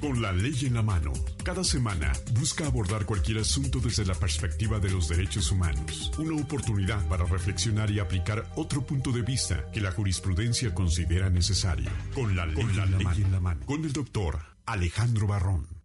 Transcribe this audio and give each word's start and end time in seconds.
Con 0.00 0.22
la 0.22 0.32
ley 0.32 0.54
en 0.62 0.74
la 0.74 0.82
mano, 0.82 1.12
cada 1.42 1.64
semana 1.64 2.12
busca 2.38 2.66
abordar 2.66 3.04
cualquier 3.04 3.38
asunto 3.38 3.80
desde 3.80 4.06
la 4.06 4.14
perspectiva 4.14 4.78
de 4.78 4.90
los 4.90 5.08
derechos 5.08 5.50
humanos. 5.50 6.12
Una 6.18 6.40
oportunidad 6.40 7.04
para 7.08 7.24
reflexionar 7.24 7.90
y 7.90 7.98
aplicar 7.98 8.48
otro 8.54 8.86
punto 8.86 9.10
de 9.10 9.22
vista 9.22 9.68
que 9.72 9.80
la 9.80 9.90
jurisprudencia 9.90 10.72
considera 10.72 11.30
necesario. 11.30 11.90
Con 12.14 12.36
la 12.36 12.46
ley, 12.46 12.60
en, 12.60 12.76
la 12.76 12.86
ley 12.86 13.22
en 13.22 13.32
la 13.32 13.40
mano. 13.40 13.66
Con 13.66 13.84
el 13.84 13.92
doctor 13.92 14.38
Alejandro 14.66 15.26
Barrón. 15.26 15.77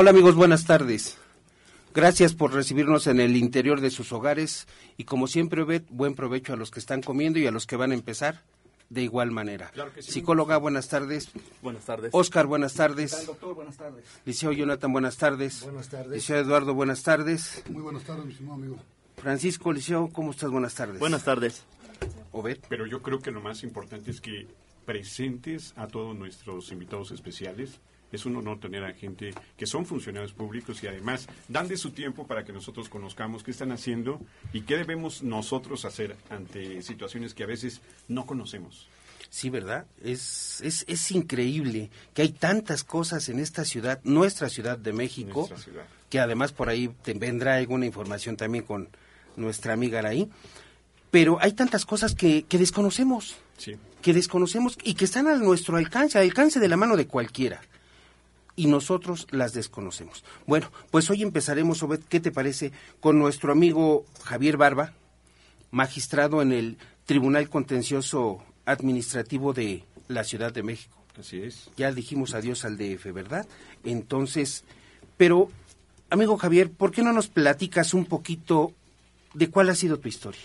Hola 0.00 0.12
amigos, 0.12 0.34
buenas 0.34 0.64
tardes. 0.64 1.18
Gracias 1.92 2.32
por 2.32 2.54
recibirnos 2.54 3.06
en 3.06 3.20
el 3.20 3.36
interior 3.36 3.82
de 3.82 3.90
sus 3.90 4.14
hogares 4.14 4.66
y 4.96 5.04
como 5.04 5.26
siempre, 5.26 5.62
Bet, 5.62 5.84
buen 5.90 6.14
provecho 6.14 6.54
a 6.54 6.56
los 6.56 6.70
que 6.70 6.80
están 6.80 7.02
comiendo 7.02 7.38
y 7.38 7.46
a 7.46 7.50
los 7.50 7.66
que 7.66 7.76
van 7.76 7.90
a 7.90 7.94
empezar 7.94 8.42
de 8.88 9.02
igual 9.02 9.30
manera. 9.30 9.70
Psicóloga, 9.98 10.56
buenas 10.56 10.88
tardes. 10.88 11.28
Buenas 11.60 11.84
tardes. 11.84 12.12
Oscar, 12.14 12.46
buenas 12.46 12.72
tardes. 12.72 13.14
¿Qué 13.14 13.26
doctor? 13.26 13.54
Buenas 13.54 13.76
tardes. 13.76 14.06
Liceo 14.24 14.52
Jonathan, 14.52 14.90
buenas 14.90 15.18
tardes. 15.18 15.64
Buenas 15.64 15.90
tardes. 15.90 16.12
Liceo 16.12 16.38
Eduardo, 16.38 16.72
buenas 16.72 17.02
tardes. 17.02 17.62
Muy 17.68 17.82
buenas 17.82 18.04
tardes, 18.04 18.24
mi 18.24 18.32
estimado 18.32 18.54
amigo. 18.54 18.78
Francisco, 19.18 19.70
Liceo, 19.70 20.08
¿cómo 20.08 20.30
estás? 20.30 20.50
Buenas 20.50 20.74
tardes. 20.74 20.98
Buenas 20.98 21.24
tardes. 21.24 21.64
Obed. 22.32 22.56
Pero 22.70 22.86
yo 22.86 23.02
creo 23.02 23.18
que 23.18 23.30
lo 23.32 23.42
más 23.42 23.62
importante 23.64 24.12
es 24.12 24.22
que 24.22 24.48
presentes 24.86 25.74
a 25.76 25.88
todos 25.88 26.16
nuestros 26.16 26.72
invitados 26.72 27.10
especiales. 27.10 27.80
Es 28.12 28.26
un 28.26 28.34
honor 28.36 28.58
tener 28.58 28.82
a 28.84 28.92
gente 28.92 29.32
que 29.56 29.66
son 29.66 29.86
funcionarios 29.86 30.32
públicos 30.32 30.82
y 30.82 30.86
además 30.88 31.28
dan 31.48 31.68
de 31.68 31.76
su 31.76 31.90
tiempo 31.90 32.26
para 32.26 32.44
que 32.44 32.52
nosotros 32.52 32.88
conozcamos 32.88 33.42
qué 33.44 33.50
están 33.52 33.70
haciendo 33.72 34.20
y 34.52 34.62
qué 34.62 34.76
debemos 34.76 35.22
nosotros 35.22 35.84
hacer 35.84 36.16
ante 36.28 36.82
situaciones 36.82 37.34
que 37.34 37.44
a 37.44 37.46
veces 37.46 37.80
no 38.08 38.26
conocemos. 38.26 38.88
Sí, 39.28 39.48
¿verdad? 39.48 39.86
Es, 40.02 40.60
es, 40.62 40.84
es 40.88 41.10
increíble 41.12 41.88
que 42.14 42.22
hay 42.22 42.30
tantas 42.32 42.82
cosas 42.82 43.28
en 43.28 43.38
esta 43.38 43.64
ciudad, 43.64 44.00
nuestra 44.02 44.48
ciudad 44.48 44.76
de 44.76 44.92
México, 44.92 45.48
ciudad. 45.56 45.84
que 46.08 46.18
además 46.18 46.50
por 46.52 46.68
ahí 46.68 46.90
te 47.04 47.14
vendrá 47.14 47.54
alguna 47.54 47.86
información 47.86 48.36
también 48.36 48.64
con 48.64 48.88
nuestra 49.36 49.72
amiga 49.72 50.00
Araí, 50.00 50.28
pero 51.12 51.38
hay 51.40 51.52
tantas 51.52 51.86
cosas 51.86 52.16
que, 52.16 52.42
que 52.42 52.58
desconocemos, 52.58 53.36
Sí. 53.56 53.76
que 54.02 54.12
desconocemos 54.14 54.76
y 54.82 54.94
que 54.94 55.04
están 55.04 55.28
a 55.28 55.36
nuestro 55.36 55.76
alcance, 55.76 56.18
al 56.18 56.24
alcance 56.24 56.58
de 56.58 56.68
la 56.68 56.76
mano 56.76 56.96
de 56.96 57.06
cualquiera. 57.06 57.60
Y 58.60 58.66
nosotros 58.66 59.26
las 59.30 59.54
desconocemos. 59.54 60.22
Bueno, 60.46 60.70
pues 60.90 61.08
hoy 61.08 61.22
empezaremos, 61.22 61.82
Obed, 61.82 62.00
¿qué 62.10 62.20
te 62.20 62.30
parece? 62.30 62.72
Con 63.00 63.18
nuestro 63.18 63.52
amigo 63.52 64.04
Javier 64.22 64.58
Barba, 64.58 64.92
magistrado 65.70 66.42
en 66.42 66.52
el 66.52 66.76
Tribunal 67.06 67.48
Contencioso 67.48 68.44
Administrativo 68.66 69.54
de 69.54 69.84
la 70.08 70.24
Ciudad 70.24 70.52
de 70.52 70.62
México. 70.62 70.94
Así 71.18 71.40
es. 71.40 71.70
Ya 71.78 71.90
dijimos 71.90 72.34
adiós 72.34 72.66
al 72.66 72.76
DF, 72.76 73.10
¿verdad? 73.14 73.46
Entonces, 73.82 74.64
pero, 75.16 75.48
amigo 76.10 76.36
Javier, 76.36 76.70
¿por 76.70 76.90
qué 76.90 77.02
no 77.02 77.14
nos 77.14 77.28
platicas 77.28 77.94
un 77.94 78.04
poquito 78.04 78.74
de 79.32 79.48
cuál 79.48 79.70
ha 79.70 79.74
sido 79.74 79.98
tu 80.00 80.08
historia? 80.08 80.42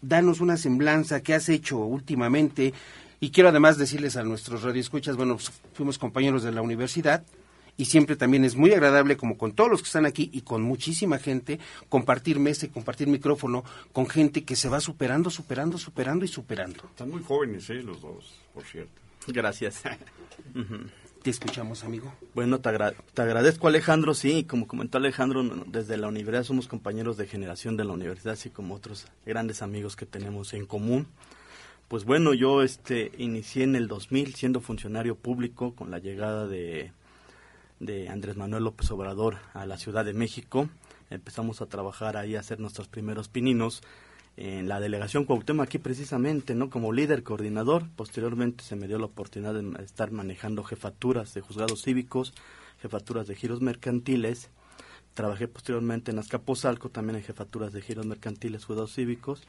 Danos 0.00 0.40
una 0.40 0.56
semblanza 0.56 1.20
que 1.20 1.34
has 1.34 1.50
hecho 1.50 1.76
últimamente. 1.80 2.72
Y 3.20 3.30
quiero 3.30 3.50
además 3.50 3.76
decirles 3.76 4.16
a 4.16 4.22
nuestros 4.24 4.62
radioescuchas, 4.62 5.16
bueno, 5.16 5.34
pues, 5.36 5.52
fuimos 5.74 5.98
compañeros 5.98 6.42
de 6.42 6.52
la 6.52 6.62
universidad 6.62 7.22
y 7.76 7.84
siempre 7.86 8.16
también 8.16 8.44
es 8.44 8.56
muy 8.56 8.72
agradable, 8.72 9.16
como 9.16 9.36
con 9.38 9.52
todos 9.52 9.70
los 9.70 9.80
que 9.82 9.86
están 9.86 10.06
aquí 10.06 10.30
y 10.32 10.40
con 10.42 10.62
muchísima 10.62 11.18
gente, 11.18 11.58
compartir 11.88 12.38
mesa 12.38 12.66
y 12.66 12.70
compartir 12.70 13.08
micrófono 13.08 13.62
con 13.92 14.06
gente 14.08 14.44
que 14.44 14.56
se 14.56 14.68
va 14.68 14.80
superando, 14.80 15.30
superando, 15.30 15.76
superando 15.78 16.24
y 16.24 16.28
superando. 16.28 16.82
Están 16.90 17.10
muy 17.10 17.22
jóvenes, 17.22 17.68
¿eh? 17.70 17.82
Los 17.82 18.00
dos, 18.00 18.38
por 18.54 18.64
cierto. 18.64 18.92
Gracias. 19.28 19.82
Te 21.22 21.28
escuchamos, 21.28 21.84
amigo. 21.84 22.14
Bueno, 22.34 22.60
te, 22.60 22.70
agra- 22.70 22.94
te 23.12 23.20
agradezco 23.20 23.68
Alejandro, 23.68 24.14
sí, 24.14 24.44
como 24.44 24.66
comentó 24.66 24.96
Alejandro, 24.96 25.42
desde 25.66 25.98
la 25.98 26.08
universidad 26.08 26.44
somos 26.44 26.66
compañeros 26.66 27.18
de 27.18 27.26
generación 27.26 27.76
de 27.76 27.84
la 27.84 27.92
universidad, 27.92 28.32
así 28.32 28.48
como 28.48 28.74
otros 28.74 29.06
grandes 29.26 29.60
amigos 29.60 29.96
que 29.96 30.06
tenemos 30.06 30.54
en 30.54 30.64
común. 30.64 31.06
Pues 31.90 32.04
bueno, 32.04 32.34
yo 32.34 32.62
este 32.62 33.10
inicié 33.18 33.64
en 33.64 33.74
el 33.74 33.88
2000 33.88 34.36
siendo 34.36 34.60
funcionario 34.60 35.16
público 35.16 35.74
con 35.74 35.90
la 35.90 35.98
llegada 35.98 36.46
de, 36.46 36.92
Andrés 38.08 38.36
Manuel 38.36 38.62
López 38.62 38.88
Obrador 38.92 39.38
a 39.54 39.66
la 39.66 39.76
Ciudad 39.76 40.04
de 40.04 40.14
México. 40.14 40.68
Empezamos 41.10 41.60
a 41.60 41.66
trabajar 41.66 42.16
ahí, 42.16 42.36
a 42.36 42.40
hacer 42.40 42.60
nuestros 42.60 42.86
primeros 42.86 43.28
pininos 43.28 43.82
en 44.36 44.68
la 44.68 44.78
delegación 44.78 45.24
Cuauhtémoc 45.24 45.66
aquí 45.66 45.78
precisamente, 45.78 46.54
¿no? 46.54 46.70
Como 46.70 46.92
líder 46.92 47.24
coordinador. 47.24 47.88
Posteriormente 47.96 48.62
se 48.62 48.76
me 48.76 48.86
dio 48.86 49.00
la 49.00 49.06
oportunidad 49.06 49.54
de 49.54 49.82
estar 49.82 50.12
manejando 50.12 50.62
jefaturas 50.62 51.34
de 51.34 51.40
juzgados 51.40 51.82
cívicos, 51.82 52.34
jefaturas 52.80 53.26
de 53.26 53.34
giros 53.34 53.62
mercantiles. 53.62 54.50
Trabajé 55.14 55.48
posteriormente 55.48 56.12
en 56.12 56.20
Azcapotzalco, 56.20 56.88
también 56.88 57.16
en 57.16 57.24
jefaturas 57.24 57.72
de 57.72 57.82
giros 57.82 58.06
mercantiles, 58.06 58.64
juzgados 58.64 58.94
cívicos. 58.94 59.42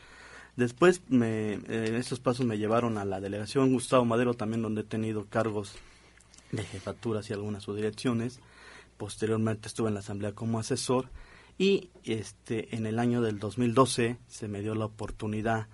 Después, 0.56 1.02
me, 1.10 1.54
en 1.54 1.96
estos 1.96 2.20
pasos 2.20 2.46
me 2.46 2.58
llevaron 2.58 2.98
a 2.98 3.06
la 3.06 3.22
delegación 3.22 3.72
Gustavo 3.74 4.06
Madero, 4.06 4.34
también 4.34 4.62
donde 4.62 4.82
he 4.82 4.86
tenido 4.86 5.26
cargos 5.26 5.76
de 6.52 6.64
jefaturas 6.64 7.30
y 7.30 7.34
algunas 7.34 7.64
subdirecciones. 7.64 8.40
Posteriormente 8.98 9.68
estuve 9.68 9.88
en 9.88 9.96
la 9.96 10.02
asamblea 10.02 10.34
como 10.34 10.60
asesor 10.60 11.10
y 11.58 11.90
este 12.04 12.76
en 12.76 12.86
el 12.86 13.00
año 13.00 13.22
del 13.22 13.40
2012 13.40 14.18
se 14.28 14.48
me 14.48 14.62
dio 14.62 14.76
la 14.76 14.86
oportunidad 14.86 15.68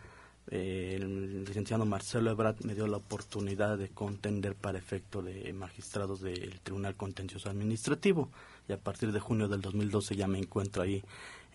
eh, 0.50 0.94
el 0.96 1.44
licenciado 1.44 1.86
Marcelo 1.86 2.32
Ebrard 2.32 2.64
me 2.64 2.74
dio 2.74 2.88
la 2.88 2.98
oportunidad 2.98 3.78
de 3.78 3.90
contender 3.90 4.56
para 4.56 4.78
efecto 4.78 5.22
de 5.22 5.52
magistrados 5.52 6.22
del 6.22 6.62
Tribunal 6.62 6.96
Contencioso 6.96 7.50
Administrativo 7.50 8.30
y 8.68 8.72
a 8.72 8.78
partir 8.78 9.12
de 9.12 9.20
junio 9.20 9.50
del 9.50 9.62
2012 9.62 10.16
ya 10.16 10.28
me 10.28 10.40
encuentro 10.40 10.84
ahí 10.84 11.04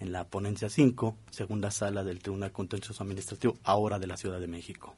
en 0.03 0.11
la 0.11 0.25
ponencia 0.25 0.69
5, 0.69 1.17
segunda 1.31 1.71
sala 1.71 2.03
del 2.03 2.19
Tribunal 2.19 2.51
Contencioso 2.51 3.05
Administrativo, 3.05 3.57
ahora 3.63 4.01
de 4.01 4.09
la 4.09 4.17
Ciudad 4.17 4.41
de 4.41 4.49
México. 4.49 4.97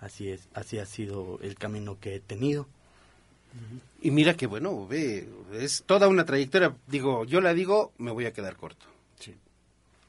Así 0.00 0.28
es, 0.28 0.48
así 0.52 0.78
ha 0.78 0.84
sido 0.84 1.40
el 1.40 1.56
camino 1.56 1.98
que 1.98 2.14
he 2.14 2.20
tenido. 2.20 2.68
Y 4.02 4.10
mira 4.10 4.36
que 4.36 4.46
bueno, 4.46 4.86
ve, 4.86 5.28
es 5.54 5.82
toda 5.86 6.08
una 6.08 6.26
trayectoria. 6.26 6.76
Digo, 6.86 7.24
yo 7.24 7.40
la 7.40 7.54
digo, 7.54 7.92
me 7.96 8.10
voy 8.10 8.26
a 8.26 8.34
quedar 8.34 8.56
corto. 8.56 8.84
Sí. 9.18 9.34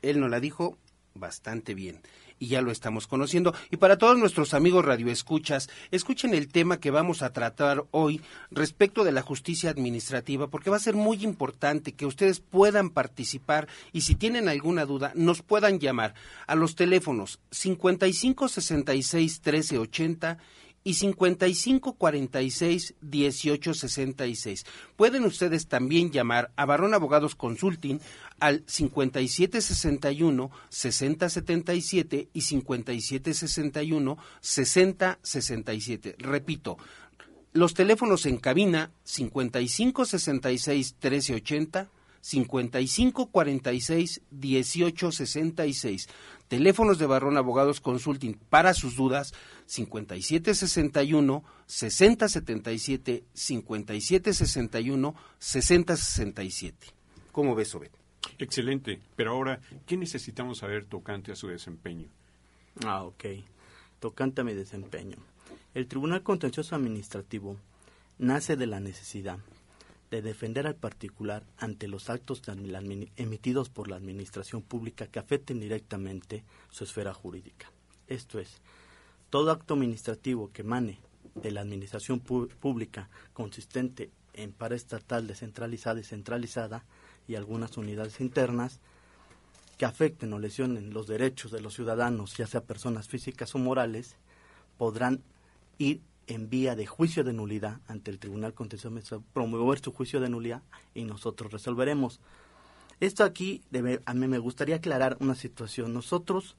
Él 0.02 0.20
nos 0.20 0.30
la 0.30 0.42
dijo 0.42 0.78
bastante 1.16 1.74
bien 1.74 2.02
y 2.40 2.48
ya 2.48 2.62
lo 2.62 2.72
estamos 2.72 3.06
conociendo. 3.06 3.54
Y 3.70 3.78
para 3.78 3.98
todos 3.98 4.18
nuestros 4.18 4.54
amigos 4.54 4.86
radioescuchas, 4.86 5.70
escuchen 5.92 6.34
el 6.34 6.48
tema 6.48 6.80
que 6.80 6.92
vamos 6.92 7.22
a 7.22 7.34
tratar 7.34 7.84
hoy 7.92 8.22
respecto 8.50 9.04
de 9.04 9.12
la 9.12 9.22
justicia 9.22 9.70
administrativa, 9.70 10.48
porque 10.48 10.70
va 10.70 10.78
a 10.78 10.80
ser 10.80 10.96
muy 10.96 11.24
importante 11.24 11.94
que 11.94 12.06
ustedes 12.06 12.40
puedan 12.40 12.90
participar 12.90 13.68
y 13.92 14.02
si 14.02 14.16
tienen 14.16 14.48
alguna 14.48 14.86
duda, 14.86 15.12
nos 15.16 15.42
puedan 15.42 15.80
llamar 15.80 16.14
a 16.48 16.56
los 16.56 16.76
teléfonos 16.76 17.40
55 17.52 18.48
66 18.48 19.42
13 19.42 19.78
80 19.78 20.38
y 20.84 20.96
55 20.96 21.94
46 21.94 22.96
18 23.02 23.74
66. 23.74 24.66
Pueden 24.96 25.26
ustedes 25.26 25.68
también 25.68 26.12
llamar 26.12 26.52
a 26.56 26.66
Barrón 26.66 26.94
Abogados 26.94 27.36
Consulting 27.36 28.00
al 28.40 28.64
57 28.66 29.62
61 29.62 30.52
60 30.70 31.30
77 31.30 32.30
y 32.34 32.42
57 32.42 33.34
61 33.34 34.18
60 34.40 35.20
67. 35.22 36.16
Repito, 36.18 36.78
los 37.52 37.74
teléfonos 37.74 38.26
en 38.26 38.38
cabina 38.38 38.92
55 39.04 40.06
66 40.06 40.96
13 41.00 41.36
80 41.36 41.90
55 42.22 43.28
46 43.28 44.22
18 44.32 45.12
66. 45.12 46.10
Teléfonos 46.48 46.98
de 46.98 47.06
Barrón 47.06 47.38
Abogados 47.38 47.80
Consulting 47.80 48.34
para 48.50 48.74
sus 48.74 48.96
dudas 48.96 49.34
57 49.68 50.56
61 50.56 51.44
60 51.66 52.30
77 52.30 53.24
57 53.34 54.34
61 54.34 55.16
60 55.38 55.98
67. 55.98 56.88
¿Cómo 57.32 57.56
ves, 57.56 57.76
Obed? 57.76 57.92
Excelente, 58.38 59.00
pero 59.16 59.32
ahora, 59.32 59.60
¿qué 59.86 59.96
necesitamos 59.96 60.60
saber 60.60 60.86
tocante 60.86 61.32
a 61.32 61.36
su 61.36 61.48
desempeño? 61.48 62.10
Ah, 62.86 63.04
ok. 63.04 63.26
Tocante 64.00 64.42
a 64.42 64.44
mi 64.44 64.54
desempeño. 64.54 65.18
El 65.74 65.88
Tribunal 65.88 66.24
Contencioso 66.24 66.76
Administrativo 66.76 67.58
nace 68.18 68.56
de 68.56 68.66
la 68.68 68.80
necesidad 68.80 69.40
de 70.12 70.22
defender 70.22 70.66
al 70.66 70.76
particular 70.76 71.44
ante 71.58 71.88
los 71.88 72.10
actos 72.10 72.42
emitidos 73.16 73.70
por 73.70 73.88
la 73.88 73.98
Administración 73.98 74.62
Pública 74.62 75.08
que 75.08 75.20
afecten 75.20 75.60
directamente 75.60 76.44
su 76.70 76.84
esfera 76.84 77.14
jurídica. 77.14 77.72
Esto 78.08 78.40
es, 78.40 78.58
todo 79.30 79.52
acto 79.52 79.76
administrativo 79.76 80.52
que 80.52 80.64
emane 80.64 80.98
de 81.36 81.52
la 81.52 81.62
Administración 81.62 82.20
Pública 82.20 83.10
consistente 83.34 84.10
en 84.34 84.52
paraestatal 84.52 85.28
descentralizada 85.28 86.00
y 86.00 86.04
centralizada 86.04 86.86
y 87.28 87.36
algunas 87.36 87.78
unidades 87.78 88.20
internas 88.22 88.80
que 89.78 89.86
afecten 89.86 90.34
o 90.34 90.40
lesionen 90.40 90.94
los 90.94 91.08
derechos 91.08 91.52
de 91.52 91.62
los 91.62 91.76
ciudadanos, 91.76 92.36
ya 92.36 92.48
sea 92.48 92.62
personas 92.62 93.08
físicas 93.08 93.54
o 93.56 93.60
morales, 93.60 94.16
podrán 94.78 95.22
ir 95.78 96.02
en 96.30 96.50
vía 96.50 96.76
de 96.76 96.86
juicio 96.86 97.24
de 97.24 97.34
nulidad 97.34 97.82
ante 97.88 98.12
el 98.12 98.20
Tribunal 98.20 98.54
Contencioso 98.54 99.24
promover 99.34 99.80
su 99.80 99.92
juicio 99.92 100.22
de 100.22 100.30
nulidad 100.30 100.62
y 100.94 101.04
nosotros 101.04 101.52
resolveremos. 101.52 102.22
Esto 103.00 103.24
aquí, 103.24 103.64
debe, 103.72 104.00
a 104.06 104.14
mí 104.14 104.28
me 104.28 104.38
gustaría 104.38 104.76
aclarar 104.76 105.18
una 105.22 105.34
situación. 105.34 105.92
Nosotros, 105.92 106.56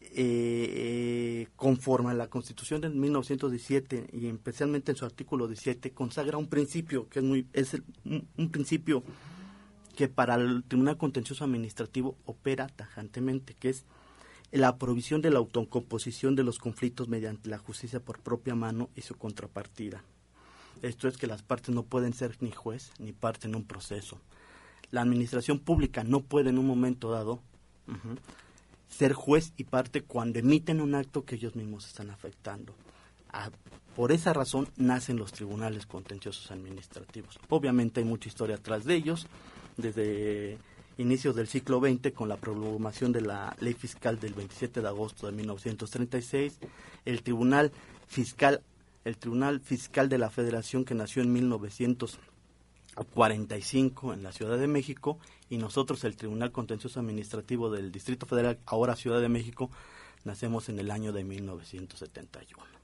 eh, 0.00 1.46
conforme 1.54 2.10
a 2.10 2.14
la 2.14 2.28
Constitución 2.28 2.80
de 2.80 2.88
1917 2.88 4.08
y 4.12 4.26
especialmente 4.26 4.90
en 4.90 4.96
su 4.96 5.04
artículo 5.04 5.46
17, 5.46 5.92
consagra 5.92 6.36
un 6.36 6.48
principio 6.48 7.08
que 7.08 7.20
es, 7.20 7.24
muy, 7.24 7.46
es 7.52 7.80
un 8.04 8.50
principio 8.50 9.04
que 9.94 10.08
para 10.08 10.34
el 10.34 10.64
Tribunal 10.64 10.96
Contencioso 10.96 11.44
Administrativo 11.44 12.16
opera 12.24 12.66
tajantemente, 12.66 13.54
que 13.54 13.68
es 13.68 13.84
la 14.58 14.78
provisión 14.78 15.20
de 15.20 15.30
la 15.30 15.40
autocomposición 15.40 16.36
de 16.36 16.44
los 16.44 16.58
conflictos 16.58 17.08
mediante 17.08 17.48
la 17.48 17.58
justicia 17.58 17.98
por 17.98 18.20
propia 18.20 18.54
mano 18.54 18.88
y 18.94 19.00
su 19.00 19.16
contrapartida. 19.16 20.04
Esto 20.80 21.08
es 21.08 21.16
que 21.16 21.26
las 21.26 21.42
partes 21.42 21.74
no 21.74 21.82
pueden 21.82 22.12
ser 22.12 22.36
ni 22.40 22.52
juez 22.52 22.92
ni 23.00 23.12
parte 23.12 23.48
en 23.48 23.56
un 23.56 23.64
proceso. 23.64 24.20
La 24.92 25.00
administración 25.00 25.58
pública 25.58 26.04
no 26.04 26.20
puede 26.20 26.50
en 26.50 26.58
un 26.58 26.66
momento 26.66 27.10
dado 27.10 27.40
ser 28.88 29.12
juez 29.12 29.52
y 29.56 29.64
parte 29.64 30.02
cuando 30.02 30.38
emiten 30.38 30.80
un 30.80 30.94
acto 30.94 31.24
que 31.24 31.34
ellos 31.34 31.56
mismos 31.56 31.86
están 31.88 32.10
afectando. 32.10 32.76
Ah, 33.30 33.50
por 33.96 34.12
esa 34.12 34.32
razón 34.32 34.68
nacen 34.76 35.16
los 35.16 35.32
tribunales 35.32 35.86
contenciosos 35.86 36.52
administrativos. 36.52 37.40
Obviamente 37.48 38.00
hay 38.00 38.06
mucha 38.06 38.28
historia 38.28 38.56
atrás 38.56 38.84
de 38.84 38.94
ellos, 38.94 39.26
desde 39.76 40.58
inicios 40.98 41.34
del 41.34 41.48
siglo 41.48 41.80
XX 41.80 42.12
con 42.12 42.28
la 42.28 42.36
promulgación 42.36 43.12
de 43.12 43.20
la 43.20 43.56
ley 43.60 43.74
fiscal 43.74 44.20
del 44.20 44.34
27 44.34 44.80
de 44.80 44.88
agosto 44.88 45.26
de 45.26 45.32
1936, 45.32 46.58
el 47.04 47.22
Tribunal 47.22 47.72
Fiscal 48.06 48.62
el 49.04 49.16
Tribunal 49.18 49.60
Fiscal 49.60 50.08
de 50.08 50.18
la 50.18 50.30
Federación 50.30 50.84
que 50.84 50.94
nació 50.94 51.22
en 51.22 51.32
1945 51.32 54.14
en 54.14 54.22
la 54.22 54.30
Ciudad 54.32 54.58
de 54.58 54.66
México 54.66 55.18
y 55.50 55.58
nosotros 55.58 56.02
el 56.04 56.16
Tribunal 56.16 56.52
Contencioso 56.52 57.00
Administrativo 57.00 57.70
del 57.70 57.92
Distrito 57.92 58.24
Federal, 58.26 58.58
ahora 58.64 58.96
Ciudad 58.96 59.20
de 59.20 59.28
México, 59.28 59.70
nacemos 60.24 60.70
en 60.70 60.78
el 60.78 60.90
año 60.90 61.12
de 61.12 61.22
1971. 61.22 62.83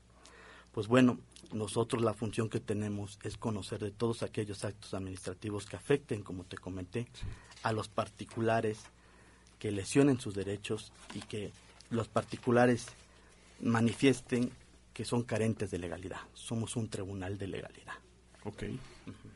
Pues 0.73 0.87
bueno, 0.87 1.19
nosotros 1.53 2.03
la 2.03 2.15
función 2.15 2.49
que 2.49 2.61
tenemos 2.61 3.19
es 3.23 3.37
conocer 3.37 3.81
de 3.81 3.91
todos 3.91 4.23
aquellos 4.23 4.65
actos 4.65 4.95
administrativos 4.95 5.67
que 5.67 5.77
afecten, 5.77 6.23
como 6.23 6.45
te 6.45 6.57
comenté, 6.57 7.09
a 7.63 7.73
los 7.73 7.89
particulares, 7.89 8.79
que 9.59 9.73
lesionen 9.73 10.21
sus 10.21 10.35
derechos 10.35 10.93
y 11.15 11.21
que 11.21 11.53
los 11.91 12.09
particulares 12.09 12.87
manifiesten 13.61 14.51
que 14.95 15.05
son 15.05 15.23
carentes 15.23 15.71
de 15.71 15.79
legalidad. 15.79 16.21
Somos 16.35 16.77
un 16.77 16.89
tribunal 16.89 17.37
de 17.37 17.49
legalidad. 17.49 17.95
Ok. 18.45 18.65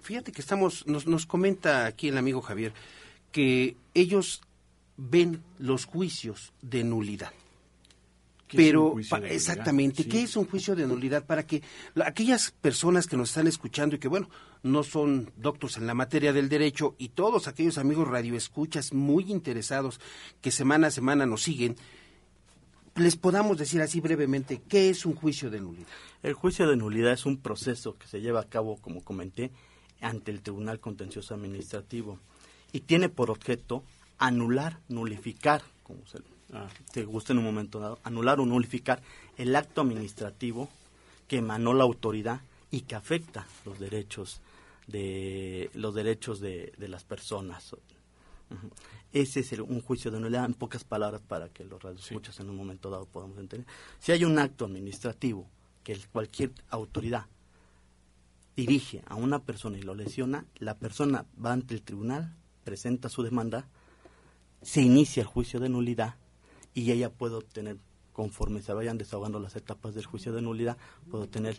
Fíjate 0.02 0.32
que 0.32 0.40
estamos, 0.40 0.86
nos, 0.86 1.06
nos 1.06 1.26
comenta 1.26 1.86
aquí 1.86 2.08
el 2.08 2.18
amigo 2.18 2.40
Javier, 2.40 2.72
que 3.32 3.76
ellos 3.92 4.40
ven 4.96 5.42
los 5.58 5.84
juicios 5.84 6.52
de 6.62 6.84
nulidad. 6.84 7.32
Pero 8.52 8.96
exactamente, 9.24 10.06
¿qué 10.06 10.22
es 10.22 10.36
un 10.36 10.46
juicio 10.46 10.76
de 10.76 10.86
nulidad? 10.86 11.24
Para 11.24 11.46
que 11.46 11.62
aquellas 12.04 12.50
personas 12.50 13.06
que 13.06 13.16
nos 13.16 13.30
están 13.30 13.46
escuchando 13.46 13.96
y 13.96 13.98
que, 13.98 14.08
bueno, 14.08 14.28
no 14.62 14.82
son 14.82 15.32
doctos 15.36 15.76
en 15.76 15.86
la 15.86 15.94
materia 15.94 16.32
del 16.32 16.48
derecho 16.48 16.94
y 16.98 17.08
todos 17.08 17.48
aquellos 17.48 17.78
amigos 17.78 18.06
radioescuchas 18.08 18.92
muy 18.92 19.30
interesados 19.30 20.00
que 20.40 20.50
semana 20.50 20.88
a 20.88 20.90
semana 20.90 21.26
nos 21.26 21.42
siguen, 21.42 21.76
les 22.96 23.16
podamos 23.16 23.58
decir 23.58 23.80
así 23.80 24.00
brevemente, 24.00 24.62
¿qué 24.68 24.88
es 24.88 25.04
un 25.04 25.14
juicio 25.14 25.50
de 25.50 25.60
nulidad? 25.60 25.88
El 26.22 26.34
juicio 26.34 26.68
de 26.68 26.76
nulidad 26.76 27.12
es 27.12 27.26
un 27.26 27.38
proceso 27.38 27.96
que 27.98 28.06
se 28.06 28.20
lleva 28.20 28.40
a 28.40 28.48
cabo, 28.48 28.76
como 28.76 29.02
comenté, 29.02 29.50
ante 30.00 30.30
el 30.30 30.42
Tribunal 30.42 30.80
Contencioso 30.80 31.34
Administrativo 31.34 32.18
y 32.72 32.80
tiene 32.80 33.08
por 33.08 33.30
objeto 33.30 33.84
anular, 34.18 34.80
nulificar, 34.88 35.62
como 35.82 36.06
se 36.06 36.18
Ah, 36.52 36.68
te 36.92 37.04
gusta 37.04 37.32
en 37.32 37.38
un 37.38 37.44
momento 37.44 37.80
dado, 37.80 37.98
anular 38.04 38.38
o 38.40 38.46
nulificar 38.46 39.02
el 39.36 39.56
acto 39.56 39.80
administrativo 39.80 40.68
que 41.26 41.38
emanó 41.38 41.72
la 41.72 41.84
autoridad 41.84 42.40
y 42.70 42.82
que 42.82 42.94
afecta 42.94 43.46
los 43.64 43.78
derechos 43.78 44.40
de 44.86 45.70
los 45.74 45.94
derechos 45.94 46.40
de, 46.40 46.72
las 46.78 47.04
personas. 47.04 47.74
Ese 49.12 49.40
es 49.40 49.52
un 49.52 49.80
juicio 49.80 50.10
de 50.10 50.20
nulidad 50.20 50.44
en 50.44 50.54
pocas 50.54 50.84
palabras 50.84 51.22
para 51.22 51.48
que 51.48 51.64
los 51.64 51.82
radioescuchas 51.82 52.38
en 52.40 52.50
un 52.50 52.56
momento 52.56 52.90
dado 52.90 53.06
podamos 53.06 53.38
entender. 53.38 53.66
Si 53.98 54.12
hay 54.12 54.24
un 54.24 54.38
acto 54.38 54.66
administrativo 54.66 55.46
que 55.82 55.98
cualquier 56.12 56.52
autoridad 56.68 57.26
dirige 58.56 59.02
a 59.06 59.14
una 59.14 59.40
persona 59.40 59.78
y 59.78 59.82
lo 59.82 59.94
lesiona, 59.94 60.44
la 60.56 60.76
persona 60.76 61.24
va 61.42 61.52
ante 61.52 61.74
el 61.74 61.82
tribunal, 61.82 62.34
presenta 62.64 63.08
su 63.08 63.22
demanda, 63.22 63.66
se 64.62 64.82
inicia 64.82 65.22
el 65.22 65.26
juicio 65.26 65.60
de 65.60 65.68
nulidad 65.68 66.16
y 66.74 66.90
ella 66.90 67.10
puede 67.10 67.36
obtener, 67.36 67.78
conforme 68.12 68.60
se 68.60 68.72
vayan 68.72 68.98
desahogando 68.98 69.40
las 69.40 69.56
etapas 69.56 69.94
del 69.94 70.04
juicio 70.04 70.32
de 70.32 70.42
nulidad, 70.42 70.76
puede 71.10 71.24
obtener 71.24 71.58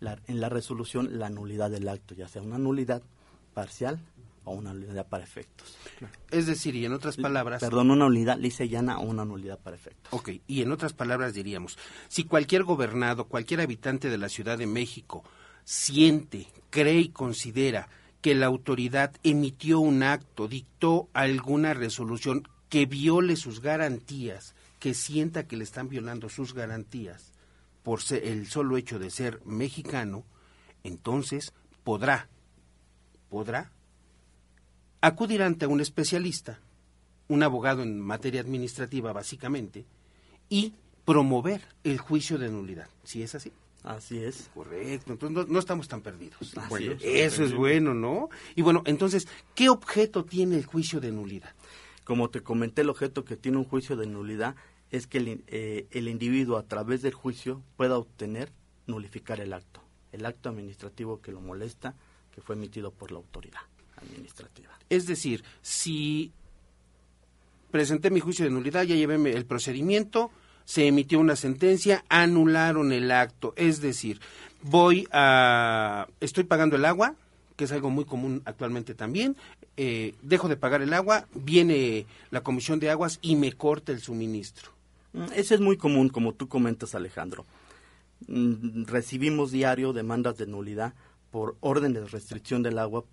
en 0.00 0.40
la 0.40 0.48
resolución 0.48 1.18
la 1.18 1.30
nulidad 1.30 1.70
del 1.70 1.88
acto, 1.88 2.14
ya 2.14 2.28
sea 2.28 2.42
una 2.42 2.58
nulidad 2.58 3.02
parcial 3.54 4.00
o 4.44 4.52
una 4.52 4.72
nulidad 4.72 5.06
para 5.08 5.24
efectos. 5.24 5.76
Es 6.30 6.46
decir, 6.46 6.74
y 6.76 6.84
en 6.84 6.92
otras 6.92 7.16
palabras... 7.16 7.60
Perdón, 7.60 7.90
una 7.90 8.04
nulidad 8.04 8.38
lisa 8.38 8.64
llana 8.64 8.98
o 8.98 9.02
una 9.02 9.24
nulidad 9.24 9.58
para 9.58 9.76
efectos. 9.76 10.12
Ok, 10.12 10.30
y 10.46 10.62
en 10.62 10.72
otras 10.72 10.92
palabras 10.92 11.34
diríamos, 11.34 11.78
si 12.08 12.24
cualquier 12.24 12.64
gobernado, 12.64 13.26
cualquier 13.26 13.60
habitante 13.60 14.10
de 14.10 14.18
la 14.18 14.28
Ciudad 14.28 14.58
de 14.58 14.66
México 14.66 15.24
siente, 15.64 16.46
cree 16.70 17.00
y 17.00 17.08
considera 17.08 17.88
que 18.20 18.34
la 18.34 18.46
autoridad 18.46 19.12
emitió 19.22 19.80
un 19.80 20.02
acto, 20.02 20.48
dictó 20.48 21.08
alguna 21.12 21.74
resolución 21.74 22.48
que 22.68 22.86
viole 22.86 23.36
sus 23.36 23.60
garantías, 23.60 24.55
que 24.86 24.94
sienta 24.94 25.48
que 25.48 25.56
le 25.56 25.64
están 25.64 25.88
violando 25.88 26.28
sus 26.28 26.54
garantías 26.54 27.32
por 27.82 28.02
ser 28.02 28.22
el 28.22 28.46
solo 28.46 28.76
hecho 28.76 29.00
de 29.00 29.10
ser 29.10 29.44
mexicano, 29.44 30.24
entonces 30.84 31.52
podrá, 31.82 32.28
podrá 33.28 33.72
acudir 35.00 35.42
ante 35.42 35.66
un 35.66 35.80
especialista, 35.80 36.60
un 37.26 37.42
abogado 37.42 37.82
en 37.82 37.98
materia 37.98 38.40
administrativa 38.40 39.12
básicamente, 39.12 39.86
y 40.48 40.72
promover 41.04 41.62
el 41.82 41.98
juicio 41.98 42.38
de 42.38 42.48
nulidad. 42.48 42.88
¿Sí 43.02 43.24
es 43.24 43.34
así? 43.34 43.50
Así 43.82 44.22
es. 44.22 44.50
Correcto, 44.54 45.14
entonces 45.14 45.48
no, 45.48 45.58
estamos 45.58 45.88
tan 45.88 46.00
perdidos. 46.00 46.54
eso 47.02 47.42
es 47.42 47.52
bueno, 47.52 47.92
¿no? 47.92 48.28
Y 48.54 48.62
bueno, 48.62 48.84
entonces, 48.86 49.26
¿qué 49.56 49.68
objeto 49.68 50.24
tiene 50.24 50.54
el 50.54 50.64
juicio 50.64 51.00
de 51.00 51.10
nulidad? 51.10 51.56
Como 52.04 52.30
te 52.30 52.40
comenté, 52.40 52.82
el 52.82 52.90
objeto 52.90 53.24
que 53.24 53.34
tiene 53.34 53.58
un 53.58 53.64
juicio 53.64 53.96
de 53.96 54.06
nulidad 54.06 54.54
es 54.90 55.06
que 55.06 55.18
el, 55.18 55.44
eh, 55.48 55.86
el 55.90 56.08
individuo 56.08 56.58
a 56.58 56.62
través 56.62 57.02
del 57.02 57.14
juicio 57.14 57.62
pueda 57.76 57.98
obtener, 57.98 58.52
nulificar 58.86 59.40
el 59.40 59.52
acto, 59.52 59.80
el 60.12 60.24
acto 60.26 60.48
administrativo 60.48 61.20
que 61.20 61.32
lo 61.32 61.40
molesta, 61.40 61.94
que 62.34 62.40
fue 62.40 62.54
emitido 62.54 62.90
por 62.90 63.10
la 63.10 63.18
autoridad 63.18 63.62
administrativa. 63.96 64.78
Es 64.88 65.06
decir, 65.06 65.42
si 65.62 66.32
presenté 67.70 68.10
mi 68.10 68.20
juicio 68.20 68.44
de 68.44 68.50
nulidad, 68.50 68.84
ya 68.84 68.94
llevé 68.94 69.14
el 69.32 69.46
procedimiento, 69.46 70.30
se 70.64 70.86
emitió 70.86 71.18
una 71.18 71.36
sentencia, 71.36 72.04
anularon 72.08 72.92
el 72.92 73.10
acto. 73.10 73.54
Es 73.56 73.80
decir, 73.80 74.20
voy 74.62 75.08
a, 75.12 76.06
estoy 76.20 76.44
pagando 76.44 76.76
el 76.76 76.84
agua, 76.84 77.14
que 77.56 77.64
es 77.64 77.72
algo 77.72 77.88
muy 77.90 78.04
común 78.04 78.42
actualmente 78.44 78.94
también. 78.94 79.36
Eh, 79.76 80.14
dejo 80.22 80.48
de 80.48 80.56
pagar 80.56 80.82
el 80.82 80.92
agua, 80.92 81.26
viene 81.34 82.06
la 82.30 82.42
Comisión 82.42 82.80
de 82.80 82.90
Aguas 82.90 83.18
y 83.22 83.36
me 83.36 83.52
corta 83.52 83.92
el 83.92 84.00
suministro. 84.00 84.75
Ese 85.34 85.54
es 85.54 85.60
muy 85.60 85.76
común, 85.76 86.10
como 86.10 86.34
tú 86.34 86.48
comentas, 86.48 86.94
Alejandro. 86.94 87.46
Mm, 88.26 88.84
Recibimos 88.84 89.50
diario 89.50 89.92
demandas 89.92 90.36
de 90.36 90.46
nulidad 90.46 90.94
por 91.30 91.56
orden 91.60 91.92
de 91.92 92.04
restricción 92.04 92.62
del 92.62 92.78
agua 92.78 93.04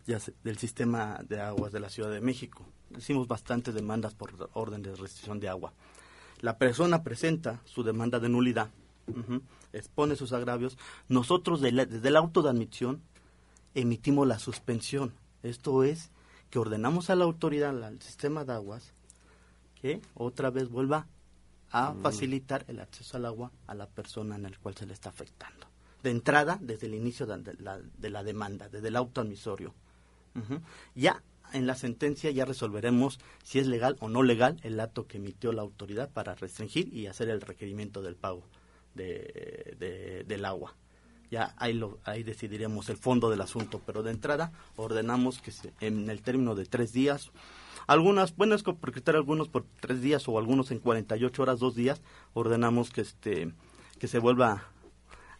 del 0.43 0.57
sistema 0.57 1.19
de 1.27 1.41
aguas 1.41 1.71
de 1.71 1.79
la 1.79 1.89
Ciudad 1.89 2.11
de 2.11 2.21
México. 2.21 2.65
Hicimos 2.97 3.27
bastantes 3.27 3.73
demandas 3.73 4.13
por 4.13 4.49
orden 4.53 4.81
de 4.81 4.95
restricción 4.95 5.39
de 5.39 5.49
agua. 5.49 5.73
La 6.41 6.57
persona 6.57 7.03
presenta 7.03 7.61
su 7.65 7.83
demanda 7.83 8.19
de 8.19 8.29
nulidad, 8.29 8.69
expone 9.71 10.15
sus 10.15 10.33
agravios. 10.33 10.77
Nosotros 11.07 11.61
desde 11.61 12.07
el 12.07 12.15
auto 12.15 12.41
de 12.41 12.49
admisión 12.49 13.01
emitimos 13.75 14.27
la 14.27 14.39
suspensión. 14.39 15.13
Esto 15.41 15.83
es 15.83 16.11
que 16.49 16.59
ordenamos 16.59 17.09
a 17.09 17.15
la 17.15 17.23
autoridad, 17.23 17.83
al 17.83 18.01
sistema 18.01 18.45
de 18.45 18.53
aguas, 18.53 18.93
que 19.81 20.01
otra 20.13 20.49
vez 20.49 20.69
vuelva 20.69 21.07
a 21.73 21.93
facilitar 22.01 22.63
el 22.69 22.79
acceso 22.79 23.17
al 23.17 23.25
agua 23.25 23.51
a 23.67 23.73
la 23.75 23.87
persona 23.87 24.35
en 24.35 24.43
la 24.43 24.51
cual 24.61 24.75
se 24.75 24.85
le 24.85 24.93
está 24.93 25.09
afectando. 25.09 25.67
De 26.03 26.11
entrada, 26.11 26.57
desde 26.61 26.87
el 26.87 26.93
inicio 26.95 27.25
de 27.25 27.55
la, 27.59 27.79
de 27.79 28.09
la 28.09 28.23
demanda, 28.23 28.69
desde 28.69 28.87
el 28.89 28.95
auto 28.95 29.21
admisorio. 29.21 29.73
Ya 30.95 31.21
en 31.53 31.67
la 31.67 31.75
sentencia 31.75 32.31
ya 32.31 32.45
resolveremos 32.45 33.19
si 33.43 33.59
es 33.59 33.67
legal 33.67 33.95
o 33.99 34.09
no 34.09 34.23
legal 34.23 34.59
el 34.63 34.79
acto 34.79 35.07
que 35.07 35.17
emitió 35.17 35.51
la 35.51 35.61
autoridad 35.61 36.09
para 36.09 36.33
restringir 36.35 36.93
y 36.93 37.07
hacer 37.07 37.29
el 37.29 37.41
requerimiento 37.41 38.01
del 38.01 38.15
pago 38.15 38.43
de, 38.95 39.75
de- 39.79 40.23
del 40.27 40.45
agua. 40.45 40.75
Ya 41.31 41.53
ahí, 41.57 41.73
lo, 41.73 41.99
ahí 42.03 42.21
decidiremos 42.23 42.89
el 42.89 42.97
fondo 42.97 43.29
del 43.29 43.41
asunto, 43.41 43.81
pero 43.85 44.03
de 44.03 44.11
entrada 44.11 44.51
ordenamos 44.75 45.39
que 45.41 45.51
se- 45.51 45.73
en 45.79 46.09
el 46.09 46.21
término 46.21 46.53
de 46.55 46.65
tres 46.65 46.93
días, 46.93 47.31
algunas, 47.87 48.35
bueno, 48.35 48.55
es 48.55 48.63
concretar 48.63 49.15
algunos 49.15 49.49
por 49.49 49.65
tres 49.79 50.01
días 50.01 50.27
o 50.27 50.37
algunos 50.37 50.71
en 50.71 50.79
48 50.79 51.41
horas, 51.41 51.59
dos 51.59 51.75
días, 51.75 52.01
ordenamos 52.33 52.91
que, 52.91 53.01
este, 53.01 53.53
que 53.99 54.07
se 54.07 54.19
vuelva 54.19 54.69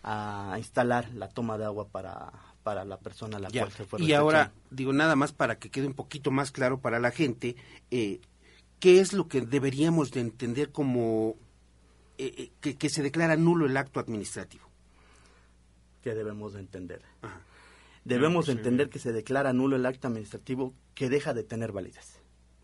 a 0.03 0.55
instalar 0.57 1.13
la 1.13 1.29
toma 1.29 1.57
de 1.57 1.65
agua 1.65 1.87
para, 1.87 2.31
para 2.63 2.83
la 2.85 2.99
persona 2.99 3.37
a 3.37 3.39
la 3.39 3.49
Ya. 3.49 3.61
cual 3.61 3.73
se 3.73 3.85
fue 3.85 4.01
Y 4.01 4.13
ahora, 4.13 4.51
digo, 4.69 4.91
nada 4.93 5.15
más 5.15 5.31
para 5.31 5.57
que 5.57 5.69
quede 5.69 5.87
un 5.87 5.93
poquito 5.93 6.31
más 6.31 6.51
claro 6.51 6.79
para 6.81 6.99
la 6.99 7.11
gente, 7.11 7.55
eh, 7.91 8.19
¿qué 8.79 8.99
es 8.99 9.13
lo 9.13 9.27
que 9.27 9.41
deberíamos 9.41 10.11
de 10.11 10.21
entender 10.21 10.71
como 10.71 11.35
eh, 12.17 12.33
eh, 12.37 12.51
que, 12.59 12.75
que 12.75 12.89
se 12.89 13.01
declara 13.01 13.37
nulo 13.37 13.65
el 13.65 13.77
acto 13.77 13.99
administrativo? 13.99 14.69
que 16.01 16.13
debemos 16.13 16.51
de 16.51 16.59
entender. 16.59 17.01
Ajá. 17.21 17.39
Debemos 18.05 18.45
pues, 18.45 18.57
entender 18.57 18.89
que 18.89 18.99
se 18.99 19.11
declara 19.13 19.53
nulo 19.53 19.75
el 19.75 19.85
acto 19.85 20.07
administrativo 20.07 20.73
que 20.93 21.09
deja 21.09 21.33
de 21.33 21.43
tener 21.43 21.71
validez. 21.71 22.19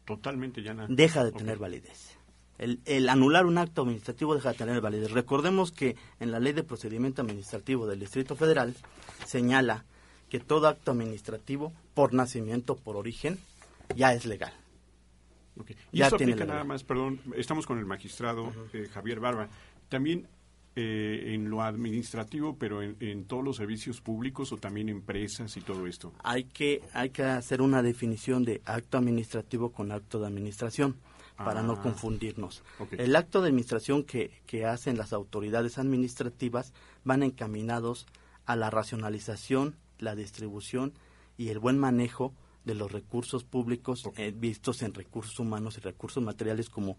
Totalmente 0.09 0.63
ya 0.63 0.73
nada. 0.73 0.87
deja 0.89 1.23
de 1.23 1.31
tener 1.31 1.59
validez. 1.59 2.17
El, 2.57 2.81
el 2.85 3.07
anular 3.07 3.45
un 3.45 3.59
acto 3.59 3.83
administrativo 3.83 4.33
deja 4.33 4.51
de 4.51 4.57
tener 4.57 4.81
validez. 4.81 5.11
Recordemos 5.11 5.71
que 5.71 5.95
en 6.19 6.31
la 6.31 6.39
Ley 6.39 6.53
de 6.53 6.63
Procedimiento 6.63 7.21
Administrativo 7.21 7.85
del 7.85 7.99
Distrito 7.99 8.35
Federal 8.35 8.75
señala 9.25 9.85
que 10.29 10.39
todo 10.39 10.67
acto 10.67 10.91
administrativo 10.91 11.71
por 11.93 12.13
nacimiento, 12.13 12.75
por 12.75 12.97
origen, 12.97 13.37
ya 13.95 14.13
es 14.13 14.25
legal. 14.25 14.53
Y 15.91 15.99
Ya 15.99 16.07
eso 16.07 16.17
tiene 16.17 16.33
aplica 16.33 16.51
nada 16.51 16.63
más, 16.63 16.83
perdón, 16.83 17.21
estamos 17.35 17.67
con 17.67 17.77
el 17.77 17.85
magistrado 17.85 18.51
eh, 18.73 18.87
Javier 18.91 19.19
Barba. 19.19 19.49
También 19.89 20.27
eh, 20.75 21.33
en 21.33 21.49
lo 21.49 21.61
administrativo, 21.61 22.55
pero 22.57 22.81
en, 22.81 22.95
en 22.99 23.25
todos 23.25 23.43
los 23.43 23.57
servicios 23.57 24.01
públicos 24.01 24.51
o 24.51 24.57
también 24.57 24.89
empresas 24.89 25.57
y 25.57 25.61
todo 25.61 25.87
esto. 25.87 26.13
Hay 26.23 26.45
que, 26.45 26.81
hay 26.93 27.09
que 27.09 27.23
hacer 27.23 27.61
una 27.61 27.81
definición 27.81 28.45
de 28.45 28.61
acto 28.65 28.97
administrativo 28.97 29.71
con 29.71 29.91
acto 29.91 30.19
de 30.19 30.27
administración 30.27 30.95
para 31.35 31.63
no 31.63 31.73
Ah. 31.73 31.81
confundirnos. 31.81 32.63
El 32.91 33.15
acto 33.15 33.41
de 33.41 33.47
administración 33.47 34.03
que, 34.03 34.29
que 34.45 34.65
hacen 34.65 34.97
las 34.97 35.13
autoridades 35.13 35.77
administrativas 35.77 36.73
van 37.03 37.23
encaminados 37.23 38.05
a 38.45 38.55
la 38.55 38.69
racionalización, 38.69 39.75
la 39.99 40.15
distribución 40.15 40.93
y 41.37 41.49
el 41.49 41.59
buen 41.59 41.77
manejo 41.77 42.33
de 42.65 42.75
los 42.75 42.91
recursos 42.91 43.43
públicos 43.43 44.03
eh, 44.17 44.33
vistos 44.35 44.81
en 44.81 44.93
recursos 44.93 45.39
humanos 45.39 45.77
y 45.77 45.81
recursos 45.81 46.21
materiales 46.21 46.69
como 46.69 46.97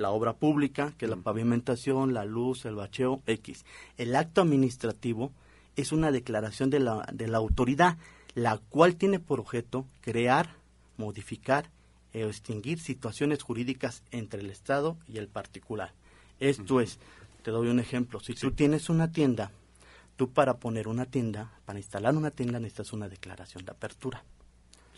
la 0.00 0.10
obra 0.10 0.32
pública, 0.32 0.92
que 0.98 1.04
es 1.04 1.10
la 1.10 1.16
pavimentación, 1.16 2.14
la 2.14 2.24
luz, 2.24 2.64
el 2.64 2.74
bacheo, 2.74 3.22
X. 3.26 3.64
El 3.96 4.16
acto 4.16 4.40
administrativo 4.40 5.32
es 5.76 5.92
una 5.92 6.10
declaración 6.10 6.70
de 6.70 6.80
la, 6.80 7.06
de 7.12 7.28
la 7.28 7.38
autoridad, 7.38 7.96
la 8.34 8.58
cual 8.58 8.96
tiene 8.96 9.18
por 9.18 9.40
objeto 9.40 9.86
crear, 10.00 10.56
modificar 10.96 11.70
e 12.12 12.26
extinguir 12.26 12.80
situaciones 12.80 13.42
jurídicas 13.42 14.02
entre 14.10 14.40
el 14.40 14.50
Estado 14.50 14.96
y 15.06 15.18
el 15.18 15.28
particular. 15.28 15.92
Esto 16.40 16.80
es, 16.80 16.98
te 17.42 17.50
doy 17.50 17.68
un 17.68 17.78
ejemplo, 17.78 18.20
si 18.20 18.34
tú 18.34 18.50
tienes 18.50 18.88
una 18.88 19.12
tienda, 19.12 19.52
tú 20.16 20.30
para 20.30 20.54
poner 20.54 20.88
una 20.88 21.06
tienda, 21.06 21.52
para 21.66 21.78
instalar 21.78 22.16
una 22.16 22.30
tienda 22.30 22.58
necesitas 22.58 22.92
una 22.92 23.08
declaración 23.08 23.64
de 23.64 23.72
apertura, 23.72 24.24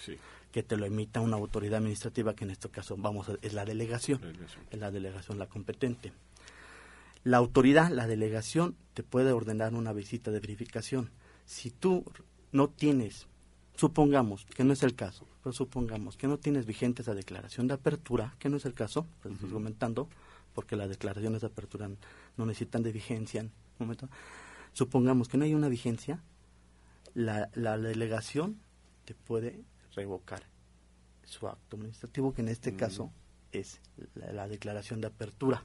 Sí. 0.04 0.18
Que 0.52 0.62
te 0.62 0.76
lo 0.76 0.84
emita 0.86 1.20
una 1.20 1.36
autoridad 1.36 1.78
administrativa, 1.78 2.34
que 2.34 2.44
en 2.44 2.50
este 2.50 2.68
caso 2.68 2.96
vamos 2.96 3.28
a- 3.28 3.36
es 3.42 3.52
la 3.54 3.64
delegación, 3.64 4.20
es 4.70 4.78
la 4.78 4.90
delegación 4.90 5.38
la 5.38 5.46
competente. 5.46 6.12
La 7.24 7.38
autoridad, 7.38 7.90
la 7.90 8.06
delegación, 8.06 8.76
te 8.94 9.02
puede 9.02 9.32
ordenar 9.32 9.74
una 9.74 9.92
visita 9.92 10.30
de 10.30 10.40
verificación. 10.40 11.10
Si 11.46 11.70
tú 11.70 12.04
no 12.52 12.68
tienes, 12.68 13.26
supongamos 13.76 14.44
que 14.44 14.64
no 14.64 14.72
es 14.72 14.82
el 14.82 14.94
caso, 14.94 15.26
pero 15.42 15.52
supongamos 15.52 16.16
que 16.16 16.26
no 16.28 16.38
tienes 16.38 16.66
vigente 16.66 17.02
esa 17.02 17.14
declaración 17.14 17.66
de 17.68 17.74
apertura, 17.74 18.34
que 18.38 18.48
no 18.48 18.56
es 18.58 18.64
el 18.66 18.74
caso, 18.74 19.06
pues 19.22 19.34
estoy 19.34 19.50
comentando, 19.50 20.08
porque 20.54 20.76
las 20.76 20.88
declaraciones 20.88 21.40
de 21.40 21.46
apertura 21.46 21.88
no 22.36 22.44
necesitan 22.46 22.82
de 22.82 22.92
vigencia. 22.92 23.40
en 23.40 23.46
un 23.78 23.86
momento. 23.86 24.08
Supongamos 24.74 25.28
que 25.28 25.38
no 25.38 25.44
hay 25.44 25.54
una 25.54 25.68
vigencia, 25.68 26.20
la, 27.14 27.48
la 27.54 27.78
delegación 27.78 28.58
te 29.04 29.14
puede 29.14 29.60
revocar 29.94 30.42
su 31.24 31.46
acto 31.48 31.76
administrativo, 31.76 32.32
que 32.34 32.42
en 32.42 32.48
este 32.48 32.74
caso 32.76 33.12
es 33.52 33.80
la, 34.14 34.32
la 34.32 34.48
declaración 34.48 35.00
de 35.00 35.06
apertura. 35.08 35.64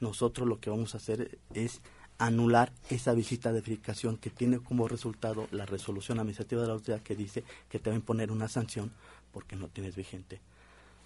Nosotros 0.00 0.46
lo 0.46 0.60
que 0.60 0.70
vamos 0.70 0.94
a 0.94 0.98
hacer 0.98 1.38
es 1.54 1.80
anular 2.18 2.72
esa 2.90 3.14
visita 3.14 3.52
de 3.52 3.60
verificación 3.60 4.16
que 4.18 4.30
tiene 4.30 4.58
como 4.60 4.86
resultado 4.88 5.48
la 5.50 5.66
resolución 5.66 6.18
administrativa 6.20 6.60
de 6.62 6.68
la 6.68 6.74
autoridad 6.74 7.00
que 7.02 7.16
dice 7.16 7.42
que 7.68 7.78
te 7.78 7.90
va 7.90 7.94
a 7.94 7.98
imponer 7.98 8.30
una 8.30 8.48
sanción 8.48 8.92
porque 9.32 9.56
no 9.56 9.68
tienes 9.68 9.96
vigente 9.96 10.40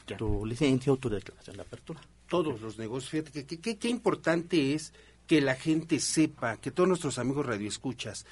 Ya. 0.09 0.17
tu 0.17 0.45
licencia 0.47 0.93
o 0.93 0.97
tu 0.97 1.09
declaración 1.09 1.57
de 1.57 1.63
apertura. 1.63 2.01
todos 2.29 2.61
los 2.61 2.77
negocios. 2.79 3.11
Fíjate 3.11 3.31
que- 3.33 3.47
que- 3.47 3.61
que- 3.61 3.79
qué 3.79 3.89
importante 3.89 4.75
es 4.75 4.93
que 5.29 5.41
la 5.41 5.55
gente 5.55 6.01
sepa, 6.01 6.57
que 6.57 6.73
todos 6.73 6.89
nuestros 6.89 7.19
amigos 7.21 7.47
radioescuchas 7.47 8.27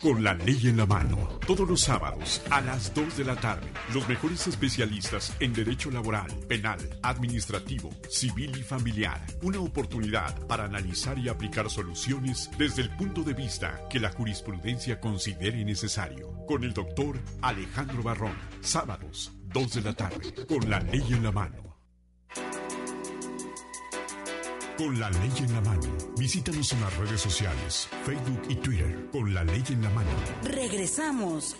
Con 0.00 0.22
la 0.22 0.34
ley 0.34 0.58
en 0.64 0.76
la 0.76 0.86
mano, 0.86 1.16
todos 1.46 1.68
los 1.68 1.80
sábados 1.80 2.42
a 2.50 2.60
las 2.60 2.92
2 2.94 3.16
de 3.16 3.24
la 3.24 3.36
tarde, 3.36 3.70
los 3.92 4.08
mejores 4.08 4.46
especialistas 4.46 5.34
en 5.40 5.52
derecho 5.52 5.90
laboral, 5.90 6.30
penal, 6.48 6.78
administrativo, 7.02 7.90
civil 8.08 8.56
y 8.58 8.62
familiar. 8.62 9.20
Una 9.42 9.60
oportunidad 9.60 10.46
para 10.46 10.64
analizar 10.64 11.18
y 11.18 11.28
aplicar 11.28 11.70
soluciones 11.70 12.50
desde 12.58 12.82
el 12.82 12.90
punto 12.96 13.22
de 13.22 13.34
vista 13.34 13.80
que 13.88 14.00
la 14.00 14.10
jurisprudencia 14.10 15.00
considere 15.00 15.64
necesario. 15.64 16.44
Con 16.46 16.64
el 16.64 16.74
doctor 16.74 17.18
Alejandro 17.42 18.02
Barrón, 18.02 18.36
sábados, 18.60 19.32
2 19.52 19.74
de 19.74 19.82
la 19.82 19.94
tarde, 19.94 20.34
con 20.46 20.68
la 20.68 20.80
ley 20.80 21.04
en 21.10 21.22
la 21.22 21.32
mano. 21.32 21.73
Con 24.76 24.98
la 24.98 25.08
ley 25.08 25.30
en 25.38 25.52
la 25.52 25.60
mano. 25.60 25.82
Visítanos 26.18 26.72
en 26.72 26.80
las 26.80 26.96
redes 26.96 27.20
sociales, 27.20 27.88
Facebook 28.04 28.42
y 28.48 28.56
Twitter. 28.56 29.08
Con 29.12 29.32
la 29.32 29.44
ley 29.44 29.62
en 29.68 29.82
la 29.82 29.90
mano. 29.90 30.10
Regresamos. 30.42 31.56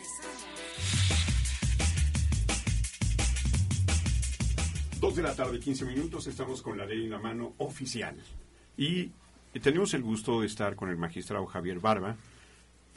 Dos 4.99 5.15
de 5.15 5.23
la 5.23 5.37
tarde, 5.37 5.61
15 5.61 5.85
minutos, 5.85 6.27
estamos 6.27 6.61
con 6.61 6.77
la 6.77 6.87
ley 6.87 7.05
en 7.05 7.11
la 7.11 7.21
mano 7.21 7.53
oficial. 7.59 8.17
Y 8.77 9.13
tenemos 9.63 9.95
el 9.95 10.03
gusto 10.03 10.41
de 10.41 10.49
estar 10.49 10.75
con 10.75 10.89
el 10.91 10.97
magistrado 10.97 11.47
Javier 11.47 11.79
Barba, 11.79 12.17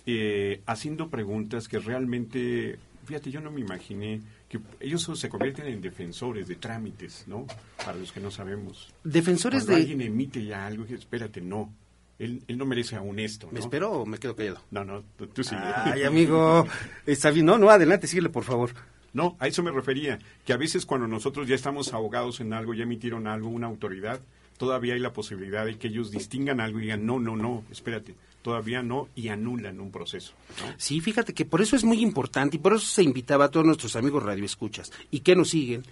eh, 0.08 0.62
haciendo 0.66 1.10
preguntas 1.10 1.68
que 1.68 1.78
realmente, 1.78 2.80
fíjate, 3.06 3.30
yo 3.30 3.40
no 3.40 3.52
me 3.52 3.62
imaginé 3.62 4.22
que 4.48 4.60
ellos 4.80 5.10
se 5.14 5.30
convierten 5.30 5.68
en 5.68 5.82
defensores 5.82 6.48
de 6.48 6.56
trámites, 6.56 7.26
¿no? 7.28 7.46
Para 7.78 7.98
los 7.98 8.12
que 8.12 8.20
no 8.20 8.32
sabemos. 8.32 8.94
Defensores 9.04 9.64
Cuando 9.64 9.76
de... 9.76 9.82
alguien 9.82 10.02
emite 10.02 10.44
ya 10.44 10.66
algo, 10.66 10.86
que 10.86 10.96
espérate, 10.96 11.42
no. 11.42 11.74
Él, 12.20 12.42
él 12.48 12.58
no 12.58 12.66
merece 12.66 12.96
aún 12.96 13.20
esto, 13.20 13.48
¿no? 13.48 13.54
¿Me 13.54 13.60
espero 13.60 13.92
o 13.92 14.06
me 14.06 14.18
quedo 14.18 14.36
callado? 14.36 14.62
No, 14.72 14.84
no, 14.84 15.04
tú, 15.18 15.28
tú 15.28 15.44
sigue. 15.44 15.62
Ay, 15.62 16.04
amigo. 16.04 16.66
Está 17.06 17.30
bien. 17.30 17.46
No, 17.46 17.58
no, 17.58 17.70
adelante, 17.70 18.08
síguele, 18.08 18.30
por 18.30 18.44
favor. 18.44 18.72
No, 19.14 19.36
a 19.40 19.48
eso 19.48 19.64
me 19.64 19.72
refería, 19.72 20.20
que 20.46 20.54
a 20.54 20.58
veces 20.58 20.86
cuando 20.86 21.08
nosotros 21.08 21.48
ya 21.48 21.56
estamos 21.56 21.94
ahogados 21.94 22.40
en 22.40 22.54
algo, 22.54 22.74
ya 22.74 22.84
emitieron 22.84 23.28
algo, 23.28 23.50
una 23.50 23.68
autoridad, 23.68 24.20
todavía 24.58 24.94
hay 24.94 25.00
la 25.00 25.14
posibilidad 25.14 25.66
de 25.66 25.78
que 25.78 25.88
ellos 25.88 26.12
distingan 26.12 26.60
algo 26.60 26.80
y 26.80 26.84
digan, 26.84 27.06
no, 27.06 27.20
no, 27.20 27.36
no, 27.36 27.64
espérate, 27.72 28.16
todavía 28.48 28.82
no, 28.82 29.10
y 29.14 29.28
anulan 29.28 29.82
un 29.82 29.92
proceso. 29.92 30.32
Sí, 30.78 31.02
fíjate 31.02 31.34
que 31.34 31.44
por 31.44 31.62
eso 31.62 31.76
es 31.76 31.84
muy 31.84 32.00
importante 32.00 32.56
y 32.56 32.60
por 32.62 32.72
eso 32.72 32.86
se 32.86 33.04
invitaba 33.04 33.44
a 33.44 33.52
todos 33.52 33.66
nuestros 33.66 33.98
amigos 33.98 34.24
radioescuchas 34.24 34.90
y 35.12 35.20
que 35.20 35.36
nos 35.36 35.50
siguen 35.50 35.84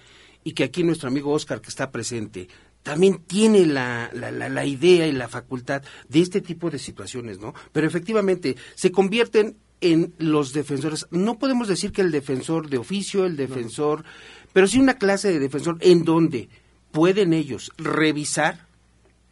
y 0.42 0.54
que 0.54 0.64
aquí 0.64 0.82
nuestro 0.82 1.10
amigo 1.10 1.34
Oscar 1.34 1.60
que 1.60 1.68
está 1.68 1.92
presente 1.92 2.48
también 2.82 3.24
tiene 3.28 3.66
la, 3.66 4.10
la, 4.14 4.32
la, 4.32 4.48
la 4.48 4.66
idea 4.66 5.06
y 5.06 5.12
la 5.12 5.28
facultad 5.28 5.84
de 6.08 6.22
este 6.22 6.40
tipo 6.40 6.70
de 6.70 6.80
situaciones, 6.80 7.40
¿no? 7.40 7.54
Pero 7.74 7.88
efectivamente 7.88 8.56
se 8.74 8.90
convierten 8.90 9.58
en 9.82 10.14
los 10.18 10.54
defensores. 10.54 11.08
No 11.12 11.38
podemos 11.38 11.68
decir 11.68 11.92
que 11.92 12.04
el 12.04 12.12
defensor 12.12 12.70
de 12.70 12.78
oficio, 12.78 13.26
el 13.26 13.36
defensor, 13.36 14.06
pero 14.54 14.66
sí 14.66 14.80
una 14.80 14.98
clase 14.98 15.30
de 15.30 15.40
defensor 15.40 15.76
en 15.82 16.06
donde 16.06 16.48
pueden 16.94 17.34
ellos 17.34 17.74
revisar 17.78 18.66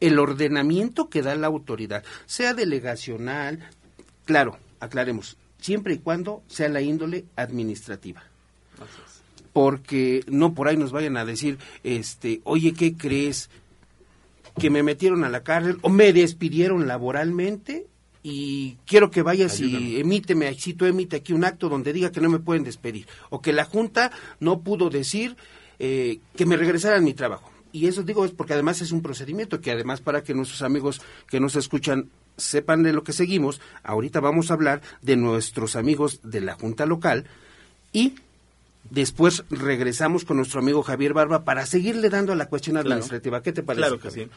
el 0.03 0.19
ordenamiento 0.19 1.09
que 1.09 1.21
da 1.21 1.33
la 1.35 1.47
autoridad, 1.47 2.03
sea 2.25 2.53
delegacional, 2.53 3.59
claro, 4.25 4.57
aclaremos, 4.81 5.37
siempre 5.61 5.93
y 5.93 5.99
cuando 5.99 6.43
sea 6.47 6.67
la 6.67 6.81
índole 6.81 7.23
administrativa. 7.37 8.21
Porque 9.53 10.25
no 10.27 10.53
por 10.53 10.67
ahí 10.67 10.75
nos 10.75 10.91
vayan 10.91 11.15
a 11.15 11.23
decir, 11.23 11.57
este, 11.85 12.41
oye, 12.43 12.73
¿qué 12.73 12.97
crees? 12.97 13.49
Que 14.59 14.69
me 14.69 14.83
metieron 14.83 15.23
a 15.23 15.29
la 15.29 15.41
cárcel 15.41 15.77
o 15.83 15.89
me 15.89 16.11
despidieron 16.11 16.85
laboralmente 16.85 17.87
y 18.23 18.75
quiero 18.85 19.09
que 19.09 19.21
vayas 19.21 19.57
y 19.61 20.01
emíteme, 20.01 20.53
si 20.55 20.73
tú 20.73 20.85
emite 20.85 21.15
aquí 21.15 21.31
un 21.31 21.45
acto 21.45 21.69
donde 21.69 21.93
diga 21.93 22.11
que 22.11 22.19
no 22.19 22.29
me 22.29 22.39
pueden 22.39 22.65
despedir 22.65 23.07
o 23.29 23.41
que 23.41 23.53
la 23.53 23.63
Junta 23.63 24.11
no 24.41 24.59
pudo 24.59 24.89
decir 24.89 25.37
eh, 25.79 26.19
que 26.35 26.45
me 26.45 26.57
regresaran 26.57 27.05
mi 27.05 27.13
trabajo. 27.13 27.52
Y 27.73 27.87
eso 27.87 28.03
digo 28.03 28.23
es 28.23 28.31
porque 28.31 28.53
además 28.53 28.81
es 28.81 28.91
un 28.93 29.01
procedimiento 29.01 29.59
que 29.59 29.71
además 29.71 29.99
para 29.99 30.23
que 30.23 30.33
nuestros 30.33 30.61
amigos 30.61 31.01
que 31.27 31.39
nos 31.41 31.55
escuchan 31.57 32.07
sepan 32.37 32.83
de 32.83 32.93
lo 32.93 33.03
que 33.03 33.13
seguimos, 33.13 33.59
ahorita 33.83 34.19
vamos 34.21 34.49
a 34.49 34.53
hablar 34.53 34.81
de 35.01 35.17
nuestros 35.17 35.75
amigos 35.75 36.19
de 36.23 36.39
la 36.41 36.53
Junta 36.53 36.85
Local 36.85 37.25
y 37.91 38.13
después 38.89 39.43
regresamos 39.49 40.23
con 40.23 40.37
nuestro 40.37 40.59
amigo 40.59 40.83
Javier 40.83 41.13
Barba 41.13 41.43
para 41.43 41.65
seguirle 41.65 42.09
dando 42.09 42.31
a 42.31 42.35
la 42.35 42.45
cuestión 42.47 42.75
Claro. 42.75 42.89
administrativa. 42.89 43.41
¿Qué 43.43 43.51
te 43.53 43.63
parece? 43.63 43.81
Claro 43.81 43.99
que 43.99 44.09
Javier? 44.09 44.29
sí. 44.29 44.33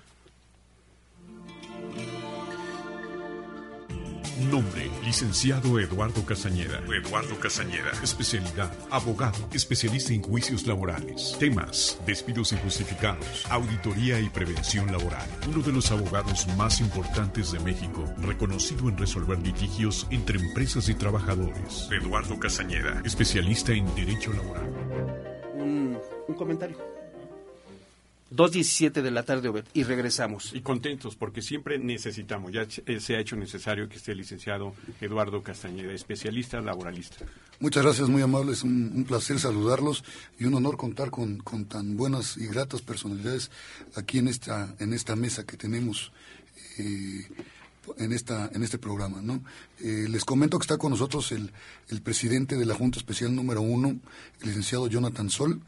Nombre, 4.51 4.91
licenciado 5.07 5.79
Eduardo 5.79 6.27
Casañeda. 6.27 6.81
Eduardo 6.81 7.39
Casañeda. 7.39 7.93
Especialidad, 8.03 8.73
abogado, 8.91 9.39
especialista 9.53 10.13
en 10.13 10.21
juicios 10.21 10.67
laborales. 10.67 11.37
Temas, 11.39 11.97
despidos 12.05 12.53
injustificados, 12.53 13.47
auditoría 13.49 14.19
y 14.19 14.29
prevención 14.29 14.91
laboral. 14.91 15.29
Uno 15.49 15.63
de 15.63 15.73
los 15.73 15.93
abogados 15.93 16.49
más 16.57 16.81
importantes 16.81 17.53
de 17.53 17.61
México, 17.61 18.05
reconocido 18.19 18.89
en 18.89 18.99
resolver 18.99 19.39
litigios 19.39 20.09
entre 20.11 20.41
empresas 20.41 20.89
y 20.89 20.95
trabajadores. 20.95 21.89
Eduardo 21.93 22.41
Casañeda, 22.41 23.01
especialista 23.05 23.73
en 23.73 23.87
derecho 23.95 24.33
laboral. 24.33 24.69
Un, 25.55 26.01
comentario. 26.37 26.96
2.17 28.33 29.03
de 29.03 29.11
la 29.11 29.23
tarde, 29.23 29.49
Obed, 29.49 29.65
y 29.73 29.85
regresamos. 29.85 30.53
Y 30.53 30.61
contentos, 30.61 31.15
porque 31.17 31.43
siempre 31.43 31.79
necesitamos, 31.79 32.53
ya 32.53 32.67
se 32.69 33.17
ha 33.17 33.21
hecho 33.21 33.37
necesario 33.37 33.89
que 33.89 33.97
esté 33.97 34.13
el 34.13 34.19
licenciado 34.19 34.75
Eduardo 35.01 35.43
Castañeda, 35.43 35.93
especialista 35.93 36.61
laboralista. 36.61 37.25
Muchas 37.61 37.85
gracias, 37.85 38.09
muy 38.09 38.23
amables. 38.23 38.63
Un, 38.65 38.93
un 38.95 39.05
placer 39.05 39.39
saludarlos 39.39 40.05
y 40.39 40.45
un 40.45 40.55
honor 40.55 40.77
contar 40.77 41.11
con, 41.11 41.39
con 41.39 41.65
tan 41.67 41.97
buenas 41.97 42.37
y 42.37 42.47
gratas 42.47 42.83
personalidades 42.83 43.51
aquí 43.95 44.19
en 44.19 44.29
esta, 44.29 44.75
en 44.79 44.93
esta 44.93 45.17
mesa 45.17 45.45
que 45.45 45.57
tenemos. 45.57 46.13
eh, 46.79 47.27
en 47.99 48.13
esta 48.13 48.51
en 48.53 48.65
este 48.65 48.79
programa 48.79 49.23
no 49.23 49.41
Eh, 49.81 50.07
les 50.09 50.25
comento 50.25 50.59
que 50.59 50.65
está 50.65 50.77
con 50.77 50.91
nosotros 50.91 51.31
el, 51.31 51.53
el 51.89 52.01
presidente 52.03 52.57
de 52.57 52.67
la 52.67 52.75
Junta 52.75 52.99
Especial 52.99 53.33
número 53.33 53.61
uno 53.61 53.97
el 54.41 54.49
licenciado 54.49 54.89
Jonathan 54.89 55.31
Sol 55.31 55.61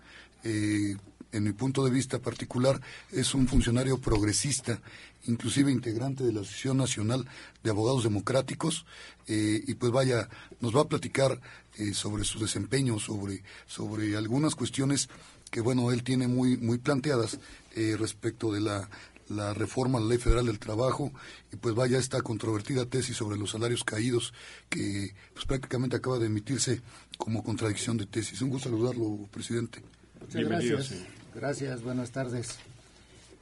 Eh, 0.43 0.97
en 1.33 1.45
mi 1.45 1.53
punto 1.53 1.85
de 1.85 1.91
vista 1.91 2.19
particular 2.19 2.81
es 3.13 3.35
un 3.35 3.49
funcionario 3.49 3.99
progresista 3.99 4.81
inclusive 5.27 5.71
integrante 5.71 6.25
de 6.25 6.33
la 6.33 6.41
Asociación 6.41 6.79
Nacional 6.79 7.27
de 7.63 7.71
Abogados 7.71 8.05
Democráticos 8.05 8.87
eh, 9.27 9.63
y 9.67 9.75
pues 9.75 9.93
vaya 9.93 10.29
nos 10.61 10.75
va 10.75 10.83
a 10.83 10.89
platicar 10.89 11.41
eh, 11.77 11.93
sobre 11.93 12.25
su 12.25 12.39
desempeño 12.39 12.99
sobre 12.99 13.43
sobre 13.67 14.17
algunas 14.17 14.55
cuestiones 14.55 15.09
que 15.51 15.61
bueno 15.61 15.93
él 15.93 16.03
tiene 16.03 16.29
muy 16.29 16.57
muy 16.57 16.79
planteadas 16.79 17.39
eh, 17.75 17.97
respecto 17.99 18.53
de 18.53 18.61
la 18.61 18.89
la 19.29 19.53
reforma 19.53 19.99
a 19.99 20.01
la 20.01 20.09
Ley 20.09 20.19
Federal 20.19 20.47
del 20.47 20.59
Trabajo 20.59 21.13
y 21.53 21.57
pues 21.57 21.75
vaya 21.75 21.99
esta 21.99 22.23
controvertida 22.23 22.87
tesis 22.87 23.17
sobre 23.17 23.37
los 23.37 23.51
salarios 23.51 23.85
caídos 23.85 24.33
que 24.71 25.15
pues 25.35 25.45
prácticamente 25.45 25.97
acaba 25.97 26.19
de 26.19 26.27
emitirse 26.27 26.81
como 27.19 27.43
contradicción 27.43 27.99
de 27.99 28.07
tesis. 28.07 28.41
Un 28.41 28.51
gusto 28.51 28.71
saludarlo, 28.71 29.29
presidente. 29.31 29.83
Muchas 30.21 30.35
Bienvenido, 30.35 30.77
gracias. 30.77 30.99
señor. 30.99 31.18
Gracias, 31.35 31.83
buenas 31.83 32.11
tardes. 32.11 32.59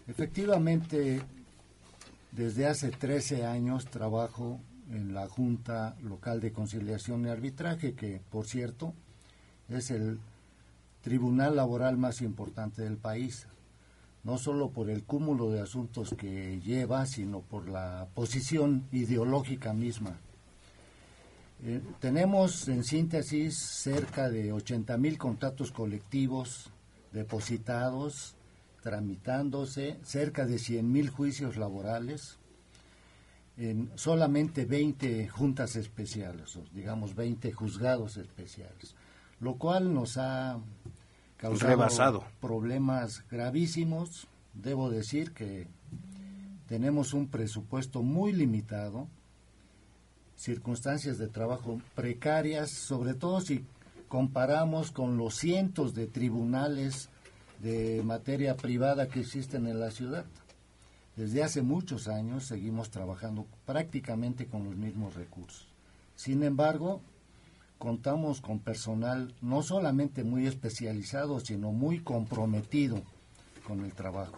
Efectivamente, 0.09 1.23
desde 2.33 2.67
hace 2.67 2.91
13 2.91 3.47
años 3.47 3.87
trabajo 3.87 4.61
en 4.91 5.15
la 5.15 5.29
Junta 5.29 5.97
Local 6.03 6.41
de 6.41 6.53
Conciliación 6.53 7.25
y 7.25 7.29
Arbitraje, 7.29 7.95
que 7.95 8.21
por 8.31 8.47
cierto 8.47 8.93
es 9.69 9.93
el 9.93 10.19
tribunal 11.01 11.55
laboral 11.55 11.97
más 11.97 12.23
importante 12.23 12.83
del 12.83 12.97
país, 12.97 13.47
no 14.25 14.37
solo 14.37 14.71
por 14.71 14.91
el 14.91 15.05
cúmulo 15.05 15.51
de 15.51 15.61
asuntos 15.61 16.15
que 16.19 16.61
lleva, 16.61 17.07
sino 17.07 17.41
por 17.41 17.69
la 17.69 18.09
posición 18.15 18.85
ideológica 18.91 19.73
misma. 19.73 20.19
Eh, 21.65 21.81
tenemos 22.01 22.67
en 22.69 22.83
síntesis 22.83 23.57
cerca 23.57 24.29
de 24.29 24.53
80 24.53 24.97
mil 24.99 25.17
contratos 25.17 25.71
colectivos 25.71 26.71
depositados, 27.17 28.35
tramitándose, 28.83 29.99
cerca 30.05 30.45
de 30.45 30.59
100 30.59 30.93
mil 30.93 31.09
juicios 31.09 31.57
laborales, 31.57 32.37
en 33.57 33.91
solamente 33.95 34.67
20 34.67 35.27
juntas 35.29 35.77
especiales, 35.77 36.55
o 36.57 36.65
digamos 36.75 37.15
20 37.15 37.53
juzgados 37.53 38.19
especiales, 38.19 38.95
lo 39.41 39.55
cual 39.55 39.95
nos 39.95 40.19
ha 40.19 40.59
causado 41.39 41.71
Rebasado. 41.71 42.25
problemas 42.41 43.25
gravísimos. 43.31 44.29
Debo 44.53 44.91
decir 44.91 45.33
que 45.33 45.67
tenemos 46.69 47.15
un 47.15 47.29
presupuesto 47.29 48.03
muy 48.03 48.33
limitado, 48.33 49.09
circunstancias 50.37 51.17
de 51.17 51.29
trabajo 51.29 51.81
precarias, 51.95 52.71
sobre 52.71 53.15
todo 53.15 53.41
si 53.41 53.65
comparamos 54.09 54.91
con 54.91 55.17
los 55.17 55.35
cientos 55.35 55.95
de 55.95 56.07
tribunales 56.07 57.09
de 57.61 58.03
materia 58.05 58.57
privada 58.57 59.09
que 59.09 59.21
existen 59.21 59.67
en 59.67 59.81
la 59.81 59.91
ciudad. 59.91 60.25
Desde 61.17 61.43
hace 61.43 61.63
muchos 61.63 62.09
años 62.09 62.45
seguimos 62.45 62.91
trabajando 62.91 63.47
prácticamente 63.65 64.47
con 64.47 64.65
los 64.65 64.77
mismos 64.77 65.15
recursos. 65.15 65.67
Sin 66.15 66.43
embargo, 66.43 67.01
contamos 67.79 68.41
con 68.41 68.59
personal 68.59 69.35
no 69.41 69.63
solamente 69.63 70.25
muy 70.25 70.47
especializado, 70.47 71.41
sino 71.41 71.73
muy 71.73 72.01
comprometido 72.01 73.03
con 73.67 73.85
el 73.85 73.93
trabajo. 73.93 74.37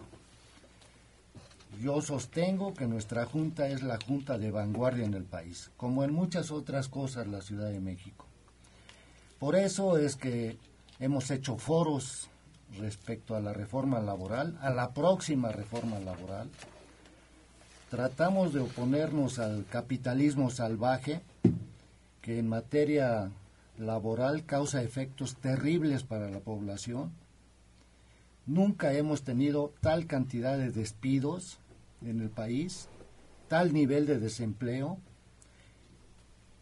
Yo 1.81 2.01
sostengo 2.01 2.75
que 2.75 2.87
nuestra 2.87 3.27
junta 3.27 3.69
es 3.69 3.83
la 3.83 3.99
junta 4.05 4.39
de 4.39 4.51
vanguardia 4.51 5.05
en 5.05 5.15
el 5.15 5.25
país, 5.25 5.71
como 5.77 6.03
en 6.03 6.13
muchas 6.13 6.51
otras 6.51 6.89
cosas 6.89 7.27
la 7.27 7.41
Ciudad 7.41 7.71
de 7.71 7.81
México. 7.81 8.28
Por 9.39 9.55
eso 9.55 9.99
es 9.99 10.17
que 10.17 10.59
hemos 10.99 11.31
hecho 11.31 11.57
foros 11.59 12.29
respecto 12.77 13.37
a 13.37 13.41
la 13.41 13.53
reforma 13.53 14.01
laboral, 14.01 14.59
a 14.61 14.71
la 14.71 14.93
próxima 14.93 15.53
reforma 15.53 15.99
laboral. 16.01 16.51
Tratamos 17.91 18.53
de 18.53 18.61
oponernos 18.61 19.39
al 19.39 19.65
capitalismo 19.67 20.51
salvaje 20.51 21.23
que 22.21 22.39
en 22.39 22.49
materia 22.49 23.31
laboral 23.79 24.45
causa 24.45 24.83
efectos 24.83 25.37
terribles 25.37 26.03
para 26.03 26.29
la 26.31 26.41
población. 26.41 27.13
Nunca 28.45 28.93
hemos 28.93 29.23
tenido 29.23 29.73
tal 29.81 30.07
cantidad 30.07 30.59
de 30.59 30.71
despidos 30.71 31.59
en 32.03 32.21
el 32.21 32.29
país, 32.29 32.89
tal 33.49 33.73
nivel 33.73 34.07
de 34.07 34.19
desempleo. 34.19 34.99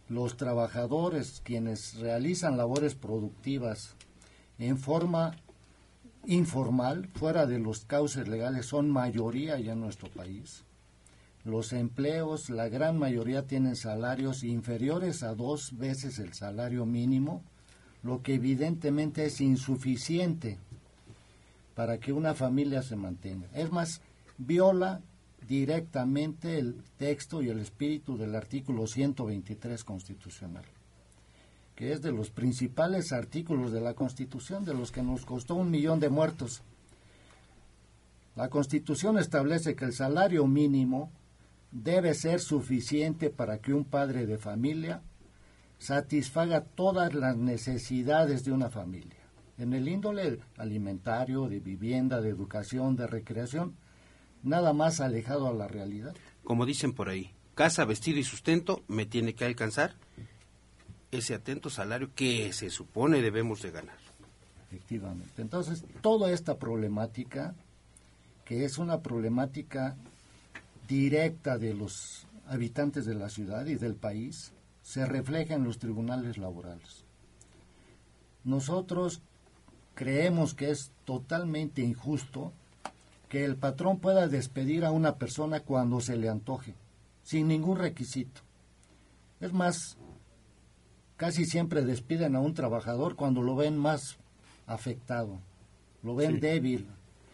Los 0.09 0.37
trabajadores, 0.37 1.41
quienes 1.45 1.99
realizan 1.99 2.57
labores 2.57 2.95
productivas 2.95 3.97
en 4.59 4.79
forma 4.79 5.37
informal, 6.27 7.09
fuera 7.15 7.47
de 7.47 7.59
los 7.59 7.85
cauces 7.85 8.29
legales, 8.29 8.67
son 8.67 8.91
mayoría 8.91 9.59
ya 9.59 9.73
en 9.73 9.81
nuestro 9.81 10.09
país. 10.09 10.65
Los 11.45 11.73
empleos, 11.73 12.51
la 12.51 12.69
gran 12.69 12.99
mayoría 12.99 13.47
tienen 13.47 13.77
salarios 13.77 14.43
inferiores 14.43 15.23
a 15.23 15.35
dos 15.35 15.77
veces 15.79 16.19
el 16.19 16.33
salario 16.35 16.87
mínimo, 16.87 17.45
lo 18.03 18.23
que 18.23 18.35
evidentemente 18.35 19.27
es 19.27 19.41
insuficiente 19.41 20.59
para 21.75 21.99
que 21.99 22.13
una 22.13 22.35
familia 22.35 22.83
se 22.83 22.97
mantenga. 22.97 23.47
Es 23.53 23.71
más, 23.71 24.01
viola 24.39 25.01
directamente 25.47 26.59
el 26.59 26.83
texto 26.97 27.43
y 27.43 27.49
el 27.49 27.61
espíritu 27.61 28.17
del 28.17 28.35
artículo 28.35 28.87
123 28.87 29.85
constitucional, 29.85 30.65
que 31.75 31.93
es 31.93 32.03
de 32.03 32.13
los 32.13 32.31
principales 32.31 33.13
artículos 33.13 33.73
de 33.73 33.81
la 33.81 33.95
Constitución, 33.95 34.65
de 34.65 34.75
los 34.75 34.91
que 34.91 35.03
nos 35.03 35.25
costó 35.25 35.55
un 35.55 35.71
millón 35.71 36.01
de 36.01 36.09
muertos. 36.09 36.63
La 38.35 38.49
Constitución 38.49 39.19
establece 39.19 39.77
que 39.77 39.85
el 39.85 39.93
salario 39.93 40.47
mínimo 40.47 41.11
debe 41.71 42.15
ser 42.15 42.41
suficiente 42.41 43.31
para 43.31 43.59
que 43.59 43.73
un 43.73 43.85
padre 43.85 44.27
de 44.27 44.39
familia 44.39 45.03
satisfaga 45.79 46.63
todas 46.63 47.15
las 47.15 47.37
necesidades 47.37 48.45
de 48.45 48.53
una 48.53 48.71
familia, 48.71 49.19
en 49.59 49.75
el 49.75 49.89
índole 49.89 50.41
alimentario, 50.57 51.49
de 51.49 51.61
vivienda, 51.61 52.21
de 52.21 52.31
educación, 52.31 52.97
de 52.97 53.07
recreación, 53.07 53.75
nada 54.47 54.73
más 54.73 55.01
alejado 55.01 55.49
a 55.49 55.53
la 55.53 55.69
realidad. 55.69 56.15
Como 56.45 56.65
dicen 56.65 56.93
por 56.93 57.09
ahí, 57.09 57.33
casa, 57.55 57.85
vestido 57.85 58.19
y 58.19 58.25
sustento 58.25 58.83
me 58.89 59.05
tiene 59.05 59.35
que 59.35 59.45
alcanzar 59.45 59.95
ese 61.11 61.35
atento 61.35 61.69
salario 61.69 62.11
que 62.15 62.53
se 62.53 62.71
supone 62.71 63.21
debemos 63.21 63.61
de 63.63 63.73
ganar. 63.73 63.97
Efectivamente. 64.69 65.43
Entonces, 65.43 65.85
toda 66.01 66.31
esta 66.31 66.59
problemática, 66.59 67.55
que 68.45 68.65
es 68.65 68.79
una 68.79 69.01
problemática 69.01 69.97
directa 70.87 71.59
de 71.59 71.75
los 71.75 72.27
habitantes 72.47 73.05
de 73.05 73.15
la 73.15 73.29
ciudad 73.29 73.67
y 73.67 73.75
del 73.75 73.95
país, 73.95 74.53
se 74.83 75.07
refleja 75.07 75.55
en 75.55 75.65
los 75.65 75.79
tribunales 75.79 76.39
laborales. 76.39 77.05
Nosotros 78.45 79.23
creemos 79.95 80.55
que 80.55 80.71
es 80.71 80.93
totalmente 81.05 81.83
injusto 81.83 82.53
que 83.37 83.45
el 83.45 83.57
patrón 83.57 83.99
pueda 83.99 84.29
despedir 84.29 84.87
a 84.87 84.93
una 84.93 85.17
persona 85.17 85.61
cuando 85.61 86.01
se 86.01 86.17
le 86.17 86.31
antoje, 86.31 86.73
sin 87.23 87.49
ningún 87.49 87.77
requisito. 87.77 88.41
Es 89.41 89.53
más, 89.53 89.99
casi 91.19 91.45
siempre 91.45 91.85
despiden 91.85 92.35
a 92.35 92.41
un 92.41 92.55
trabajador 92.55 93.15
cuando 93.15 93.43
lo 93.43 93.55
ven 93.55 93.77
más 93.77 94.17
afectado, 94.67 95.39
lo 96.03 96.15
ven 96.15 96.41
débil. 96.41 96.89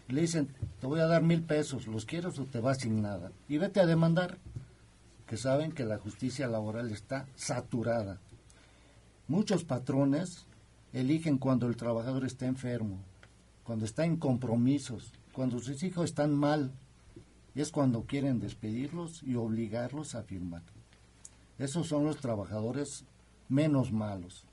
Le 0.09 0.23
dicen, 0.23 0.49
te 0.81 0.89
voy 0.89 0.99
a 0.99 1.07
dar 1.07 1.23
mil 1.23 1.45
pesos, 1.45 1.87
¿los 1.87 2.05
quieres 2.05 2.37
o 2.41 2.47
te 2.47 2.59
vas 2.59 2.79
sin 2.79 3.01
nada? 3.01 3.31
Y 3.49 3.59
vete 3.59 3.79
a 3.79 3.87
demandar, 3.87 4.39
que 5.29 5.37
saben 5.37 5.71
que 5.71 5.85
la 5.85 5.99
justicia 5.99 6.49
laboral 6.49 6.91
está 6.91 7.27
saturada. 7.37 8.19
Muchos 9.29 9.63
patrones 9.63 10.47
eligen 10.93 11.39
cuando 11.39 11.69
el 11.69 11.77
trabajador 11.77 12.25
está 12.25 12.47
enfermo, 12.47 12.99
cuando 13.63 13.85
está 13.85 14.05
en 14.05 14.17
compromisos, 14.17 15.13
cuando 15.33 15.59
sus 15.59 15.83
hijos 15.83 16.05
están 16.05 16.35
mal, 16.35 16.73
es 17.55 17.71
cuando 17.71 18.05
quieren 18.05 18.41
despedirlos 18.41 19.23
y 19.23 19.35
obligarlos 19.37 20.15
a 20.15 20.23
firmar. 20.23 20.63
Esos 21.59 21.87
son 21.87 22.05
los 22.05 22.17
trabajadores 22.17 23.05
menos 23.49 23.93
malos. 23.93 24.45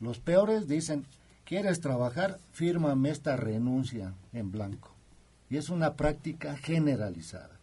Los 0.00 0.18
peores 0.18 0.66
dicen, 0.66 1.06
¿quieres 1.44 1.80
trabajar? 1.80 2.38
Fírmame 2.52 3.10
esta 3.10 3.36
renuncia 3.36 4.14
en 4.32 4.50
blanco. 4.50 4.90
Y 5.48 5.56
es 5.56 5.68
una 5.68 5.94
práctica 5.94 6.56
generalizada. 6.56 7.60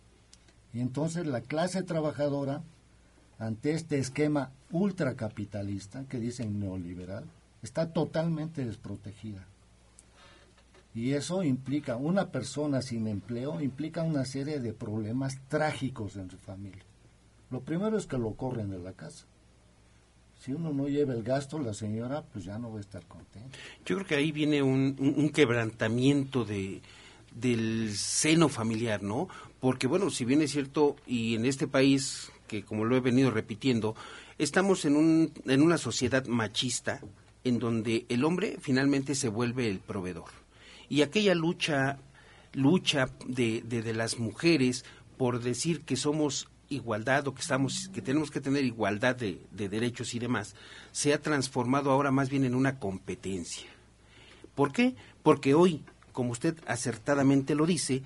Y 0.73 0.79
entonces 0.79 1.25
la 1.25 1.41
clase 1.41 1.83
trabajadora, 1.83 2.61
ante 3.39 3.73
este 3.73 3.99
esquema 3.99 4.51
ultracapitalista, 4.71 6.05
que 6.05 6.19
dicen 6.19 6.59
neoliberal, 6.59 7.25
está 7.61 7.91
totalmente 7.91 8.63
desprotegida. 8.63 9.45
Y 10.93 11.13
eso 11.13 11.43
implica, 11.43 11.95
una 11.95 12.31
persona 12.31 12.81
sin 12.81 13.07
empleo 13.07 13.61
implica 13.61 14.03
una 14.03 14.25
serie 14.25 14.59
de 14.59 14.73
problemas 14.73 15.39
trágicos 15.47 16.15
en 16.15 16.31
su 16.31 16.37
familia. 16.37 16.83
Lo 17.51 17.61
primero 17.61 17.97
es 17.97 18.05
que 18.05 18.17
lo 18.17 18.33
corren 18.33 18.69
de 18.71 18.79
la 18.79 18.93
casa. 18.93 19.25
Si 20.39 20.53
uno 20.53 20.71
no 20.71 20.87
lleva 20.87 21.13
el 21.13 21.23
gasto, 21.23 21.59
la 21.59 21.73
señora 21.73 22.23
pues 22.23 22.45
ya 22.45 22.57
no 22.57 22.71
va 22.71 22.77
a 22.77 22.81
estar 22.81 23.05
contenta. 23.05 23.57
Yo 23.85 23.97
creo 23.97 24.07
que 24.07 24.15
ahí 24.15 24.31
viene 24.31 24.63
un, 24.63 24.95
un 24.97 25.29
quebrantamiento 25.29 26.45
de, 26.45 26.81
del 27.35 27.95
seno 27.95 28.49
familiar, 28.49 29.03
¿no? 29.03 29.27
Porque 29.59 29.87
bueno, 29.87 30.09
si 30.09 30.25
bien 30.25 30.41
es 30.41 30.51
cierto, 30.51 30.95
y 31.05 31.35
en 31.35 31.45
este 31.45 31.67
país, 31.67 32.31
que 32.47 32.63
como 32.63 32.85
lo 32.85 32.95
he 32.95 33.01
venido 33.01 33.31
repitiendo, 33.31 33.95
estamos 34.37 34.85
en, 34.85 34.95
un, 34.95 35.33
en 35.45 35.61
una 35.61 35.77
sociedad 35.77 36.25
machista 36.27 37.01
en 37.43 37.59
donde 37.59 38.05
el 38.09 38.23
hombre 38.23 38.57
finalmente 38.59 39.15
se 39.15 39.29
vuelve 39.29 39.69
el 39.69 39.79
proveedor 39.79 40.38
y 40.89 41.01
aquella 41.03 41.35
lucha 41.35 41.99
lucha 42.53 43.09
de, 43.27 43.61
de, 43.61 43.93
las 43.93 44.17
mujeres 44.17 44.83
por 45.17 45.39
decir 45.39 45.81
que 45.81 45.95
somos 45.95 46.49
igualdad 46.67 47.27
o 47.27 47.35
que 47.35 47.41
estamos 47.41 47.89
que 47.93 48.01
tenemos 48.01 48.31
que 48.31 48.41
tener 48.41 48.63
igualdad 48.63 49.15
de, 49.15 49.39
de, 49.51 49.69
derechos 49.69 50.15
y 50.15 50.19
demás 50.19 50.55
se 50.91 51.13
ha 51.13 51.21
transformado 51.21 51.91
ahora 51.91 52.11
más 52.11 52.29
bien 52.29 52.43
en 52.45 52.55
una 52.55 52.79
competencia. 52.79 53.67
¿por 54.55 54.71
qué? 54.71 54.95
porque 55.21 55.53
hoy 55.53 55.83
como 56.11 56.31
usted 56.31 56.57
acertadamente 56.65 57.53
lo 57.53 57.67
dice 57.67 58.01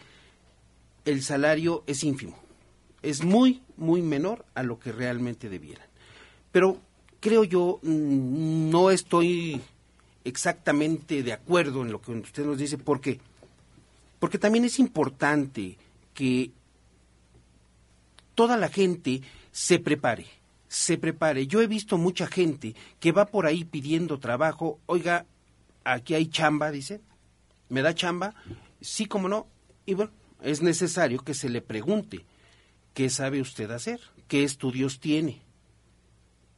el 1.06 1.22
salario 1.22 1.84
es 1.88 2.04
ínfimo. 2.04 2.38
Es 3.02 3.24
muy 3.24 3.62
muy 3.78 4.02
menor 4.02 4.46
a 4.56 4.64
lo 4.64 4.80
que 4.80 4.92
realmente 4.92 5.50
debieran. 5.50 5.88
Pero 6.52 6.80
creo 7.20 7.44
yo 7.44 7.80
mm, 7.82 8.70
no 8.70 8.92
estoy 8.92 9.62
exactamente 10.24 11.24
de 11.24 11.34
acuerdo 11.34 11.82
en 11.82 11.92
lo 11.92 12.02
que 12.02 12.12
usted 12.12 12.46
nos 12.46 12.58
dice. 12.58 12.78
¿Por 12.78 13.02
qué? 13.02 13.20
Porque 14.20 14.38
también 14.38 14.66
es 14.66 14.80
importante 14.80 15.78
que 16.14 16.52
toda 18.36 18.58
la 18.58 18.70
gente 18.70 19.22
se 19.52 19.80
prepare, 19.80 20.26
se 20.68 20.98
prepare. 20.98 21.48
Yo 21.48 21.62
he 21.62 21.68
visto 21.68 21.98
mucha 21.98 22.28
gente 22.28 22.76
que 23.00 23.12
va 23.12 23.26
por 23.26 23.46
ahí 23.46 23.64
pidiendo 23.64 24.20
trabajo. 24.20 24.80
Oiga, 24.86 25.26
aquí 25.84 26.16
hay 26.16 26.28
chamba, 26.28 26.72
dice. 26.72 27.02
¿Me 27.70 27.82
da 27.82 27.94
chamba? 27.94 28.34
Sí, 28.82 29.06
como 29.06 29.30
no. 29.30 29.48
Y 29.86 29.94
bueno, 29.94 30.12
es 30.42 30.62
necesario 30.62 31.24
que 31.24 31.34
se 31.34 31.50
le 31.50 31.62
pregunte, 31.62 32.26
¿qué 32.94 33.10
sabe 33.10 33.42
usted 33.42 33.72
hacer? 33.72 34.00
¿Qué 34.28 34.44
estudios 34.44 35.00
tiene? 35.00 35.43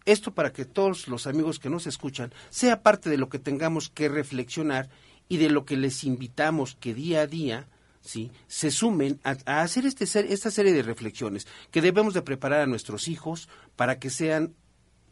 Esto 0.05 0.33
para 0.33 0.53
que 0.53 0.65
todos 0.65 1.07
los 1.07 1.25
amigos 1.27 1.59
que 1.59 1.69
nos 1.69 1.87
escuchan 1.87 2.31
sea 2.49 2.83
parte 2.83 3.09
de 3.09 3.17
lo 3.17 3.29
que 3.29 3.39
tengamos 3.39 3.89
que 3.89 4.07
reflexionar 4.07 4.89
y 5.27 5.37
de 5.37 5.49
lo 5.49 5.65
que 5.65 5.77
les 5.77 6.03
invitamos 6.03 6.77
que 6.79 6.93
día 6.93 7.21
a 7.21 7.27
día 7.27 7.67
¿sí? 8.01 8.31
se 8.47 8.69
sumen 8.69 9.19
a, 9.23 9.61
hacer 9.61 9.85
este, 9.85 10.05
esta 10.31 10.51
serie 10.51 10.73
de 10.73 10.83
reflexiones 10.83 11.47
que 11.71 11.81
debemos 11.81 12.13
de 12.13 12.21
preparar 12.21 12.61
a 12.61 12.67
nuestros 12.67 13.07
hijos 13.07 13.49
para 13.75 13.97
que 13.97 14.11
sean 14.11 14.53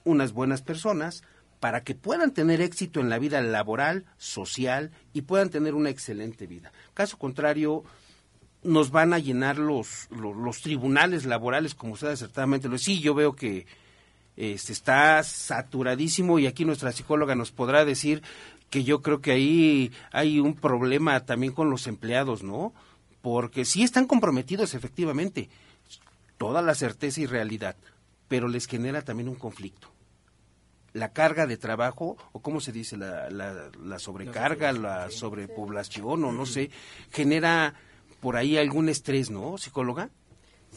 unas 0.03 0.31
buenas 0.31 0.61
personas, 0.61 1.23
para 1.59 1.83
que 1.83 1.95
puedan 1.95 2.33
tener 2.33 2.61
éxito 2.61 2.99
en 2.99 3.09
la 3.09 3.19
vida 3.19 3.41
laboral, 3.41 4.05
social 4.17 4.91
y 5.13 5.21
puedan 5.21 5.49
tener 5.49 5.73
una 5.73 5.89
excelente 5.89 6.45
vida. 6.45 6.71
Caso 6.93 7.17
contrario, 7.17 7.83
nos 8.63 8.91
van 8.91 9.13
a 9.13 9.19
llenar 9.19 9.57
los, 9.57 10.07
los, 10.11 10.35
los 10.35 10.61
tribunales 10.61 11.25
laborales, 11.25 11.73
como 11.73 11.93
usted 11.93 12.09
acertadamente 12.09 12.69
lo 12.69 12.77
Sí, 12.77 12.99
yo 12.99 13.13
veo 13.13 13.35
que 13.35 13.65
este, 14.35 14.73
está 14.73 15.21
saturadísimo 15.23 16.39
y 16.39 16.47
aquí 16.47 16.65
nuestra 16.65 16.91
psicóloga 16.91 17.35
nos 17.35 17.51
podrá 17.51 17.85
decir 17.85 18.23
que 18.69 18.83
yo 18.83 19.01
creo 19.01 19.21
que 19.21 19.31
ahí 19.31 19.91
hay 20.11 20.39
un 20.39 20.55
problema 20.55 21.19
también 21.25 21.53
con 21.53 21.69
los 21.69 21.85
empleados, 21.85 22.41
¿no? 22.41 22.73
Porque 23.21 23.65
sí 23.65 23.83
están 23.83 24.07
comprometidos 24.07 24.73
efectivamente, 24.73 25.49
toda 26.37 26.61
la 26.61 26.73
certeza 26.73 27.21
y 27.21 27.27
realidad, 27.27 27.75
pero 28.27 28.47
les 28.47 28.65
genera 28.65 29.03
también 29.03 29.29
un 29.29 29.35
conflicto. 29.35 29.89
La 30.93 31.09
carga 31.13 31.45
de 31.45 31.57
trabajo, 31.57 32.17
o 32.31 32.41
cómo 32.41 32.61
se 32.61 32.71
dice, 32.71 32.97
la, 32.97 33.29
la, 33.29 33.69
la 33.83 33.99
sobrecarga, 33.99 34.71
la 34.71 35.09
sobrepoblación, 35.09 36.23
o 36.23 36.31
no 36.31 36.45
sé, 36.45 36.69
genera 37.11 37.75
por 38.19 38.37
ahí 38.37 38.57
algún 38.57 38.89
estrés, 38.89 39.29
¿no, 39.29 39.57
psicóloga? 39.57 40.09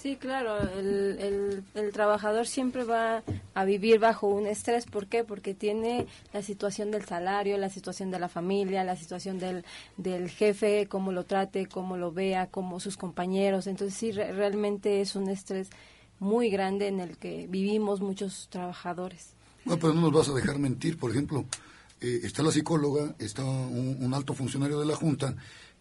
Sí, 0.00 0.16
claro, 0.16 0.58
el, 0.78 1.64
el, 1.74 1.92
trabajador 1.92 2.46
siempre 2.46 2.84
va 2.84 3.22
a 3.54 3.64
vivir 3.64 3.98
bajo 3.98 4.26
un 4.26 4.46
estrés. 4.46 4.84
¿Por 4.84 5.06
qué? 5.06 5.24
Porque 5.24 5.54
tiene 5.54 6.06
la 6.34 6.42
situación 6.42 6.90
del 6.90 7.06
salario, 7.06 7.56
la 7.56 7.70
situación 7.70 8.10
de 8.10 8.18
la 8.18 8.28
familia, 8.28 8.84
la 8.84 8.96
situación 8.96 9.38
del, 9.38 9.64
del 9.96 10.28
jefe, 10.28 10.86
cómo 10.86 11.12
lo 11.12 11.24
trate, 11.24 11.66
cómo 11.66 11.96
lo 11.96 12.12
vea, 12.12 12.48
cómo 12.48 12.78
sus 12.78 12.98
compañeros. 12.98 13.66
Entonces 13.66 13.98
sí, 13.98 14.12
realmente 14.12 15.00
es 15.00 15.16
un 15.16 15.28
estrés 15.28 15.70
muy 16.18 16.50
grande 16.50 16.88
en 16.88 17.00
el 17.00 17.16
que 17.16 17.46
vivimos 17.48 18.00
muchos 18.00 18.48
trabajadores. 18.50 19.30
Bueno, 19.64 19.80
pero 19.80 19.94
no 19.94 20.02
nos 20.02 20.12
vas 20.12 20.28
a 20.28 20.34
dejar 20.34 20.58
mentir. 20.58 20.98
Por 20.98 21.10
ejemplo, 21.10 21.46
eh, 22.02 22.20
está 22.22 22.42
la 22.42 22.52
psicóloga, 22.52 23.14
está 23.18 23.42
un 23.42 24.12
alto 24.14 24.34
funcionario 24.34 24.78
de 24.78 24.86
la 24.86 24.94
Junta 24.94 25.34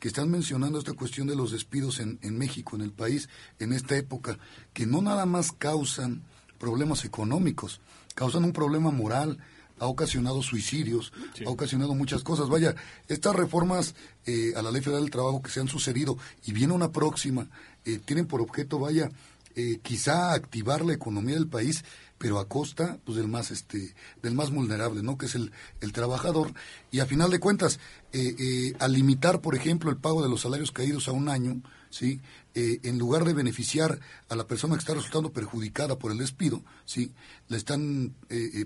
que 0.06 0.10
están 0.10 0.30
mencionando 0.30 0.78
esta 0.78 0.94
cuestión 0.94 1.26
de 1.26 1.36
los 1.36 1.52
despidos 1.52 2.00
en, 2.00 2.20
en 2.22 2.38
México, 2.38 2.76
en 2.76 2.84
el 2.84 2.92
país, 2.92 3.28
en 3.58 3.74
esta 3.74 3.98
época, 3.98 4.38
que 4.72 4.86
no 4.86 5.02
nada 5.02 5.26
más 5.26 5.52
causan 5.52 6.22
problemas 6.60 7.06
económicos, 7.06 7.82
causan 8.14 8.44
un 8.44 8.54
problema 8.54 8.92
moral, 8.92 9.40
ha 9.80 9.88
ocasionado 9.88 10.44
suicidios, 10.44 11.12
ha 11.44 11.50
ocasionado 11.50 11.96
muchas 11.96 12.22
cosas. 12.22 12.50
Vaya, 12.50 12.76
estas 13.08 13.36
reformas 13.36 13.96
eh, 14.28 14.54
a 14.56 14.62
la 14.62 14.70
Ley 14.70 14.84
Federal 14.84 15.02
del 15.02 15.10
Trabajo 15.10 15.42
que 15.42 15.50
se 15.50 15.60
han 15.60 15.68
sucedido 15.68 16.20
y 16.46 16.54
viene 16.54 16.74
una 16.74 16.92
próxima, 16.92 17.48
eh, 17.84 17.98
tienen 17.98 18.28
por 18.28 18.42
objeto, 18.42 18.78
vaya, 18.78 19.10
eh, 19.56 19.80
quizá 19.82 20.34
activar 20.34 20.86
la 20.86 20.94
economía 20.94 21.34
del 21.34 21.48
país 21.48 21.84
pero 22.18 22.40
a 22.40 22.48
costa 22.48 22.98
pues 23.04 23.18
del 23.18 23.28
más 23.28 23.52
este 23.52 23.94
del 24.22 24.36
más 24.36 24.52
vulnerable 24.52 25.04
no 25.04 25.18
que 25.18 25.26
es 25.26 25.36
el, 25.36 25.52
el 25.82 25.92
trabajador. 25.92 26.54
Y 26.92 27.00
a 27.00 27.06
final 27.06 27.30
de 27.30 27.40
cuentas 27.40 27.80
eh, 28.14 28.36
eh, 28.40 28.74
al 28.80 28.94
limitar 28.94 29.42
por 29.42 29.56
ejemplo 29.56 29.90
el 29.90 29.98
pago 29.98 30.24
de 30.24 30.30
los 30.30 30.42
salarios 30.42 30.72
caídos 30.72 31.08
a 31.08 31.12
un 31.12 31.30
año 31.30 31.62
sí 31.90 32.22
eh, 32.54 32.80
en 32.84 32.98
lugar 32.98 33.26
de 33.26 33.34
beneficiar 33.34 34.00
a 34.30 34.36
la 34.36 34.48
persona 34.48 34.76
que 34.76 34.80
está 34.80 34.94
resultando 34.94 35.34
perjudicada 35.34 36.00
por 36.00 36.12
el 36.12 36.18
despido 36.18 36.64
sí 36.86 37.12
le 37.50 37.58
están 37.58 38.16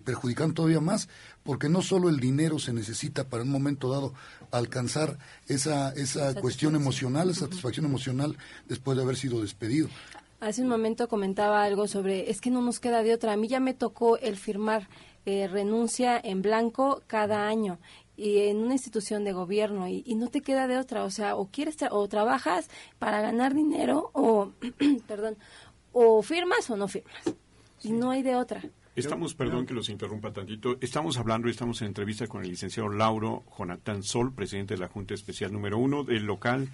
perjudicando 0.05 0.53
todavía 0.53 0.79
más 0.79 1.09
porque 1.43 1.69
no 1.69 1.81
solo 1.81 2.09
el 2.09 2.19
dinero 2.19 2.59
se 2.59 2.73
necesita 2.73 3.27
para 3.27 3.43
un 3.43 3.49
momento 3.49 3.89
dado 3.89 4.13
alcanzar 4.51 5.17
esa 5.47 5.89
esa 5.93 6.35
cuestión 6.35 6.75
emocional 6.75 7.29
esa 7.29 7.41
satisfacción 7.41 7.85
emocional 7.85 8.37
después 8.67 8.95
de 8.97 9.03
haber 9.03 9.17
sido 9.17 9.41
despedido 9.41 9.89
Hace 10.39 10.61
un 10.61 10.69
momento 10.69 11.09
comentaba 11.09 11.63
algo 11.63 11.87
sobre, 11.87 12.29
es 12.29 12.39
que 12.39 12.49
no 12.49 12.61
nos 12.61 12.79
queda 12.79 13.03
de 13.03 13.13
otra. 13.13 13.33
A 13.33 13.37
mí 13.37 13.49
ya 13.49 13.59
me 13.59 13.73
tocó 13.73 14.17
el 14.17 14.37
firmar 14.37 14.87
eh, 15.25 15.49
renuncia 15.49 16.19
en 16.23 16.41
blanco 16.41 17.03
cada 17.07 17.47
año 17.47 17.77
y 18.15 18.47
en 18.47 18.57
una 18.57 18.73
institución 18.73 19.25
de 19.25 19.33
gobierno 19.33 19.87
y, 19.87 20.03
no 20.15 20.27
te 20.27 20.41
queda 20.41 20.67
de 20.67 20.77
otra. 20.77 21.03
O 21.03 21.09
sea, 21.09 21.35
o 21.35 21.47
quieres 21.47 21.75
o 21.91 22.07
trabajas 22.07 22.69
para 22.99 23.21
ganar 23.21 23.53
dinero 23.53 24.11
o, 24.13 24.51
perdón, 25.07 25.37
o 25.91 26.21
firmas 26.21 26.69
o 26.69 26.77
no 26.77 26.87
firmas. 26.87 27.35
Y 27.83 27.91
no 27.91 28.11
hay 28.11 28.23
de 28.23 28.35
otra. 28.35 28.61
Estamos, 28.95 29.33
perdón 29.33 29.65
que 29.65 29.73
los 29.73 29.89
interrumpa 29.89 30.33
tantito, 30.33 30.77
estamos 30.81 31.17
hablando, 31.17 31.47
estamos 31.47 31.81
en 31.81 31.87
entrevista 31.87 32.27
con 32.27 32.43
el 32.43 32.49
licenciado 32.49 32.89
Lauro 32.89 33.43
Jonathan 33.57 34.03
Sol, 34.03 34.33
presidente 34.33 34.73
de 34.73 34.79
la 34.81 34.87
Junta 34.87 35.13
Especial 35.13 35.53
número 35.53 35.77
uno 35.77 36.03
del 36.03 36.23
local 36.23 36.69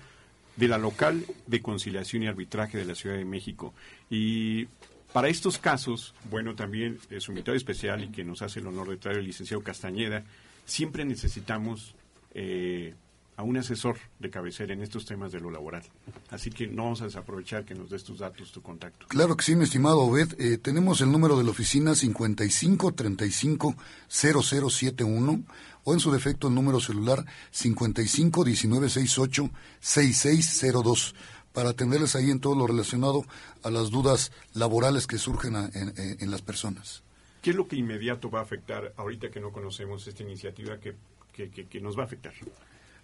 de 0.56 0.68
la 0.68 0.78
local 0.78 1.26
de 1.48 1.62
conciliación 1.62 2.24
y 2.24 2.28
arbitraje 2.28 2.78
de 2.78 2.86
la 2.86 2.96
Ciudad 2.96 3.18
de 3.18 3.26
México. 3.26 3.74
Y 4.10 4.68
para 5.14 5.30
estos 5.30 5.58
casos, 5.58 6.14
bueno, 6.30 6.56
también 6.56 7.00
es 7.10 7.28
un 7.30 7.36
invitado 7.36 7.56
especial 7.56 8.04
y 8.04 8.10
que 8.10 8.24
nos 8.24 8.42
hace 8.42 8.60
el 8.60 8.68
honor 8.68 8.90
de 8.90 8.98
traer 8.98 9.20
el 9.20 9.26
licenciado 9.26 9.64
Castañeda, 9.64 10.24
siempre 10.66 11.06
necesitamos 11.06 11.96
eh, 12.34 12.94
a 13.38 13.44
un 13.44 13.58
asesor 13.58 13.98
de 14.20 14.30
cabecera 14.30 14.74
en 14.74 14.82
estos 14.82 15.06
temas 15.06 15.32
de 15.32 15.40
lo 15.40 15.52
laboral. 15.52 15.84
Así 16.30 16.50
que 16.50 16.68
no 16.68 16.84
vamos 16.84 17.02
a 17.02 17.06
desaprovechar 17.06 17.66
que 17.66 17.76
nos 17.76 17.90
des 17.90 18.04
tus 18.04 18.20
datos, 18.20 18.52
tu 18.52 18.62
contacto. 18.62 19.08
Claro 19.08 19.36
que 19.36 19.44
sí, 19.44 19.56
mi 19.56 19.64
estimado 19.64 20.00
Obed. 20.00 20.40
Eh, 20.40 20.58
tenemos 20.58 21.02
el 21.02 21.12
número 21.12 21.38
de 21.38 21.44
la 21.44 21.52
oficina 21.52 21.96
5535 21.96 23.76
0071 24.08 25.44
o 25.84 25.94
en 25.94 26.00
su 26.00 26.12
defecto 26.12 26.48
el 26.48 26.56
número 26.56 26.80
celular 26.80 27.26
55 27.52 28.44
19 28.44 28.90
68 28.90 29.50
6602 29.80 31.16
para 31.56 31.70
atenderles 31.70 32.16
ahí 32.16 32.30
en 32.30 32.40
todo 32.40 32.54
lo 32.54 32.68
relacionado 32.68 33.24
a 33.64 33.72
las 33.72 33.90
dudas 33.90 34.32
laborales 34.54 35.08
que 35.08 35.18
surgen 35.18 35.56
en, 35.56 36.30
las 36.32 36.42
personas. 36.42 37.02
¿Qué 37.42 37.52
es 37.52 37.56
lo 37.56 37.68
que 37.68 37.78
inmediato 37.78 38.30
va 38.30 38.40
a 38.40 38.44
afectar 38.44 38.94
ahorita 38.98 39.32
que 39.32 39.40
no 39.40 39.52
conocemos 39.52 40.06
esta 40.06 40.22
iniciativa 40.22 40.78
que, 40.80 40.96
que, 41.32 41.82
nos 41.82 41.98
va 41.98 42.04
a 42.04 42.06
afectar? 42.06 42.34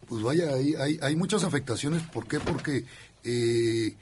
Pues 0.07 0.23
vaya, 0.23 0.53
hay, 0.53 0.99
hay, 1.01 1.15
muchas 1.15 1.43
afectaciones. 1.43 2.01
¿Por 2.03 2.27
qué? 2.27 2.39
Porque, 2.39 2.85
eh, 3.23 3.95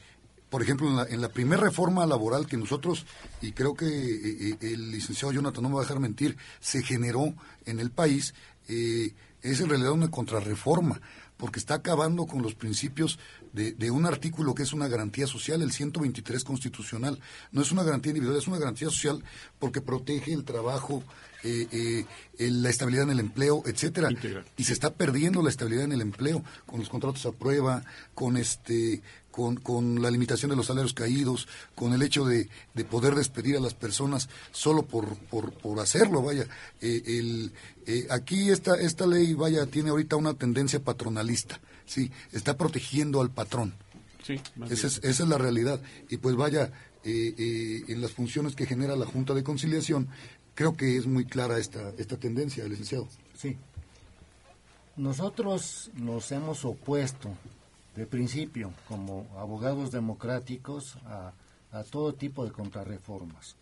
por 0.50 0.64
ejemplo, 0.64 0.88
en 0.88 0.96
la, 0.96 1.04
en 1.04 1.22
la 1.22 1.30
primera 1.30 1.62
reforma 1.62 2.06
laboral 2.06 2.48
que 2.48 2.58
nosotros, 2.58 3.06
y 3.42 3.52
creo 3.52 3.76
que 3.76 3.86
eh, 3.86 4.50
eh, 4.52 4.58
el 4.62 4.92
licenciado 4.92 5.34
Jonathan 5.34 5.64
no 5.64 5.70
me 5.70 5.76
va 5.76 5.82
a 5.82 5.84
dejar 5.84 6.00
mentir, 6.00 6.38
se 6.60 6.82
generó 6.82 7.34
en 7.66 7.80
el 7.80 7.92
país, 7.92 8.34
eh, 8.68 9.14
es 9.42 9.60
en 9.62 9.70
realidad 9.70 9.92
una 9.92 10.10
contrarreforma, 10.10 11.00
porque 11.38 11.60
está 11.60 11.76
acabando 11.76 12.26
con 12.26 12.42
los 12.42 12.56
principios 12.56 13.20
de, 13.54 13.72
de, 13.72 13.92
un 13.92 14.06
artículo 14.06 14.54
que 14.54 14.64
es 14.64 14.74
una 14.74 14.88
garantía 14.88 15.26
social, 15.28 15.62
el 15.62 15.72
123 15.72 16.44
constitucional. 16.44 17.20
No 17.52 17.62
es 17.62 17.72
una 17.72 17.84
garantía 17.84 18.10
individual, 18.10 18.38
es 18.38 18.48
una 18.48 18.58
garantía 18.58 18.90
social 18.90 19.24
porque 19.58 19.80
protege 19.80 20.34
el 20.34 20.44
trabajo, 20.44 21.04
eh, 21.43 22.06
eh, 22.38 22.52
la 22.52 22.69
estabilidad 22.69 23.06
en 23.06 23.12
el 23.12 23.19
empleo, 23.19 23.63
etcétera. 23.65 24.10
Y 24.58 24.63
se 24.63 24.73
está 24.73 24.93
perdiendo 24.93 25.41
la 25.41 25.49
estabilidad 25.49 25.86
en 25.86 25.91
el 25.93 26.02
empleo 26.02 26.43
con 26.65 26.80
los 26.80 26.89
contratos 26.89 27.25
a 27.25 27.32
prueba, 27.32 27.84
con 28.13 28.38
este 28.38 29.02
con, 29.32 29.56
con, 29.58 30.02
la 30.02 30.12
limitación 30.12 30.49
de 30.49 30.58
los 30.58 30.65
salarios 30.65 30.93
caídos, 30.93 31.47
con 31.75 31.93
el 31.93 32.02
hecho 32.02 32.25
de, 32.25 32.49
de 32.73 32.84
poder 32.84 33.15
despedir 33.15 33.58
a 33.58 33.60
las 33.62 33.73
personas 33.73 34.28
solo 34.52 34.84
por, 34.84 35.17
por, 35.17 35.54
por 35.54 35.80
hacerlo, 35.80 36.21
vaya. 36.21 36.47
Eh, 36.82 37.04
el, 37.06 37.54
eh, 37.86 38.08
aquí 38.10 38.49
esta, 38.49 38.75
esta 38.75 39.08
ley, 39.08 39.34
vaya, 39.34 39.65
tiene 39.65 39.91
ahorita 39.91 40.15
una 40.15 40.34
tendencia 40.34 40.84
patronalista, 40.84 41.62
sí, 41.86 42.12
está 42.32 42.58
protegiendo 42.58 43.21
al 43.21 43.32
patrón. 43.32 43.75
Sí, 44.23 44.41
esa, 44.69 44.88
es, 44.88 44.97
esa 45.04 45.23
es 45.23 45.30
la 45.30 45.38
realidad. 45.38 45.82
Y 46.10 46.17
pues 46.17 46.36
vaya, 46.36 46.71
eh, 47.04 47.84
en 47.88 48.02
las 48.02 48.12
funciones 48.12 48.56
que 48.56 48.65
genera 48.65 48.95
la 48.95 49.06
Junta 49.06 49.34
de 49.34 49.43
Conciliación, 49.43 50.10
creo 50.56 50.76
que 50.76 50.98
es 50.98 51.08
muy 51.08 51.26
clara 51.26 51.58
esta, 51.58 51.94
esta 51.98 52.18
tendencia, 52.18 52.66
licenciado. 52.66 53.08
Sí. 53.36 53.58
Nosotros 54.96 55.92
nos 55.96 56.30
hemos 56.34 56.66
opuesto 56.66 57.30
de 57.96 58.06
principio, 58.06 58.74
como 58.88 59.28
abogados 59.38 59.92
democráticos, 59.92 60.98
a, 61.06 61.34
todo 61.92 62.14
tipo 62.14 62.46
de 62.46 62.52
contrarreformas. 62.52 63.56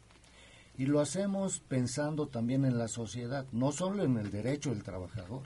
Y 0.78 0.86
lo 0.86 1.00
hacemos 1.00 1.60
pensando 1.60 2.28
también 2.28 2.63
en 2.65 2.78
la 2.78 2.88
sociedad, 2.88 3.45
no 3.52 3.71
solo 3.71 4.04
en 4.04 4.17
el 4.17 4.32
derecho 4.32 4.69
del 4.69 4.84
trabajador. 4.84 5.41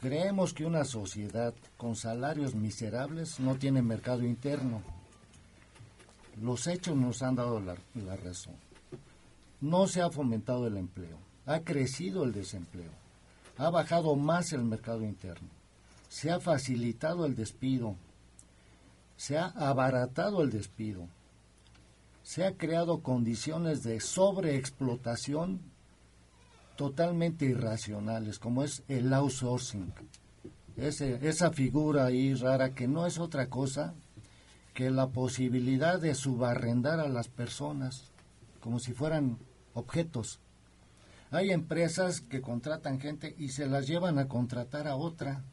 Creemos 0.00 0.54
que 0.54 0.64
una 0.64 0.84
sociedad 0.84 1.54
con 1.76 1.94
salarios 1.94 2.54
miserables 2.54 3.38
no 3.38 3.56
tiene 3.56 3.82
mercado 3.82 4.24
interno. 4.24 4.82
Los 6.40 6.66
hechos 6.66 6.96
nos 6.96 7.22
han 7.22 7.34
dado 7.36 7.60
la, 7.60 7.76
la 7.94 8.16
razón. 8.16 8.54
No 9.60 9.86
se 9.86 10.00
ha 10.00 10.10
fomentado 10.10 10.66
el 10.66 10.76
empleo, 10.76 11.18
ha 11.46 11.60
crecido 11.60 12.24
el 12.24 12.32
desempleo, 12.32 12.92
ha 13.58 13.70
bajado 13.70 14.16
más 14.16 14.52
el 14.52 14.64
mercado 14.64 15.04
interno 15.04 15.48
se 16.10 16.32
ha 16.32 16.40
facilitado 16.40 17.24
el 17.24 17.36
despido, 17.36 17.94
se 19.16 19.38
ha 19.38 19.46
abaratado 19.46 20.42
el 20.42 20.50
despido, 20.50 21.06
se 22.24 22.44
ha 22.44 22.56
creado 22.56 22.98
condiciones 22.98 23.84
de 23.84 24.00
sobreexplotación 24.00 25.60
totalmente 26.76 27.44
irracionales, 27.44 28.40
como 28.40 28.64
es 28.64 28.82
el 28.88 29.12
outsourcing. 29.12 29.92
esa 30.76 31.52
figura 31.52 32.06
ahí 32.06 32.34
rara 32.34 32.74
que 32.74 32.88
no 32.88 33.06
es 33.06 33.18
otra 33.18 33.46
cosa 33.48 33.94
que 34.74 34.90
la 34.90 35.10
posibilidad 35.10 36.00
de 36.00 36.16
subarrendar 36.16 36.98
a 36.98 37.08
las 37.08 37.28
personas 37.28 38.10
como 38.60 38.80
si 38.80 38.94
fueran 38.94 39.38
objetos. 39.74 40.40
Hay 41.30 41.50
empresas 41.50 42.20
que 42.20 42.40
contratan 42.40 43.00
gente 43.00 43.34
y 43.38 43.48
se 43.48 43.66
las 43.66 43.86
llevan 43.86 44.18
a 44.18 44.28
contratar 44.28 44.88
a 44.88 44.96
otra 44.96 45.44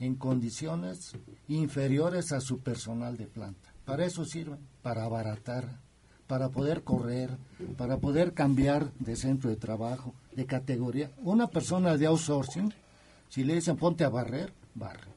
en 0.00 0.16
condiciones 0.16 1.12
inferiores 1.48 2.32
a 2.32 2.40
su 2.40 2.58
personal 2.58 3.16
de 3.16 3.26
planta. 3.26 3.72
Para 3.84 4.04
eso 4.04 4.24
sirven, 4.24 4.58
para 4.82 5.04
abaratar, 5.04 5.80
para 6.26 6.48
poder 6.48 6.82
correr, 6.82 7.36
para 7.76 7.98
poder 7.98 8.32
cambiar 8.32 8.92
de 8.98 9.16
centro 9.16 9.48
de 9.48 9.56
trabajo, 9.56 10.14
de 10.34 10.46
categoría. 10.46 11.10
Una 11.22 11.46
persona 11.46 11.96
de 11.96 12.06
outsourcing, 12.06 12.72
si 13.28 13.44
le 13.44 13.54
dicen 13.54 13.76
ponte 13.76 14.04
a 14.04 14.08
barrer, 14.08 14.52
barre. 14.74 15.12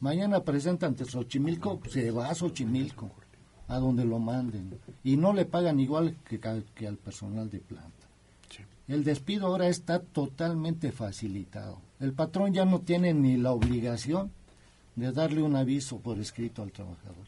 Mañana 0.00 0.42
presenta 0.42 0.86
ante 0.86 1.04
Xochimilco, 1.04 1.80
se 1.88 2.10
va 2.10 2.28
a 2.28 2.34
Xochimilco, 2.34 3.10
a 3.68 3.78
donde 3.78 4.04
lo 4.04 4.18
manden. 4.18 4.78
Y 5.04 5.16
no 5.16 5.32
le 5.32 5.44
pagan 5.44 5.80
igual 5.80 6.16
que, 6.24 6.40
que 6.74 6.86
al 6.86 6.96
personal 6.96 7.50
de 7.50 7.58
planta. 7.58 7.90
El 8.88 9.04
despido 9.04 9.46
ahora 9.46 9.68
está 9.68 10.00
totalmente 10.00 10.92
facilitado. 10.92 11.78
El 12.00 12.12
patrón 12.12 12.52
ya 12.52 12.64
no 12.64 12.80
tiene 12.80 13.14
ni 13.14 13.36
la 13.36 13.52
obligación 13.52 14.32
de 14.96 15.12
darle 15.12 15.42
un 15.42 15.56
aviso 15.56 15.98
por 15.98 16.18
escrito 16.18 16.62
al 16.62 16.72
trabajador. 16.72 17.24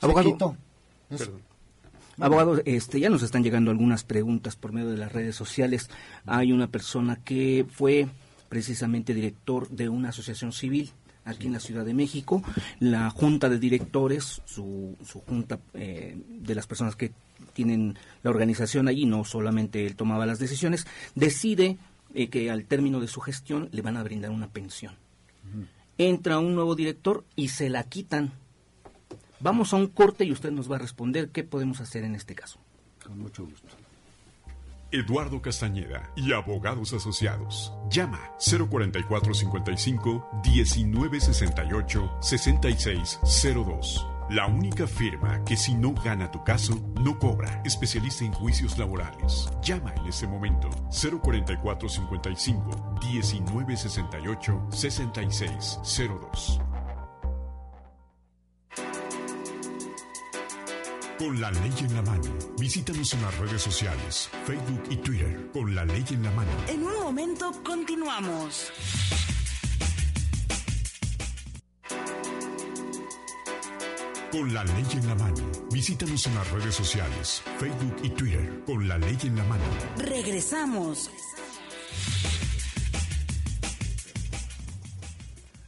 Abogado, 0.00 0.56
Abogado, 2.18 2.62
este, 2.64 3.00
ya 3.00 3.10
nos 3.10 3.22
están 3.22 3.42
llegando 3.42 3.70
algunas 3.70 4.04
preguntas 4.04 4.56
por 4.56 4.72
medio 4.72 4.90
de 4.90 4.96
las 4.96 5.12
redes 5.12 5.34
sociales. 5.34 5.90
Hay 6.26 6.52
una 6.52 6.68
persona 6.68 7.16
que 7.16 7.66
fue 7.68 8.08
precisamente 8.48 9.14
director 9.14 9.68
de 9.68 9.88
una 9.88 10.10
asociación 10.10 10.52
civil 10.52 10.92
aquí 11.24 11.46
en 11.46 11.52
la 11.52 11.60
Ciudad 11.60 11.84
de 11.84 11.94
México. 11.94 12.42
La 12.80 13.10
junta 13.10 13.48
de 13.48 13.58
directores, 13.58 14.42
su, 14.44 14.96
su 15.04 15.20
junta 15.20 15.60
eh, 15.74 16.16
de 16.28 16.54
las 16.54 16.66
personas 16.66 16.96
que 16.96 17.12
tienen 17.52 17.98
la 18.22 18.30
organización 18.30 18.88
allí, 18.88 19.06
no 19.06 19.24
solamente 19.24 19.86
él 19.86 19.96
tomaba 19.96 20.26
las 20.26 20.38
decisiones, 20.38 20.86
decide 21.14 21.78
eh, 22.14 22.28
que 22.28 22.50
al 22.50 22.64
término 22.64 23.00
de 23.00 23.08
su 23.08 23.20
gestión 23.20 23.68
le 23.72 23.82
van 23.82 23.96
a 23.96 24.02
brindar 24.02 24.30
una 24.30 24.48
pensión. 24.48 24.94
Entra 25.98 26.38
un 26.38 26.54
nuevo 26.54 26.74
director 26.74 27.24
y 27.36 27.48
se 27.48 27.68
la 27.68 27.84
quitan 27.84 28.32
Vamos 29.42 29.72
a 29.72 29.76
un 29.76 29.88
corte 29.88 30.24
y 30.24 30.30
usted 30.30 30.52
nos 30.52 30.70
va 30.70 30.76
a 30.76 30.78
responder 30.78 31.30
qué 31.30 31.42
podemos 31.42 31.80
hacer 31.80 32.04
en 32.04 32.14
este 32.14 32.36
caso. 32.36 32.60
Con 33.04 33.18
mucho 33.18 33.44
gusto. 33.44 33.81
Eduardo 34.92 35.40
Castañeda 35.40 36.12
y 36.14 36.32
abogados 36.32 36.92
asociados. 36.92 37.72
Llama 37.88 38.20
044 38.38 39.34
55 39.34 40.28
1968 40.44 42.16
6602. 42.20 44.06
La 44.30 44.46
única 44.46 44.86
firma 44.86 45.42
que 45.44 45.56
si 45.56 45.74
no 45.74 45.92
gana 45.94 46.30
tu 46.30 46.44
caso, 46.44 46.78
no 47.00 47.18
cobra. 47.18 47.60
Especialista 47.64 48.24
en 48.24 48.32
juicios 48.32 48.78
laborales. 48.78 49.50
Llama 49.62 49.92
en 49.96 50.06
ese 50.06 50.26
momento 50.26 50.68
044 50.90 51.88
55 51.88 52.98
1968 53.02 54.66
6602. 54.70 56.60
Con 61.18 61.40
la 61.40 61.50
ley 61.50 61.72
en 61.80 61.94
la 61.94 62.02
mano. 62.02 62.22
Visítanos 62.58 63.12
en 63.14 63.22
las 63.22 63.38
redes 63.38 63.62
sociales, 63.62 64.30
Facebook 64.44 64.82
y 64.90 64.96
Twitter. 64.96 65.50
Con 65.52 65.74
la 65.74 65.84
ley 65.84 66.04
en 66.10 66.22
la 66.22 66.30
mano. 66.32 66.50
En 66.68 66.82
un 66.82 67.00
momento 67.00 67.52
continuamos. 67.64 68.72
Con 74.32 74.54
la 74.54 74.64
ley 74.64 74.86
en 74.92 75.06
la 75.06 75.14
mano. 75.14 75.52
Visítanos 75.70 76.26
en 76.26 76.34
las 76.34 76.50
redes 76.50 76.74
sociales, 76.74 77.42
Facebook 77.58 77.96
y 78.02 78.10
Twitter. 78.10 78.62
Con 78.66 78.88
la 78.88 78.98
ley 78.98 79.18
en 79.22 79.36
la 79.36 79.44
mano. 79.44 79.64
Regresamos. 79.98 81.10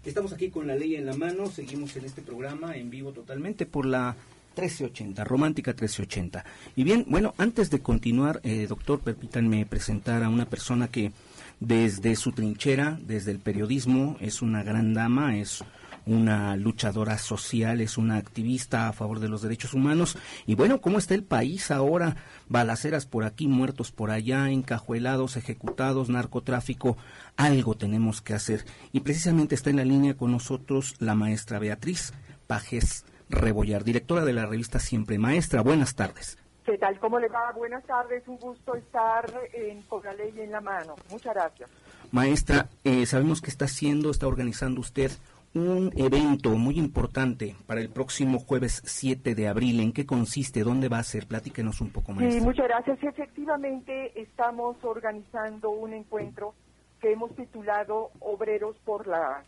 Estamos 0.04 0.32
aquí 0.32 0.50
con 0.50 0.66
la 0.66 0.74
ley 0.74 0.96
en 0.96 1.06
la 1.06 1.14
mano, 1.14 1.46
seguimos 1.50 1.96
en 1.96 2.04
este 2.04 2.20
programa 2.20 2.76
en 2.76 2.90
vivo 2.90 3.12
totalmente 3.12 3.64
por 3.64 3.86
la 3.86 4.16
1380, 4.54 5.24
Romántica 5.24 5.72
1380. 5.72 6.44
Y 6.76 6.84
bien, 6.84 7.04
bueno, 7.08 7.34
antes 7.38 7.70
de 7.70 7.80
continuar, 7.80 8.40
eh, 8.44 8.66
doctor, 8.68 9.00
permítanme 9.00 9.66
presentar 9.66 10.22
a 10.22 10.28
una 10.28 10.46
persona 10.46 10.88
que 10.88 11.12
desde 11.60 12.16
su 12.16 12.32
trinchera, 12.32 12.98
desde 13.02 13.30
el 13.30 13.38
periodismo, 13.38 14.16
es 14.20 14.42
una 14.42 14.62
gran 14.62 14.94
dama, 14.94 15.36
es 15.36 15.64
una 16.06 16.56
luchadora 16.56 17.18
social, 17.18 17.80
es 17.80 17.96
una 17.96 18.16
activista 18.16 18.88
a 18.88 18.92
favor 18.92 19.20
de 19.20 19.28
los 19.28 19.42
derechos 19.42 19.74
humanos. 19.74 20.18
Y 20.46 20.54
bueno, 20.54 20.80
¿cómo 20.80 20.98
está 20.98 21.14
el 21.14 21.24
país 21.24 21.70
ahora? 21.70 22.16
Balaceras 22.48 23.06
por 23.06 23.24
aquí, 23.24 23.48
muertos 23.48 23.90
por 23.90 24.10
allá, 24.10 24.50
encajuelados, 24.50 25.36
ejecutados, 25.36 26.10
narcotráfico. 26.10 26.96
Algo 27.36 27.76
tenemos 27.76 28.20
que 28.20 28.34
hacer. 28.34 28.64
Y 28.92 29.00
precisamente 29.00 29.54
está 29.54 29.70
en 29.70 29.76
la 29.76 29.84
línea 29.84 30.14
con 30.14 30.32
nosotros 30.32 30.94
la 30.98 31.14
maestra 31.14 31.58
Beatriz 31.58 32.12
Pajes 32.46 33.04
Rebollar, 33.28 33.84
directora 33.84 34.24
de 34.24 34.32
la 34.32 34.46
revista 34.46 34.78
Siempre 34.78 35.18
Maestra. 35.18 35.62
Buenas 35.62 35.94
tardes. 35.94 36.38
¿Qué 36.64 36.78
tal? 36.78 36.98
¿Cómo 36.98 37.18
le 37.18 37.28
va? 37.28 37.52
Buenas 37.52 37.84
tardes, 37.84 38.26
un 38.26 38.38
gusto 38.38 38.74
estar 38.74 39.30
en, 39.52 39.82
con 39.82 40.02
la 40.02 40.14
ley 40.14 40.32
en 40.38 40.50
la 40.50 40.60
mano. 40.60 40.94
Muchas 41.10 41.34
gracias. 41.34 41.68
Maestra, 42.10 42.68
eh, 42.84 43.04
sabemos 43.06 43.42
que 43.42 43.50
está 43.50 43.66
haciendo, 43.66 44.10
está 44.10 44.26
organizando 44.26 44.80
usted 44.80 45.10
un 45.54 45.92
evento 45.94 46.50
muy 46.50 46.78
importante 46.78 47.54
para 47.66 47.80
el 47.80 47.88
próximo 47.88 48.38
jueves 48.38 48.82
7 48.84 49.34
de 49.34 49.46
abril. 49.46 49.80
¿En 49.80 49.92
qué 49.92 50.06
consiste? 50.06 50.64
¿Dónde 50.64 50.88
va 50.88 50.98
a 50.98 51.04
ser? 51.04 51.26
Platíquenos 51.26 51.80
un 51.80 51.90
poco 51.90 52.12
más. 52.12 52.32
Sí, 52.32 52.40
muchas 52.40 52.66
gracias. 52.66 52.98
Efectivamente, 53.02 54.20
estamos 54.20 54.76
organizando 54.82 55.70
un 55.70 55.92
encuentro 55.92 56.54
que 57.00 57.12
hemos 57.12 57.34
titulado 57.36 58.10
Obreros 58.20 58.76
por 58.84 59.06
la 59.06 59.44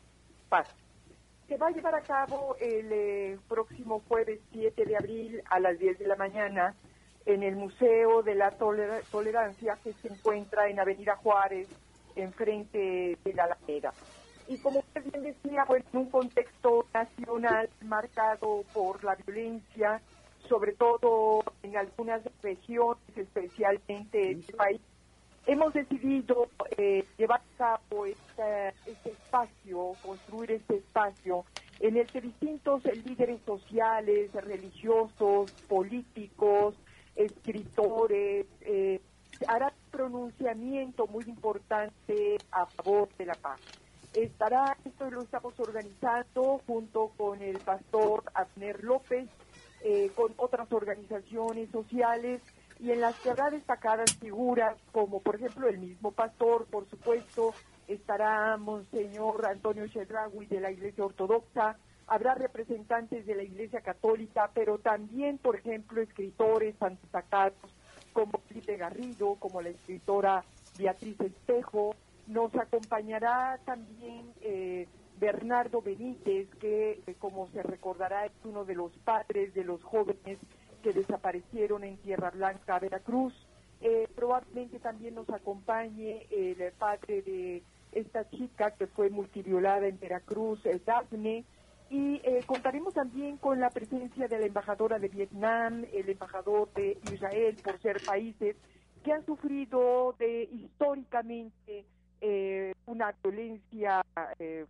Paz 0.49 0.69
se 1.49 1.57
va 1.57 1.69
a 1.69 1.71
llevar 1.71 1.95
a 1.95 2.01
cabo 2.01 2.57
el 2.61 2.93
eh, 2.93 3.39
próximo 3.49 4.03
jueves 4.09 4.41
7 4.53 4.85
de 4.85 4.97
abril 4.97 5.43
a 5.49 5.61
las 5.61 5.79
10 5.79 5.99
de 5.99 6.07
la 6.07 6.17
mañana 6.17 6.75
en 7.25 7.43
el 7.43 7.57
Museo 7.57 8.23
de 8.23 8.35
la 8.35 8.53
Tolerancia 8.53 9.79
que 9.83 9.93
se 9.95 10.09
encuentra 10.09 10.69
en 10.69 10.79
Avenida 10.79 11.17
Juárez, 11.17 11.69
enfrente 12.15 13.19
de 13.25 13.33
la 13.35 13.45
Alameda. 13.45 13.93
Y 14.49 14.59
como 14.59 14.79
usted 14.79 15.03
bien 15.11 15.25
decía, 15.25 15.65
pues 15.67 15.85
en 15.93 16.01
un 16.01 16.11
contexto 16.11 16.87
nacional 16.95 17.69
marcado 17.83 18.63
por 18.73 19.03
la 19.03 19.17
violencia, 19.17 20.01
sobre 20.49 20.73
todo 20.73 21.43
en 21.65 21.77
algunas 21.77 22.23
regiones, 22.43 23.03
especialmente 23.17 24.31
en 24.31 24.45
el 24.49 24.55
país, 24.55 24.81
hemos 25.47 25.73
decidido 25.73 26.49
eh, 26.77 27.05
llevar 27.17 27.41
a 27.41 27.59
cabo 27.59 28.07
este, 28.07 28.75
espacio, 29.05 29.93
construir 30.03 30.53
este 30.53 30.77
espacio 30.77 31.45
en 31.81 31.97
el 31.97 32.07
que 32.07 32.21
distintos 32.21 32.85
líderes 32.85 33.41
sociales, 33.45 34.33
religiosos, 34.33 35.51
políticos, 35.69 36.75
escritores, 37.15 38.47
eh, 38.63 39.01
harán 39.47 39.73
un 39.85 39.91
pronunciamiento 39.91 41.07
muy 41.07 41.25
importante 41.25 42.39
a 42.51 42.67
favor 42.67 43.09
de 43.19 43.27
la 43.27 43.35
paz. 43.35 43.61
Estará, 44.15 44.77
esto 44.85 45.11
lo 45.11 45.23
estamos 45.23 45.59
organizando 45.61 46.63
junto 46.67 47.13
con 47.19 47.43
el 47.43 47.59
pastor 47.59 48.25
Abner 48.33 48.83
López, 48.83 49.29
eh, 49.83 50.11
con 50.17 50.33
otras 50.39 50.73
organizaciones 50.73 51.71
sociales 51.71 52.41
y 52.79 52.91
en 52.91 53.01
las 53.01 53.19
que 53.21 53.31
habrá 53.31 53.51
destacadas 53.51 54.17
figuras 54.17 54.77
como 54.93 55.21
por 55.21 55.37
ejemplo 55.37 55.69
el 55.69 55.79
mismo 55.79 56.13
pastor, 56.13 56.67
por 56.67 56.89
supuesto, 56.89 57.55
estará 57.89 58.57
Monseñor 58.57 59.47
Antonio 59.47 59.87
Chedragui 59.87 60.47
de 60.47 60.61
la 60.61 60.71
Iglesia 60.71 61.05
Ortodoxa, 61.05 61.77
habrá 62.07 62.35
representantes 62.35 63.27
de 63.27 63.35
la 63.35 63.43
Iglesia 63.43 63.81
Católica, 63.81 64.51
pero 64.55 64.79
también, 64.79 65.39
por 65.39 65.57
ejemplo, 65.57 66.01
escritores 66.01 66.77
tan 66.77 66.99
destacados 67.01 67.59
como 68.13 68.39
Felipe 68.49 68.77
Garrido, 68.77 69.35
como 69.37 69.61
la 69.61 69.71
escritora 69.71 70.45
Beatriz 70.79 71.21
Espejo, 71.21 71.95
nos 72.27 72.55
acompañará 72.55 73.59
también 73.65 74.33
eh, 74.41 74.89
Bernardo 75.19 75.81
Benítez, 75.81 76.49
que 76.57 77.03
eh, 77.07 77.15
como 77.19 77.49
se 77.49 77.63
recordará 77.63 78.27
es 78.27 78.33
uno 78.45 78.65
de 78.65 78.75
los 78.75 78.93
padres 78.99 79.55
de 79.55 79.65
los 79.65 79.83
jóvenes 79.83 80.39
que 80.87 80.93
desaparecieron 80.93 81.83
en 81.83 81.97
Tierra 81.97 82.31
Blanca, 82.31 82.79
Veracruz. 82.79 83.35
Eh, 83.81 84.07
probablemente 84.15 84.79
también 84.79 85.17
nos 85.17 85.29
acompañe 85.31 86.29
el 86.31 86.73
padre 86.79 87.23
de 87.23 87.65
esta 87.91 88.31
chica 88.31 88.71
que 88.71 88.87
fue 88.87 89.11
multiviolada 89.11 89.89
en 89.89 89.99
Veracruz, 89.99 90.61
Daphne, 90.85 91.45
y 91.91 92.21
eh, 92.23 92.41
contaremos 92.47 92.95
también 92.95 93.37
con 93.39 93.59
la 93.59 93.71
presencia 93.71 94.29
de 94.29 94.39
la 94.39 94.47
embajadora 94.47 95.01
de 95.01 95.09
Vietnam, 95.09 95.85
el 95.93 96.09
embajador 96.09 96.73
de 96.75 96.99
Israel, 97.13 97.57
por 97.65 97.81
ser 97.81 98.01
países 98.07 98.55
que 99.03 99.13
han 99.13 99.27
sufrido 99.27 100.15
de 100.21 100.45
históricamente 100.45 101.85
eh, 102.21 102.75
una 102.87 103.13
violencia 103.25 104.05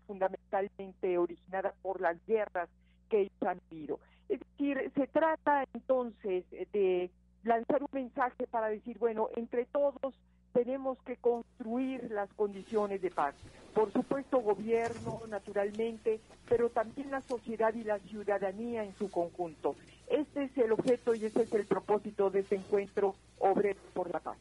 fundamentalmente 0.07 1.19
originada 1.19 1.75
por 1.83 2.01
las 2.01 2.17
guerras 2.27 2.71
que 3.11 3.21
ellos 3.21 3.43
han 3.43 3.61
vivido. 3.71 3.99
Es 4.29 4.41
decir, 4.41 4.91
se 4.95 5.07
trata 5.07 5.65
entonces 5.73 6.45
de 6.73 7.11
lanzar 7.45 7.83
un 7.83 7.89
mensaje 7.93 8.47
para 8.47 8.69
decir, 8.69 8.99
bueno, 8.99 9.29
entre 9.37 9.67
todos 9.67 10.15
tenemos 10.53 10.99
que 11.03 11.17
construir 11.17 12.11
las 12.11 12.33
condiciones 12.33 13.03
de 13.03 13.11
paz. 13.11 13.35
Por 13.75 13.93
supuesto, 13.93 14.39
gobierno, 14.39 15.21
naturalmente, 15.29 16.19
pero 16.49 16.71
también 16.71 17.11
la 17.11 17.21
sociedad 17.21 17.75
y 17.75 17.85
la 17.85 17.99
ciudadanía 17.99 18.83
en 18.83 18.95
su 18.95 19.11
conjunto. 19.11 19.77
Este 20.09 20.45
es 20.45 20.57
el 20.57 20.73
objeto 20.73 21.15
y 21.15 21.27
ese 21.27 21.43
es 21.43 21.53
el 21.53 21.67
propósito 21.67 22.31
de 22.31 22.41
este 22.41 22.57
encuentro 22.57 23.15
Obrero 23.39 23.79
por 23.93 24.11
la 24.11 24.19
Paz. 24.19 24.39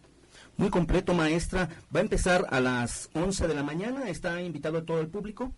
Muy 0.58 0.70
completo, 0.70 1.14
maestra. 1.14 1.68
Va 1.94 2.00
a 2.00 2.04
empezar 2.04 2.46
a 2.50 2.62
las 2.62 3.10
11 3.14 3.48
de 3.48 3.54
la 3.54 3.64
mañana. 3.64 4.10
¿Está 4.10 4.42
invitado 4.42 4.78
a 4.78 4.86
todo 4.86 5.02
el 5.02 5.10
público? 5.10 5.52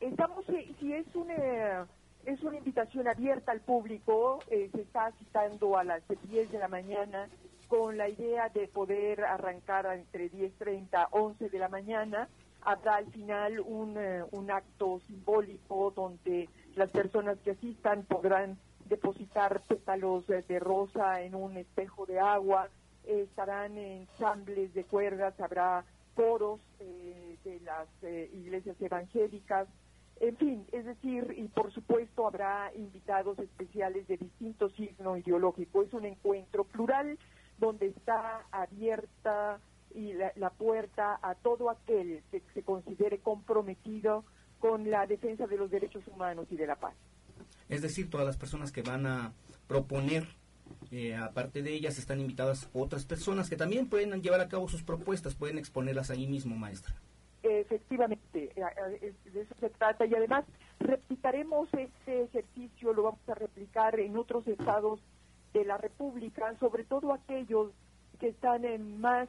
Estamos, 0.00 0.48
eh, 0.48 0.72
si 0.78 0.92
es 0.92 1.06
una, 1.14 1.88
es 2.26 2.42
una 2.42 2.58
invitación 2.58 3.08
abierta 3.08 3.52
al 3.52 3.60
público, 3.60 4.40
eh, 4.50 4.70
se 4.74 4.82
está 4.82 5.12
citando 5.18 5.76
a 5.76 5.84
las 5.84 6.02
10 6.28 6.50
de 6.50 6.58
la 6.58 6.68
mañana 6.68 7.28
con 7.68 7.96
la 7.96 8.08
idea 8.08 8.48
de 8.48 8.68
poder 8.68 9.24
arrancar 9.24 9.86
entre 9.86 10.30
10.30 10.30 11.08
11 11.10 11.48
de 11.48 11.58
la 11.58 11.68
mañana. 11.68 12.28
Habrá 12.62 12.96
al 12.96 13.06
final 13.06 13.60
un, 13.60 13.96
eh, 13.98 14.22
un 14.30 14.50
acto 14.50 15.00
simbólico 15.06 15.92
donde 15.94 16.48
las 16.76 16.90
personas 16.90 17.38
que 17.40 17.52
asistan 17.52 18.04
podrán 18.04 18.58
depositar 18.88 19.62
pétalos 19.62 20.26
de 20.26 20.58
rosa 20.60 21.22
en 21.22 21.34
un 21.34 21.56
espejo 21.56 22.06
de 22.06 22.20
agua, 22.20 22.68
estarán 23.06 23.76
ensambles 23.78 24.72
de 24.74 24.84
cuerdas, 24.84 25.38
habrá 25.40 25.84
coros 26.14 26.60
eh, 26.80 27.36
de 27.44 27.60
las 27.60 27.88
eh, 28.02 28.30
iglesias 28.32 28.80
evangélicas, 28.80 29.68
en 30.20 30.36
fin, 30.36 30.66
es 30.72 30.84
decir, 30.84 31.34
y 31.36 31.48
por 31.48 31.72
supuesto 31.72 32.26
habrá 32.26 32.72
invitados 32.74 33.38
especiales 33.38 34.06
de 34.06 34.16
distinto 34.16 34.70
signo 34.70 35.16
ideológico. 35.16 35.82
Es 35.82 35.92
un 35.92 36.04
encuentro 36.04 36.64
plural 36.64 37.18
donde 37.58 37.86
está 37.86 38.46
abierta 38.50 39.60
y 39.94 40.12
la, 40.12 40.50
puerta 40.50 41.18
a 41.22 41.34
todo 41.36 41.70
aquel 41.70 42.22
que 42.30 42.42
se 42.52 42.62
considere 42.62 43.18
comprometido 43.18 44.24
con 44.58 44.90
la 44.90 45.06
defensa 45.06 45.46
de 45.46 45.56
los 45.56 45.70
derechos 45.70 46.02
humanos 46.08 46.46
y 46.50 46.56
de 46.56 46.66
la 46.66 46.76
paz. 46.76 46.94
Es 47.68 47.82
decir, 47.82 48.10
todas 48.10 48.26
las 48.26 48.36
personas 48.36 48.72
que 48.72 48.82
van 48.82 49.06
a 49.06 49.32
proponer, 49.68 50.26
eh, 50.90 51.14
aparte 51.14 51.62
de 51.62 51.74
ellas, 51.74 51.98
están 51.98 52.20
invitadas 52.20 52.68
otras 52.72 53.04
personas 53.04 53.48
que 53.48 53.56
también 53.56 53.88
pueden 53.88 54.20
llevar 54.20 54.40
a 54.40 54.48
cabo 54.48 54.68
sus 54.68 54.82
propuestas, 54.82 55.34
pueden 55.34 55.58
exponerlas 55.58 56.10
ahí 56.10 56.26
mismo, 56.26 56.56
maestra. 56.56 56.94
Efectivamente, 57.74 58.52
eh, 58.56 58.62
eh, 59.00 59.12
de 59.32 59.40
eso 59.40 59.54
se 59.58 59.70
trata 59.70 60.06
y 60.06 60.14
además 60.14 60.44
replicaremos 60.78 61.68
este 61.72 62.22
ejercicio, 62.22 62.92
lo 62.92 63.04
vamos 63.04 63.28
a 63.28 63.34
replicar 63.34 63.98
en 63.98 64.16
otros 64.16 64.46
estados 64.46 65.00
de 65.52 65.64
la 65.64 65.76
República, 65.78 66.54
sobre 66.58 66.84
todo 66.84 67.12
aquellos 67.12 67.72
que 68.18 68.28
están 68.28 68.64
en 68.64 69.00
más, 69.00 69.28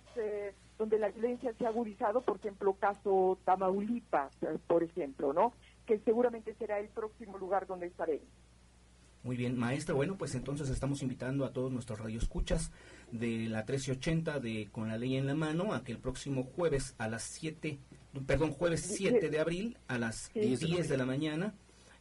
donde 0.78 1.00
la 1.00 1.10
violencia 1.10 1.54
se 1.58 1.66
ha 1.66 1.70
agudizado, 1.70 2.22
por 2.22 2.38
ejemplo, 2.38 2.74
caso 2.74 3.38
Tamaulipas, 3.46 4.36
por 4.68 4.84
ejemplo, 4.84 5.34
¿no? 5.34 5.54
que 5.86 6.00
seguramente 6.00 6.54
será 6.56 6.80
el 6.80 6.90
próximo 6.90 7.38
lugar 7.38 7.68
donde 7.68 7.88
estaré. 7.88 8.22
Muy 9.24 9.38
bien, 9.38 9.58
maestra. 9.58 9.96
Bueno, 9.96 10.18
pues 10.18 10.36
entonces 10.36 10.70
estamos 10.70 11.02
invitando 11.02 11.46
a 11.46 11.52
todos 11.52 11.72
nuestros 11.72 12.00
radioescuchas 12.00 12.72
de 13.12 13.50
la 13.50 13.60
1380 13.60 14.40
de 14.40 14.70
Con 14.72 14.88
la 14.88 14.98
Ley 14.98 15.16
en 15.16 15.26
la 15.26 15.34
Mano 15.34 15.74
a 15.74 15.84
que 15.84 15.92
el 15.92 15.98
próximo 15.98 16.44
jueves 16.44 16.94
a 17.00 17.08
las 17.08 17.24
7, 17.24 17.80
perdón, 18.26 18.52
jueves 18.52 18.82
7 18.82 19.30
de 19.30 19.40
abril 19.40 19.78
a 19.88 19.98
las 19.98 20.32
10 20.34 20.90
de 20.90 20.98
la 20.98 21.06
mañana 21.06 21.54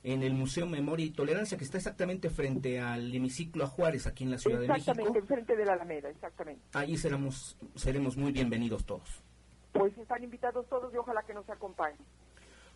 en 0.04 0.22
el 0.22 0.34
Museo 0.34 0.66
Memoria 0.66 1.06
y 1.06 1.10
Tolerancia 1.10 1.56
que 1.56 1.64
está 1.64 1.78
exactamente 1.78 2.28
frente 2.28 2.78
al 2.78 3.12
hemiciclo 3.14 3.64
a 3.64 3.66
Juárez 3.66 4.06
aquí 4.06 4.24
en 4.24 4.32
la 4.32 4.38
Ciudad 4.38 4.60
de 4.60 4.68
México. 4.68 4.90
Exactamente, 4.90 5.22
frente 5.26 5.56
de 5.56 5.64
la 5.64 5.72
Alameda, 5.72 6.10
exactamente. 6.10 6.62
Allí 6.74 6.96
seremos, 6.98 7.56
seremos 7.74 8.16
muy 8.16 8.30
bienvenidos 8.30 8.84
todos. 8.84 9.22
Pues 9.72 9.96
están 9.96 10.22
invitados 10.22 10.68
todos 10.68 10.92
y 10.92 10.98
ojalá 10.98 11.22
que 11.22 11.32
nos 11.32 11.48
acompañen. 11.48 11.98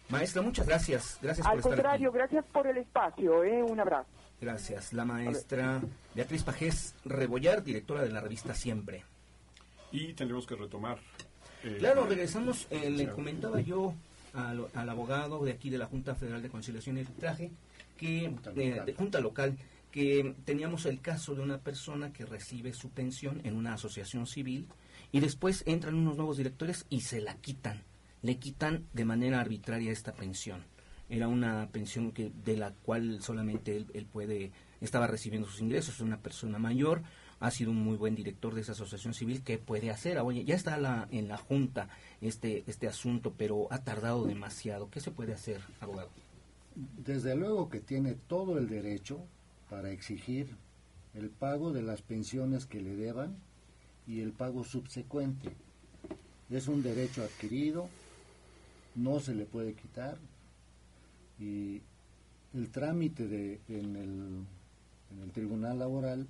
Maestra, 0.08 0.40
muchas 0.40 0.66
gracias. 0.66 1.18
Gracias 1.20 1.46
Al 1.46 1.60
por 1.60 1.74
contrario, 1.74 2.10
gracias 2.10 2.44
por 2.46 2.66
el 2.66 2.78
espacio. 2.78 3.44
¿eh? 3.44 3.62
Un 3.62 3.78
abrazo. 3.78 4.08
Gracias. 4.40 4.94
La 4.94 5.04
maestra 5.04 5.82
Beatriz 6.14 6.44
Pajés 6.44 6.94
Rebollar, 7.04 7.62
directora 7.62 8.02
de 8.02 8.08
la 8.08 8.20
revista 8.20 8.54
Siempre. 8.54 9.04
Y 9.92 10.14
tendremos 10.14 10.46
que 10.46 10.56
retomar. 10.56 10.98
Eh, 11.64 11.76
claro, 11.78 12.06
regresamos. 12.06 12.66
Eh, 12.70 12.90
le 12.90 13.08
comentaba 13.08 13.60
yo 13.60 13.94
al, 14.34 14.88
abogado 14.88 15.44
de 15.44 15.52
aquí 15.52 15.70
de 15.70 15.78
la 15.78 15.86
Junta 15.86 16.14
Federal 16.14 16.42
de 16.42 16.48
Conciliación 16.48 16.98
y 16.98 17.00
Arbitraje, 17.00 17.50
que, 17.96 18.32
de 18.54 18.94
Junta 18.96 19.20
Local, 19.20 19.56
que 19.90 20.34
teníamos 20.44 20.86
el 20.86 21.00
caso 21.00 21.34
de 21.34 21.42
una 21.42 21.58
persona 21.58 22.12
que 22.12 22.26
recibe 22.26 22.72
su 22.72 22.90
pensión 22.90 23.40
en 23.44 23.56
una 23.56 23.74
asociación 23.74 24.26
civil 24.26 24.68
y 25.12 25.20
después 25.20 25.64
entran 25.66 25.94
unos 25.94 26.16
nuevos 26.16 26.36
directores 26.36 26.86
y 26.90 27.00
se 27.00 27.20
la 27.20 27.34
quitan 27.36 27.82
le 28.22 28.36
quitan 28.36 28.86
de 28.92 29.04
manera 29.04 29.40
arbitraria 29.40 29.92
esta 29.92 30.12
pensión. 30.12 30.64
Era 31.08 31.28
una 31.28 31.68
pensión 31.72 32.12
que 32.12 32.30
de 32.44 32.56
la 32.56 32.72
cual 32.72 33.22
solamente 33.22 33.76
él, 33.76 34.06
puede 34.06 34.52
estaba 34.80 35.06
recibiendo 35.06 35.48
sus 35.48 35.60
ingresos, 35.60 35.94
es 35.94 36.00
una 36.00 36.18
persona 36.18 36.58
mayor, 36.58 37.02
ha 37.40 37.50
sido 37.50 37.70
un 37.70 37.82
muy 37.82 37.96
buen 37.96 38.14
director 38.14 38.54
de 38.54 38.62
esa 38.62 38.72
asociación 38.72 39.14
civil, 39.14 39.42
¿qué 39.42 39.58
puede 39.58 39.90
hacer? 39.90 40.18
Oye, 40.18 40.44
ya 40.44 40.56
está 40.56 40.76
la, 40.76 41.08
en 41.10 41.28
la 41.28 41.36
Junta 41.36 41.88
este, 42.20 42.64
este 42.66 42.88
asunto, 42.88 43.34
pero 43.36 43.68
ha 43.70 43.84
tardado 43.84 44.24
demasiado. 44.24 44.90
¿Qué 44.90 45.00
se 45.00 45.10
puede 45.10 45.34
hacer, 45.34 45.60
abogado? 45.80 46.10
Desde 46.74 47.36
luego 47.36 47.68
que 47.68 47.80
tiene 47.80 48.14
todo 48.14 48.58
el 48.58 48.68
derecho 48.68 49.20
para 49.70 49.90
exigir 49.90 50.56
el 51.14 51.30
pago 51.30 51.72
de 51.72 51.82
las 51.82 52.02
pensiones 52.02 52.66
que 52.66 52.80
le 52.80 52.96
deban 52.96 53.36
y 54.06 54.20
el 54.20 54.32
pago 54.32 54.64
subsecuente. 54.64 55.50
Es 56.50 56.66
un 56.66 56.82
derecho 56.82 57.22
adquirido, 57.22 57.88
no 58.94 59.20
se 59.20 59.34
le 59.34 59.44
puede 59.44 59.74
quitar 59.74 60.16
y 61.38 61.82
el 62.54 62.70
trámite 62.70 63.28
de, 63.28 63.60
en 63.68 64.46
el 65.22 65.30
tribunal 65.32 65.78
laboral, 65.78 66.26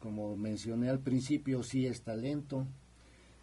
como 0.00 0.36
mencioné 0.36 0.88
al 0.88 1.00
principio, 1.00 1.62
sí 1.62 1.86
está 1.86 2.16
lento. 2.16 2.66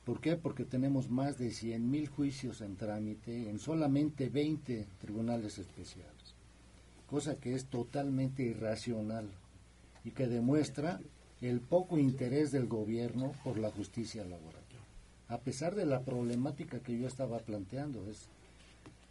¿Por 0.04 0.22
qué? 0.22 0.36
Porque 0.36 0.66
tenemos 0.66 1.10
más 1.10 1.38
de 1.38 1.50
100.000 1.50 2.08
juicios 2.08 2.62
en 2.62 2.76
trámite 2.76 3.50
en 3.50 3.60
solamente 3.60 4.30
20 4.30 4.88
tribunales 5.00 5.58
especiales, 5.58 6.36
cosa 7.08 7.36
que 7.36 7.56
es 7.56 7.66
totalmente 7.66 8.44
irracional 8.44 9.30
y 10.04 10.12
que 10.12 10.28
demuestra 10.28 11.00
el 11.42 11.60
poco 11.60 11.98
interés 11.98 12.52
del 12.52 12.68
gobierno 12.68 13.34
por 13.44 13.58
la 13.58 13.72
justicia 13.72 14.24
laboral 14.24 14.66
a 15.28 15.40
pesar 15.40 15.76
de 15.76 15.86
la 15.86 16.04
problemática 16.04 16.80
que 16.80 16.98
yo 16.98 17.08
estaba 17.08 17.40
planteando, 17.40 18.08
es 18.08 18.28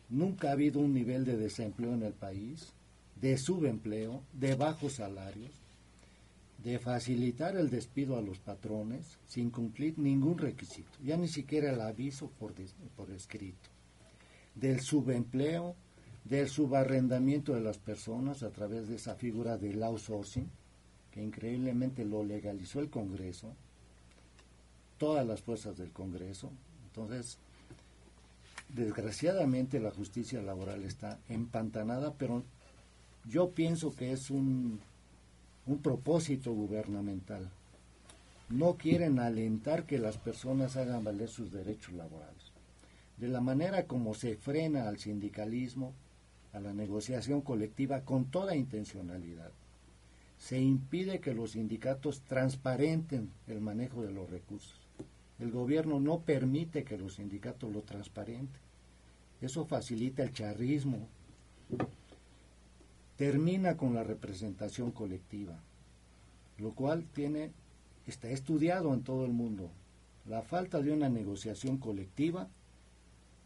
nunca 0.08 0.48
ha 0.48 0.52
habido 0.52 0.80
un 0.80 0.94
nivel 0.94 1.24
de 1.24 1.36
desempleo 1.36 1.92
en 1.92 2.02
el 2.02 2.12
país, 2.12 2.72
de 3.20 3.36
subempleo, 3.36 4.22
de 4.32 4.54
bajos 4.54 4.94
salarios, 4.94 5.50
de 6.64 6.78
facilitar 6.78 7.56
el 7.56 7.68
despido 7.68 8.16
a 8.16 8.22
los 8.22 8.38
patrones 8.38 9.18
sin 9.26 9.50
cumplir 9.50 9.98
ningún 9.98 10.38
requisito, 10.38 10.98
ya 11.04 11.16
ni 11.18 11.28
siquiera 11.28 11.70
el 11.70 11.80
aviso 11.80 12.30
por, 12.38 12.54
por 12.96 13.10
escrito, 13.10 13.68
del 14.54 14.80
subempleo, 14.80 15.76
del 16.24 16.48
subarrendamiento 16.48 17.52
de 17.52 17.60
las 17.60 17.76
personas 17.76 18.42
a 18.42 18.50
través 18.50 18.88
de 18.88 18.96
esa 18.96 19.14
figura 19.14 19.58
del 19.58 19.82
outsourcing, 19.82 20.48
que 21.12 21.22
increíblemente 21.22 22.02
lo 22.06 22.24
legalizó 22.24 22.80
el 22.80 22.88
Congreso, 22.88 23.54
todas 24.96 25.26
las 25.26 25.42
fuerzas 25.42 25.76
del 25.76 25.90
Congreso. 25.92 26.50
Entonces, 26.86 27.36
desgraciadamente 28.70 29.80
la 29.80 29.90
justicia 29.90 30.40
laboral 30.40 30.82
está 30.84 31.18
empantanada, 31.28 32.14
pero 32.14 32.42
yo 33.26 33.50
pienso 33.50 33.94
que 33.94 34.12
es 34.12 34.30
un, 34.30 34.80
un 35.66 35.78
propósito 35.78 36.52
gubernamental. 36.52 37.50
No 38.50 38.74
quieren 38.74 39.18
alentar 39.18 39.84
que 39.84 39.98
las 39.98 40.18
personas 40.18 40.76
hagan 40.76 41.04
valer 41.04 41.28
sus 41.28 41.50
derechos 41.50 41.94
laborales. 41.94 42.52
De 43.16 43.28
la 43.28 43.40
manera 43.40 43.86
como 43.86 44.14
se 44.14 44.36
frena 44.36 44.88
al 44.88 44.98
sindicalismo, 44.98 45.92
a 46.52 46.60
la 46.60 46.72
negociación 46.72 47.40
colectiva 47.40 48.02
con 48.02 48.26
toda 48.26 48.54
intencionalidad, 48.54 49.50
se 50.38 50.60
impide 50.60 51.20
que 51.20 51.32
los 51.32 51.52
sindicatos 51.52 52.22
transparenten 52.22 53.30
el 53.46 53.60
manejo 53.60 54.02
de 54.02 54.12
los 54.12 54.28
recursos. 54.28 54.78
El 55.38 55.50
gobierno 55.50 56.00
no 56.00 56.20
permite 56.20 56.84
que 56.84 56.98
los 56.98 57.14
sindicatos 57.14 57.72
lo 57.72 57.82
transparenten. 57.82 58.60
Eso 59.40 59.64
facilita 59.64 60.22
el 60.22 60.32
charrismo. 60.32 61.08
Termina 63.16 63.76
con 63.76 63.94
la 63.94 64.02
representación 64.02 64.90
colectiva, 64.90 65.58
lo 66.58 66.72
cual 66.72 67.04
tiene 67.14 67.52
está 68.06 68.28
estudiado 68.28 68.92
en 68.92 69.02
todo 69.02 69.24
el 69.24 69.32
mundo. 69.32 69.70
La 70.26 70.42
falta 70.42 70.80
de 70.80 70.92
una 70.92 71.08
negociación 71.08 71.78
colectiva 71.78 72.48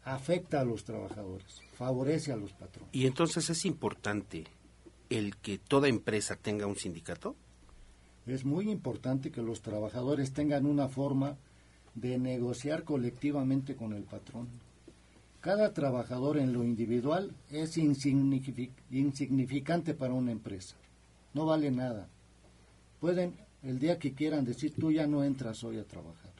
afecta 0.03 0.61
a 0.61 0.65
los 0.65 0.83
trabajadores, 0.83 1.61
favorece 1.73 2.31
a 2.31 2.37
los 2.37 2.51
patrones. 2.53 2.89
¿Y 2.93 3.05
entonces 3.05 3.49
es 3.49 3.65
importante 3.65 4.45
el 5.09 5.35
que 5.37 5.57
toda 5.57 5.87
empresa 5.87 6.35
tenga 6.35 6.67
un 6.67 6.75
sindicato? 6.75 7.35
Es 8.25 8.45
muy 8.45 8.69
importante 8.69 9.31
que 9.31 9.41
los 9.41 9.61
trabajadores 9.61 10.33
tengan 10.33 10.65
una 10.65 10.87
forma 10.87 11.37
de 11.95 12.17
negociar 12.17 12.83
colectivamente 12.83 13.75
con 13.75 13.93
el 13.93 14.03
patrón. 14.03 14.47
Cada 15.41 15.73
trabajador 15.73 16.37
en 16.37 16.51
lo 16.53 16.63
individual 16.63 17.33
es 17.49 17.77
insignific- 17.77 18.71
insignificante 18.91 19.93
para 19.93 20.13
una 20.13 20.31
empresa. 20.31 20.75
No 21.33 21.45
vale 21.45 21.71
nada. 21.71 22.07
Pueden 22.99 23.35
el 23.63 23.79
día 23.79 23.99
que 23.99 24.13
quieran 24.13 24.43
decir 24.45 24.73
tú 24.77 24.91
ya 24.91 25.07
no 25.07 25.23
entras 25.23 25.63
hoy 25.63 25.77
a 25.77 25.83
trabajar. 25.85 26.31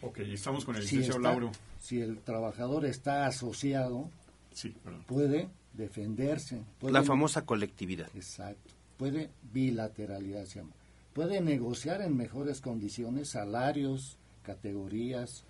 Ok, 0.00 0.18
estamos 0.20 0.64
con 0.64 0.76
el 0.76 0.82
Si, 0.82 0.96
licenciado 0.96 1.18
está- 1.20 1.30
Lauro. 1.30 1.52
si 1.80 2.00
el 2.00 2.18
trabajador 2.18 2.84
está 2.86 3.26
asociado, 3.26 4.08
Sí, 4.52 4.74
puede 5.06 5.48
defenderse. 5.72 6.60
puede- 6.78 6.92
La 6.92 7.02
famosa 7.02 7.44
colectividad. 7.44 8.08
Exacto. 8.14 8.74
Puede 8.96 9.30
bilateralidad 9.52 10.44
se 10.44 10.60
llama. 10.60 10.72
Puede 11.14 11.40
negociar 11.40 12.00
en 12.02 12.16
mejores 12.16 12.60
condiciones 12.60 13.30
salarios, 13.30 14.16
categorías, 14.42 15.44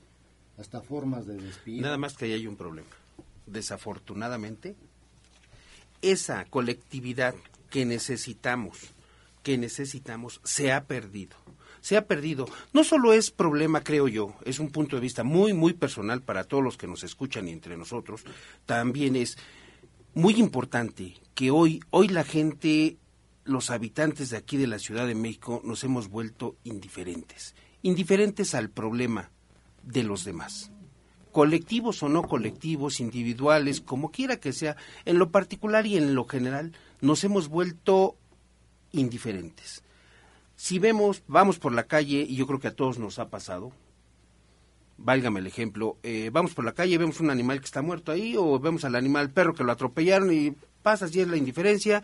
hasta 0.59 0.81
formas 0.81 1.27
de 1.27 1.37
despido. 1.37 1.83
Nada 1.83 1.99
más 1.99 2.15
que 2.15 2.27
ahí 2.27 2.33
hay 2.33 2.47
un 2.47 2.57
problema. 2.57 2.89
Desafortunadamente, 3.47 4.77
esa 6.03 6.45
colectividad 6.47 7.35
que 7.71 7.85
necesitamos, 7.85 8.79
que 9.43 9.57
necesitamos, 9.59 10.41
se 10.45 10.73
ha 10.73 10.85
perdido. 10.85 11.37
Se 11.81 11.97
ha 11.97 12.07
perdido. 12.07 12.47
No 12.73 12.85
solo 12.85 13.13
es 13.13 13.31
problema, 13.31 13.83
creo 13.83 14.07
yo, 14.07 14.35
es 14.45 14.61
un 14.61 14.71
punto 14.71 14.97
de 14.97 15.03
vista 15.03 15.25
muy, 15.25 15.53
muy 15.53 15.73
personal 15.73 16.23
para 16.23 16.45
todos 16.45 16.63
los 16.63 16.77
que 16.77 16.87
nos 16.87 17.03
escuchan 17.03 17.49
y 17.49 17.53
entre 17.53 17.77
nosotros, 17.77 18.23
también 18.67 19.17
es 19.17 19.37
muy 20.15 20.35
importante 20.35 21.15
que 21.35 21.51
hoy, 21.51 21.81
hoy 21.91 22.09
la 22.09 22.23
gente, 22.23 22.99
los 23.45 23.71
habitantes 23.71 24.31
de 24.31 24.37
aquí 24.37 24.57
de 24.59 24.69
la 24.69 24.79
Ciudad 24.79 25.07
de 25.07 25.15
México, 25.17 25.61
nos 25.65 25.83
hemos 25.83 26.09
vuelto 26.09 26.57
indiferentes. 26.63 27.57
Indiferentes 27.83 28.55
al 28.55 28.71
problema 28.71 29.31
de 29.83 30.03
los 30.03 30.25
demás 30.25 30.73
colectivos 31.33 32.03
o 32.03 32.09
no 32.09 32.23
colectivos, 32.23 33.01
individuales, 33.01 33.81
como 33.81 34.13
quiera 34.13 34.37
que 34.37 34.53
sea, 34.53 34.77
en 35.05 35.19
lo 35.19 35.31
particular 35.31 35.87
y 35.87 35.97
en 35.97 36.15
lo 36.15 36.27
general, 36.27 36.73
nos 37.01 37.25
hemos 37.25 37.49
vuelto 37.49 38.17
indiferentes. 38.93 39.83
Si 40.55 40.79
vemos, 40.79 41.23
vamos 41.27 41.59
por 41.59 41.73
la 41.73 41.85
calle, 41.85 42.25
y 42.29 42.37
yo 42.37 42.47
creo 42.47 42.61
que 42.61 42.69
a 42.69 42.77
todos 42.77 42.99
nos 42.99 43.19
ha 43.19 43.31
pasado, 43.31 43.73
válgame 44.99 45.41
el 45.41 45.47
ejemplo, 45.47 45.97
eh, 46.03 46.31
vamos 46.33 46.53
por 46.55 46.65
la 46.65 46.75
calle, 46.75 46.99
vemos 46.99 47.19
un 47.19 47.31
animal 47.31 47.59
que 47.59 47.67
está 47.67 47.83
muerto 47.83 48.13
ahí, 48.13 48.37
o 48.37 48.61
vemos 48.61 48.85
al 48.85 48.95
animal 48.95 49.31
perro 49.31 49.55
que 49.55 49.65
lo 49.65 49.73
atropellaron 49.73 50.33
y 50.33 50.55
pasas 50.83 51.17
y 51.17 51.21
es 51.21 51.29
la 51.29 51.39
indiferencia, 51.39 52.03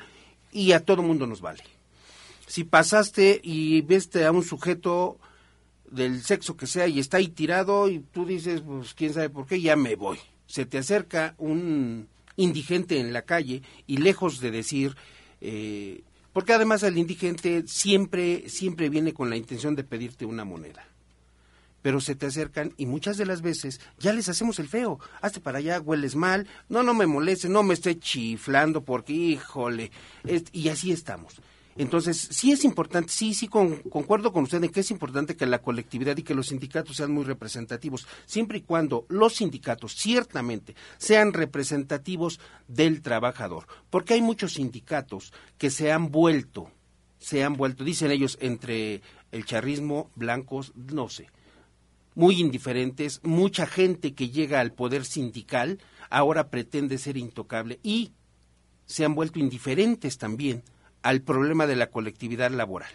y 0.50 0.72
a 0.72 0.84
todo 0.84 1.02
mundo 1.02 1.26
nos 1.26 1.42
vale. 1.42 1.62
Si 2.46 2.64
pasaste 2.64 3.40
y 3.44 3.82
viste 3.82 4.24
a 4.24 4.32
un 4.32 4.42
sujeto 4.42 5.18
del 5.90 6.22
sexo 6.22 6.56
que 6.56 6.66
sea 6.66 6.86
y 6.86 7.00
está 7.00 7.18
ahí 7.18 7.28
tirado 7.28 7.88
y 7.88 8.00
tú 8.00 8.24
dices, 8.24 8.62
pues 8.62 8.94
quién 8.94 9.12
sabe 9.12 9.30
por 9.30 9.46
qué, 9.46 9.60
ya 9.60 9.76
me 9.76 9.96
voy. 9.96 10.18
Se 10.46 10.66
te 10.66 10.78
acerca 10.78 11.34
un 11.38 12.08
indigente 12.36 13.00
en 13.00 13.12
la 13.12 13.22
calle 13.22 13.62
y 13.86 13.98
lejos 13.98 14.40
de 14.40 14.50
decir, 14.50 14.96
eh, 15.40 16.02
porque 16.32 16.52
además 16.52 16.82
el 16.82 16.98
indigente 16.98 17.64
siempre, 17.66 18.48
siempre 18.48 18.88
viene 18.88 19.12
con 19.12 19.28
la 19.28 19.36
intención 19.36 19.74
de 19.74 19.84
pedirte 19.84 20.24
una 20.24 20.44
moneda. 20.44 20.86
Pero 21.82 22.00
se 22.00 22.14
te 22.14 22.26
acercan 22.26 22.74
y 22.76 22.86
muchas 22.86 23.16
de 23.16 23.26
las 23.26 23.40
veces 23.40 23.80
ya 23.98 24.12
les 24.12 24.28
hacemos 24.28 24.58
el 24.58 24.68
feo. 24.68 24.98
Hazte 25.20 25.40
para 25.40 25.58
allá, 25.58 25.80
hueles 25.80 26.16
mal, 26.16 26.46
no, 26.68 26.82
no 26.82 26.92
me 26.94 27.06
moleste, 27.06 27.48
no 27.48 27.62
me 27.62 27.74
esté 27.74 27.98
chiflando 27.98 28.82
porque, 28.84 29.12
híjole, 29.12 29.90
y 30.52 30.68
así 30.68 30.92
estamos. 30.92 31.40
Entonces, 31.78 32.18
sí 32.32 32.50
es 32.50 32.64
importante, 32.64 33.10
sí, 33.12 33.34
sí, 33.34 33.46
con- 33.48 33.76
concuerdo 33.84 34.32
con 34.32 34.42
usted 34.42 34.62
en 34.62 34.70
que 34.70 34.80
es 34.80 34.90
importante 34.90 35.36
que 35.36 35.46
la 35.46 35.62
colectividad 35.62 36.16
y 36.16 36.24
que 36.24 36.34
los 36.34 36.48
sindicatos 36.48 36.96
sean 36.96 37.12
muy 37.12 37.24
representativos, 37.24 38.06
siempre 38.26 38.58
y 38.58 38.62
cuando 38.62 39.06
los 39.08 39.36
sindicatos 39.36 39.94
ciertamente 39.94 40.74
sean 40.98 41.32
representativos 41.32 42.40
del 42.66 43.00
trabajador, 43.00 43.66
porque 43.90 44.14
hay 44.14 44.22
muchos 44.22 44.54
sindicatos 44.54 45.32
que 45.56 45.70
se 45.70 45.92
han 45.92 46.10
vuelto, 46.10 46.70
se 47.18 47.44
han 47.44 47.54
vuelto, 47.54 47.84
dicen 47.84 48.10
ellos, 48.10 48.36
entre 48.40 49.00
el 49.30 49.44
charrismo, 49.44 50.10
blancos, 50.16 50.72
no 50.74 51.08
sé, 51.08 51.28
muy 52.16 52.40
indiferentes, 52.40 53.20
mucha 53.22 53.66
gente 53.66 54.14
que 54.14 54.30
llega 54.30 54.58
al 54.58 54.72
poder 54.72 55.04
sindical 55.04 55.78
ahora 56.10 56.50
pretende 56.50 56.98
ser 56.98 57.16
intocable 57.16 57.78
y 57.84 58.10
se 58.84 59.04
han 59.04 59.14
vuelto 59.14 59.38
indiferentes 59.38 60.18
también 60.18 60.64
al 61.02 61.22
problema 61.22 61.66
de 61.66 61.76
la 61.76 61.88
colectividad 61.88 62.50
laboral. 62.50 62.90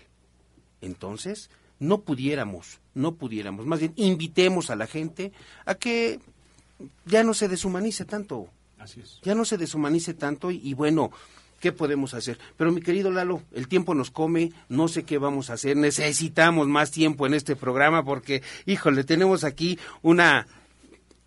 Entonces, 0.82 1.50
no 1.80 2.02
pudiéramos, 2.02 2.80
no 2.94 3.16
pudiéramos, 3.16 3.66
más 3.66 3.80
bien 3.80 3.94
invitemos 3.96 4.70
a 4.70 4.76
la 4.76 4.88
gente 4.88 5.32
a 5.66 5.76
que 5.76 6.20
ya 7.06 7.24
no 7.24 7.34
se 7.34 7.48
deshumanice 7.48 8.06
tanto, 8.06 8.50
Así 8.78 9.00
es. 9.02 9.20
ya 9.24 9.36
no 9.36 9.46
se 9.46 9.58
deshumanice 9.58 10.14
tanto 10.14 10.52
y, 10.52 10.58
y 10.64 10.74
bueno, 10.74 11.12
¿qué 11.60 11.72
podemos 11.72 12.14
hacer? 12.14 12.38
Pero 12.58 12.72
mi 12.72 12.82
querido 12.82 13.12
Lalo, 13.12 13.42
el 13.54 13.68
tiempo 13.68 13.96
nos 13.96 14.12
come, 14.12 14.52
no 14.70 14.88
sé 14.88 15.04
qué 15.04 15.18
vamos 15.18 15.50
a 15.50 15.54
hacer, 15.54 15.78
necesitamos 15.78 16.68
más 16.68 16.92
tiempo 16.92 17.26
en 17.26 17.34
este 17.34 17.56
programa 17.56 18.04
porque, 18.04 18.44
híjole, 18.66 19.04
tenemos 19.04 19.44
aquí 19.44 19.80
una 20.02 20.48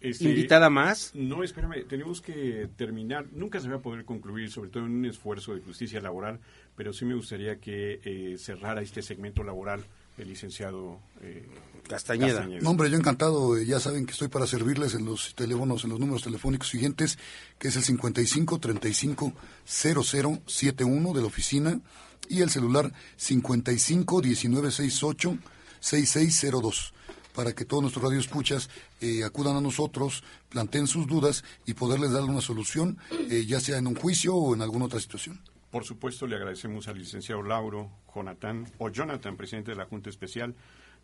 Este, 0.01 0.25
invitada 0.25 0.69
más. 0.69 1.13
No, 1.15 1.43
espérame, 1.43 1.87
tenemos 1.89 2.21
que 2.21 2.69
terminar. 2.77 3.27
Nunca 3.33 3.61
se 3.61 3.69
va 3.69 3.77
a 3.77 3.81
poder 3.81 4.05
concluir, 4.05 4.51
sobre 4.51 4.71
todo 4.71 4.85
en 4.85 4.93
un 4.93 5.07
esfuerzo 5.07 5.55
de 5.55 5.63
justicia 5.63 6.01
laboral, 6.01 6.39
pero 6.77 6.93
sí 6.93 7.05
me 7.05 7.15
gustaría 7.15 7.57
que 7.57 8.01
eh, 8.05 8.37
cerrara 8.39 8.83
este 8.83 9.03
segmento 9.03 9.43
laboral 9.43 9.85
el 10.19 10.29
licenciado 10.29 10.99
eh, 11.23 11.47
Castañeda. 11.89 12.47
No, 12.61 12.71
hombre, 12.71 12.91
yo 12.91 12.97
encantado. 12.97 13.61
Ya 13.63 13.81
saben 13.81 14.07
que 14.07 14.13
estoy 14.13 14.29
para 14.29 14.47
servirles 14.47 14.95
en 14.95 15.05
los 15.05 15.35
teléfonos, 15.35 15.85
en 15.85 15.91
los 15.91 16.01
números 16.01 16.23
telefónicos 16.23 16.69
siguientes, 16.69 17.19
que 17.59 17.69
es 17.69 17.77
el 17.77 17.83
55 17.83 18.59
35 18.59 19.33
00 19.65 20.03
71 20.47 21.13
de 21.13 21.21
la 21.21 21.27
oficina 21.27 21.81
y 22.29 22.43
el 22.43 22.51
celular 22.51 22.93
55 23.17 24.21
19 24.21 24.71
68 24.71 25.39
6602 25.81 26.93
para 27.37 27.55
que 27.55 27.67
todos 27.67 27.83
nuestros 27.83 28.03
radioescuchas 28.03 28.71
eh, 29.03 29.23
acudan 29.23 29.57
a 29.57 29.61
nosotros, 29.61 30.25
planteen 30.49 30.87
sus 30.87 31.07
dudas 31.07 31.45
y 31.67 31.75
poderles 31.75 32.13
dar 32.13 32.23
una 32.23 32.41
solución, 32.41 32.97
eh, 33.31 33.45
ya 33.47 33.61
sea 33.61 33.77
en 33.77 33.87
un 33.87 33.95
juicio 33.95 34.35
o 34.35 34.55
en 34.55 34.63
alguna 34.63 34.87
otra 34.87 34.99
situación. 34.99 35.39
Por 35.71 35.85
supuesto, 35.85 36.27
le 36.27 36.37
agradecemos 36.37 36.89
al 36.89 36.99
licenciado 36.99 37.43
Lauro 37.43 37.91
Jonathan, 38.15 38.67
o 38.79 38.89
Jonathan, 38.89 39.37
presidente 39.37 39.73
de 39.73 39.77
la 39.77 39.85
Junta 39.85 40.09
Especial 40.09 40.55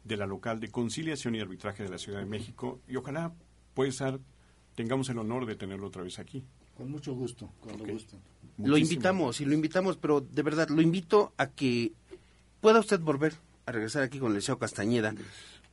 de 0.05 0.17
la 0.17 0.27
Local 0.27 0.59
de 0.59 0.71
Conciliación 0.71 1.35
y 1.35 1.41
Arbitraje 1.41 1.83
de 1.83 1.91
la 1.91 1.99
Ciudad 1.99 2.21
de 2.21 2.27
México, 2.27 2.81
y 2.89 2.97
ojalá, 2.97 3.35
puede 3.75 3.93
ser, 3.93 4.19
tengamos 4.75 5.11
el 5.11 5.19
honor 5.19 5.45
de 5.45 5.55
tenerlo 5.55 5.89
otra 5.89 6.03
vez 6.03 6.19
aquí. 6.19 6.47
Con 6.79 6.91
mucho 6.91 7.13
gusto, 7.13 7.51
cuando 7.61 7.85
gusten. 7.85 8.21
Lo 8.57 8.79
invitamos 8.79 9.43
y 9.43 9.45
lo 9.45 9.53
invitamos, 9.53 9.99
pero 9.99 10.23
de 10.23 10.43
verdad 10.43 10.71
lo 10.71 10.81
invito 10.81 11.35
a 11.37 11.49
que 11.49 11.93
pueda 12.63 12.81
usted 12.81 13.01
volver 13.01 13.35
a 13.67 13.73
regresar 13.73 14.03
aquí 14.03 14.19
con 14.19 14.31
el 14.31 14.37
Liceo 14.37 14.59
Castañeda 14.59 15.15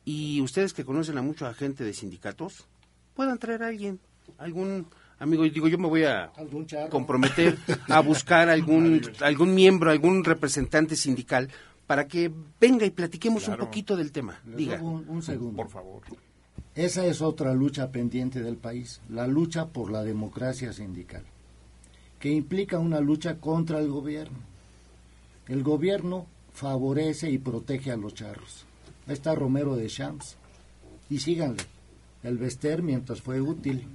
y 0.04 0.40
ustedes 0.40 0.72
que 0.72 0.84
conocen 0.84 1.18
a 1.18 1.22
mucha 1.22 1.52
gente 1.54 1.84
de 1.84 1.92
sindicatos 1.92 2.66
puedan 3.14 3.38
traer 3.38 3.62
a 3.62 3.68
alguien, 3.68 4.00
algún 4.38 4.86
amigo. 5.18 5.44
Y 5.44 5.50
digo, 5.50 5.68
yo 5.68 5.78
me 5.78 5.88
voy 5.88 6.04
a 6.04 6.32
comprometer 6.90 7.58
a 7.88 8.00
buscar 8.00 8.48
algún 8.48 9.02
algún 9.20 9.54
miembro, 9.54 9.90
algún 9.90 10.24
representante 10.24 10.96
sindical 10.96 11.48
para 11.86 12.06
que 12.06 12.30
venga 12.60 12.86
y 12.86 12.90
platiquemos 12.90 13.44
Claro. 13.44 13.62
un 13.64 13.68
poquito 13.68 13.96
del 13.96 14.12
tema. 14.12 14.40
Les 14.46 14.56
Diga. 14.56 14.80
un 14.80 15.22
segundo. 15.22 15.56
Por 15.56 15.68
favor. 15.70 16.02
Esa 16.74 17.04
es 17.04 17.20
otra 17.20 17.52
lucha 17.52 17.90
pendiente 17.90 18.40
del 18.42 18.56
país, 18.56 19.00
la 19.08 19.26
lucha 19.26 19.66
por 19.66 19.90
la 19.90 20.04
democracia 20.04 20.72
sindical, 20.72 21.24
que 22.20 22.30
implica 22.30 22.78
una 22.78 23.00
lucha 23.00 23.38
contra 23.38 23.80
el 23.80 23.88
gobierno. 23.88 24.38
El 25.48 25.64
gobierno 25.64 26.26
favorece 26.52 27.28
y 27.28 27.38
protege 27.38 27.90
a 27.90 27.96
los 27.96 28.14
charros. 28.14 28.64
Ahí 29.06 29.14
está 29.14 29.34
Romero 29.34 29.76
de 29.76 29.86
Champs. 29.88 30.36
Y 31.08 31.18
síganle. 31.18 31.62
El 32.22 32.38
Vester 32.38 32.82
mientras 32.82 33.20
fue 33.22 33.40
útil. 33.40 33.86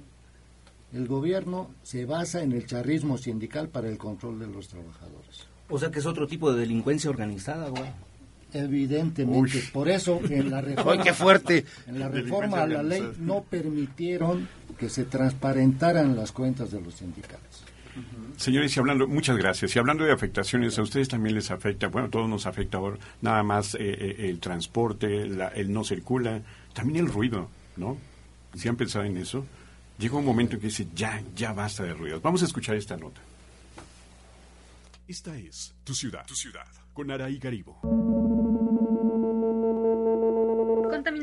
El 0.92 1.06
gobierno 1.06 1.70
se 1.82 2.04
basa 2.04 2.42
en 2.42 2.52
el 2.52 2.66
charrismo 2.66 3.18
sindical 3.18 3.68
para 3.68 3.88
el 3.88 3.98
control 3.98 4.38
de 4.38 4.46
los 4.46 4.68
trabajadores. 4.68 5.46
O 5.68 5.78
sea 5.78 5.90
que 5.90 5.98
es 5.98 6.06
otro 6.06 6.26
tipo 6.26 6.52
de 6.52 6.60
delincuencia 6.60 7.10
organizada, 7.10 7.68
güey. 7.68 7.90
Evidentemente, 8.52 9.62
por 9.72 9.88
eso 9.88 10.20
en 10.28 10.50
la 10.50 10.60
reforma, 10.62 10.92
¡Ay, 10.92 10.98
qué 11.00 11.12
fuerte! 11.12 11.64
en 11.86 11.98
la 11.98 12.08
reforma 12.10 12.62
a 12.62 12.66
la 12.66 12.82
ley 12.82 13.12
no 13.18 13.42
permitieron 13.42 14.48
que 14.78 14.88
se 14.88 15.04
transparentaran 15.04 16.16
las 16.16 16.32
cuentas 16.32 16.70
de 16.70 16.80
los 16.80 16.94
sindicatos. 16.94 17.64
Señores, 18.36 18.76
y 18.76 18.80
hablando, 18.80 19.06
muchas 19.08 19.36
gracias. 19.38 19.74
Y 19.74 19.78
hablando 19.78 20.04
de 20.04 20.12
afectaciones, 20.12 20.78
a 20.78 20.82
ustedes 20.82 21.08
también 21.08 21.34
les 21.34 21.50
afecta, 21.50 21.88
bueno, 21.88 22.08
a 22.08 22.10
todos 22.10 22.28
nos 22.28 22.44
afecta 22.46 22.78
ahora, 22.78 22.98
nada 23.22 23.42
más 23.42 23.74
eh, 23.74 23.78
eh, 23.80 24.16
el 24.28 24.40
transporte, 24.40 25.26
la- 25.26 25.48
el 25.48 25.72
no 25.72 25.84
circula, 25.84 26.42
también 26.74 27.06
el 27.06 27.12
ruido, 27.12 27.48
¿no? 27.76 27.96
Si 28.54 28.68
han 28.68 28.76
pensado 28.76 29.04
en 29.04 29.16
eso, 29.16 29.46
llega 29.98 30.16
un 30.16 30.24
momento 30.26 30.54
en 30.54 30.60
que 30.60 30.66
dice, 30.66 30.86
ya, 30.94 31.22
ya 31.34 31.52
basta 31.52 31.82
de 31.84 31.94
ruido. 31.94 32.20
Vamos 32.20 32.42
a 32.42 32.46
escuchar 32.46 32.76
esta 32.76 32.96
nota. 32.96 33.20
Esta 35.08 35.36
es 35.38 35.74
Tu 35.84 35.94
Ciudad, 35.94 36.26
Tu 36.26 36.34
Ciudad, 36.34 36.66
con 36.92 37.10
Araí 37.10 37.38
Garibo. 37.38 38.55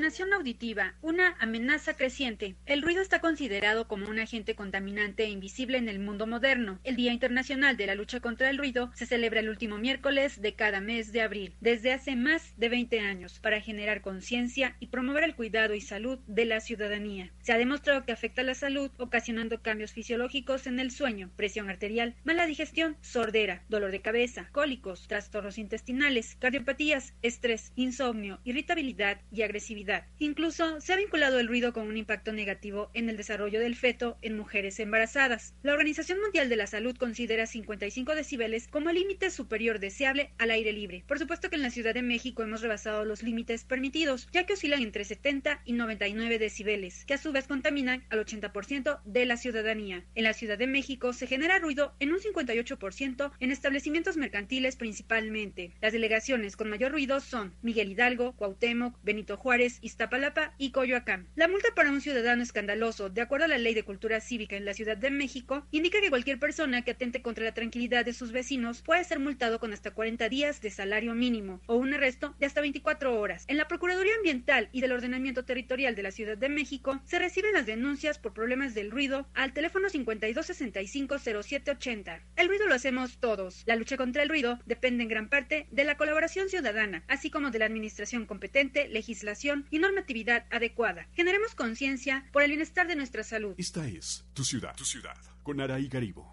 Contaminación 0.03 0.33
auditiva, 0.33 0.95
una 1.01 1.37
amenaza 1.39 1.95
creciente. 1.95 2.55
El 2.65 2.81
ruido 2.81 3.01
está 3.01 3.21
considerado 3.21 3.87
como 3.87 4.09
un 4.09 4.19
agente 4.19 4.53
contaminante 4.53 5.23
e 5.23 5.29
invisible 5.29 5.77
en 5.77 5.87
el 5.87 5.99
mundo 5.99 6.27
moderno. 6.27 6.77
El 6.83 6.97
Día 6.97 7.13
Internacional 7.13 7.77
de 7.77 7.87
la 7.87 7.95
Lucha 7.95 8.19
contra 8.19 8.49
el 8.49 8.57
Ruido 8.57 8.91
se 8.95 9.05
celebra 9.05 9.39
el 9.39 9.47
último 9.47 9.77
miércoles 9.77 10.41
de 10.41 10.55
cada 10.55 10.81
mes 10.81 11.13
de 11.13 11.21
abril, 11.21 11.53
desde 11.61 11.93
hace 11.93 12.17
más 12.17 12.53
de 12.57 12.67
20 12.67 12.99
años, 12.99 13.39
para 13.39 13.61
generar 13.61 14.01
conciencia 14.01 14.75
y 14.81 14.87
promover 14.87 15.23
el 15.23 15.35
cuidado 15.35 15.73
y 15.73 15.79
salud 15.79 16.19
de 16.27 16.43
la 16.43 16.59
ciudadanía. 16.59 17.31
Se 17.41 17.53
ha 17.53 17.57
demostrado 17.57 18.03
que 18.03 18.11
afecta 18.11 18.41
a 18.41 18.43
la 18.43 18.55
salud, 18.55 18.91
ocasionando 18.97 19.61
cambios 19.61 19.93
fisiológicos 19.93 20.67
en 20.67 20.81
el 20.81 20.91
sueño, 20.91 21.31
presión 21.37 21.69
arterial, 21.69 22.13
mala 22.25 22.45
digestión, 22.45 22.97
sordera, 22.99 23.63
dolor 23.69 23.91
de 23.91 24.01
cabeza, 24.01 24.49
cólicos, 24.51 25.07
trastornos 25.07 25.57
intestinales, 25.57 26.35
cardiopatías, 26.41 27.13
estrés, 27.21 27.71
insomnio, 27.77 28.41
irritabilidad 28.43 29.21
y 29.31 29.43
agresividad. 29.43 29.93
Incluso 30.19 30.79
se 30.79 30.93
ha 30.93 30.97
vinculado 30.97 31.39
el 31.39 31.47
ruido 31.47 31.73
con 31.73 31.87
un 31.87 31.97
impacto 31.97 32.31
negativo 32.31 32.89
en 32.93 33.09
el 33.09 33.17
desarrollo 33.17 33.59
del 33.59 33.75
feto 33.75 34.17
en 34.21 34.37
mujeres 34.37 34.79
embarazadas. 34.79 35.53
La 35.63 35.73
Organización 35.73 36.19
Mundial 36.21 36.49
de 36.49 36.55
la 36.55 36.67
Salud 36.67 36.95
considera 36.95 37.45
55 37.45 38.15
decibeles 38.15 38.67
como 38.67 38.91
límite 38.91 39.31
superior 39.31 39.79
deseable 39.79 40.31
al 40.37 40.51
aire 40.51 40.71
libre. 40.71 41.03
Por 41.07 41.19
supuesto 41.19 41.49
que 41.49 41.55
en 41.55 41.61
la 41.61 41.71
Ciudad 41.71 41.93
de 41.93 42.01
México 42.01 42.43
hemos 42.43 42.61
rebasado 42.61 43.05
los 43.05 43.23
límites 43.23 43.63
permitidos, 43.63 44.27
ya 44.31 44.45
que 44.45 44.53
oscilan 44.53 44.81
entre 44.81 45.03
70 45.05 45.61
y 45.65 45.73
99 45.73 46.39
decibeles, 46.39 47.05
que 47.05 47.15
a 47.15 47.17
su 47.17 47.31
vez 47.31 47.47
contaminan 47.47 48.03
al 48.09 48.25
80% 48.25 49.01
de 49.03 49.25
la 49.25 49.37
ciudadanía. 49.37 50.05
En 50.15 50.23
la 50.23 50.33
Ciudad 50.33 50.57
de 50.57 50.67
México 50.67 51.13
se 51.13 51.27
genera 51.27 51.59
ruido 51.59 51.95
en 51.99 52.13
un 52.13 52.19
58% 52.19 53.31
en 53.39 53.51
establecimientos 53.51 54.17
mercantiles 54.17 54.75
principalmente. 54.75 55.71
Las 55.81 55.93
delegaciones 55.93 56.55
con 56.55 56.69
mayor 56.69 56.91
ruido 56.91 57.19
son 57.19 57.53
Miguel 57.61 57.91
Hidalgo, 57.91 58.33
Cuauhtémoc, 58.33 58.97
Benito 59.03 59.37
Juárez, 59.37 59.79
Iztapalapa 59.83 60.53
y 60.57 60.71
Coyoacán. 60.71 61.27
La 61.35 61.47
multa 61.47 61.69
para 61.75 61.91
un 61.91 62.01
ciudadano 62.01 62.41
escandaloso, 62.41 63.09
de 63.09 63.21
acuerdo 63.21 63.45
a 63.45 63.49
la 63.49 63.57
Ley 63.57 63.73
de 63.73 63.83
Cultura 63.83 64.21
Cívica 64.21 64.55
en 64.55 64.65
la 64.65 64.73
Ciudad 64.73 64.97
de 64.97 65.11
México, 65.11 65.67
indica 65.71 66.01
que 66.01 66.09
cualquier 66.09 66.39
persona 66.39 66.83
que 66.83 66.91
atente 66.91 67.21
contra 67.21 67.43
la 67.43 67.53
tranquilidad 67.53 68.05
de 68.05 68.13
sus 68.13 68.31
vecinos 68.31 68.81
puede 68.81 69.03
ser 69.03 69.19
multado 69.19 69.59
con 69.59 69.73
hasta 69.73 69.91
40 69.91 70.29
días 70.29 70.61
de 70.61 70.69
salario 70.69 71.13
mínimo 71.13 71.61
o 71.67 71.75
un 71.75 71.93
arresto 71.93 72.35
de 72.39 72.45
hasta 72.45 72.61
24 72.61 73.19
horas. 73.19 73.43
En 73.47 73.57
la 73.57 73.67
Procuraduría 73.67 74.15
Ambiental 74.15 74.69
y 74.71 74.79
del 74.81 74.93
Ordenamiento 74.93 75.43
Territorial 75.43 75.95
de 75.95 76.03
la 76.03 76.11
Ciudad 76.11 76.37
de 76.37 76.49
México 76.49 77.01
se 77.05 77.19
reciben 77.19 77.53
las 77.53 77.65
denuncias 77.65 78.19
por 78.19 78.33
problemas 78.33 78.73
del 78.73 78.91
ruido 78.91 79.27
al 79.33 79.53
teléfono 79.53 79.89
52650780. 79.89 82.21
El 82.35 82.47
ruido 82.47 82.67
lo 82.67 82.75
hacemos 82.75 83.17
todos. 83.19 83.63
La 83.65 83.75
lucha 83.75 83.97
contra 83.97 84.23
el 84.23 84.29
ruido 84.29 84.59
depende 84.65 85.03
en 85.03 85.09
gran 85.09 85.27
parte 85.29 85.67
de 85.71 85.83
la 85.83 85.97
colaboración 85.97 86.47
ciudadana, 86.49 87.03
así 87.07 87.29
como 87.29 87.51
de 87.51 87.59
la 87.59 87.65
administración 87.65 88.25
competente, 88.25 88.87
legislación 88.87 89.65
y 89.73 89.79
normatividad 89.79 90.45
adecuada. 90.51 91.07
Generemos 91.15 91.55
conciencia 91.55 92.25
por 92.31 92.43
el 92.43 92.49
bienestar 92.51 92.85
de 92.87 92.95
nuestra 92.95 93.23
salud. 93.23 93.55
Esta 93.57 93.87
es 93.87 94.23
Tu 94.35 94.43
Ciudad, 94.43 94.75
Tu 94.75 94.85
Ciudad, 94.85 95.17
con 95.41 95.59
Araí 95.59 95.87
Garibo. 95.87 96.29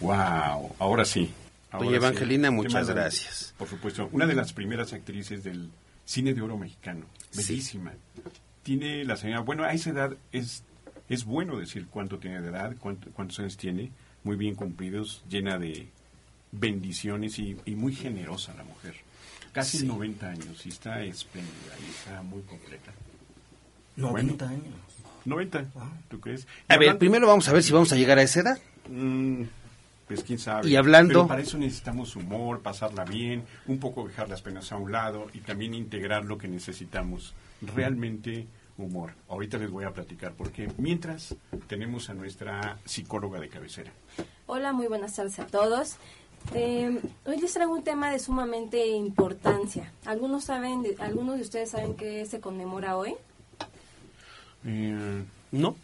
Wow, 0.00 0.74
ahora 0.80 1.04
sí. 1.04 1.30
Ahora 1.70 1.86
Oye. 1.86 1.96
Evangelina, 1.96 2.50
muchas 2.50 2.88
gracias. 2.90 3.54
Por 3.56 3.68
supuesto, 3.68 4.08
una 4.10 4.26
de 4.26 4.34
las 4.34 4.52
primeras 4.52 4.92
actrices 4.92 5.44
del 5.44 5.70
cine 6.04 6.34
de 6.34 6.42
oro 6.42 6.58
mexicano. 6.58 7.06
Bellísima. 7.36 7.92
Tiene 8.64 9.04
la 9.04 9.16
señora, 9.16 9.40
bueno, 9.42 9.62
a 9.64 9.72
esa 9.72 9.90
edad 9.90 10.16
es, 10.32 10.64
es 11.08 11.24
bueno 11.24 11.56
decir 11.58 11.86
cuánto 11.88 12.18
tiene 12.18 12.40
de 12.40 12.48
edad, 12.48 12.74
cuánto- 12.80 13.10
cuántos 13.12 13.38
años 13.38 13.56
tiene, 13.56 13.92
muy 14.24 14.36
bien 14.36 14.56
cumplidos, 14.56 15.22
llena 15.28 15.58
de 15.58 15.88
bendiciones 16.58 17.38
y, 17.38 17.56
y 17.64 17.74
muy 17.74 17.94
generosa 17.94 18.54
la 18.54 18.64
mujer. 18.64 18.94
Casi 19.52 19.78
Sí. 19.78 19.86
90 19.86 20.28
años 20.28 20.66
y 20.66 20.68
está 20.70 21.02
espléndida 21.02 21.74
y 21.86 21.90
está 21.90 22.22
muy 22.22 22.42
completa. 22.42 22.92
90 23.96 24.46
Bueno. 24.46 24.60
años. 24.62 24.74
90, 25.24 25.64
¿tú 26.08 26.20
crees? 26.20 26.46
A 26.68 26.76
ver, 26.76 26.98
primero 26.98 27.26
vamos 27.26 27.48
a 27.48 27.52
ver 27.52 27.62
si 27.62 27.72
vamos 27.72 27.92
a 27.92 27.96
llegar 27.96 28.18
a 28.18 28.22
esa 28.22 28.40
edad. 28.40 28.58
Mm, 28.90 29.44
pues 30.08 30.22
quién 30.22 30.38
sabe. 30.38 30.68
Y 30.68 30.76
hablando- 30.76 31.14
Pero 31.14 31.28
para 31.28 31.40
eso 31.40 31.56
necesitamos 31.56 32.14
humor, 32.16 32.60
pasarla 32.60 33.04
bien, 33.04 33.44
un 33.66 33.78
poco 33.78 34.06
dejar 34.06 34.28
las 34.28 34.42
penas 34.42 34.70
a 34.72 34.76
un 34.76 34.92
lado 34.92 35.28
y 35.32 35.38
también 35.38 35.72
integrar 35.72 36.24
lo 36.24 36.36
que 36.36 36.48
necesitamos. 36.48 37.32
Realmente 37.74 38.46
humor. 38.76 39.14
Ahorita 39.28 39.56
les 39.56 39.70
voy 39.70 39.84
a 39.84 39.92
platicar 39.92 40.32
porque 40.34 40.68
mientras 40.76 41.34
tenemos 41.68 42.10
a 42.10 42.14
nuestra 42.14 42.76
psicóloga 42.84 43.40
de 43.40 43.48
cabecera. 43.48 43.92
Hola, 44.46 44.72
muy 44.74 44.88
buenas 44.88 45.14
tardes 45.14 45.38
a 45.38 45.46
todos. 45.46 45.96
Eh, 46.52 47.00
hoy 47.26 47.40
les 47.40 47.52
traigo 47.52 47.72
un 47.72 47.82
tema 47.82 48.10
de 48.10 48.18
sumamente 48.18 48.86
importancia. 48.88 49.92
¿Algunos, 50.04 50.44
saben, 50.44 50.82
de- 50.82 50.96
¿Algunos 50.98 51.36
de 51.36 51.42
ustedes 51.42 51.70
saben 51.70 51.94
qué 51.94 52.26
se 52.26 52.40
conmemora 52.40 52.96
hoy? 52.96 53.14
Eh, 54.66 55.24
¿No? 55.52 55.76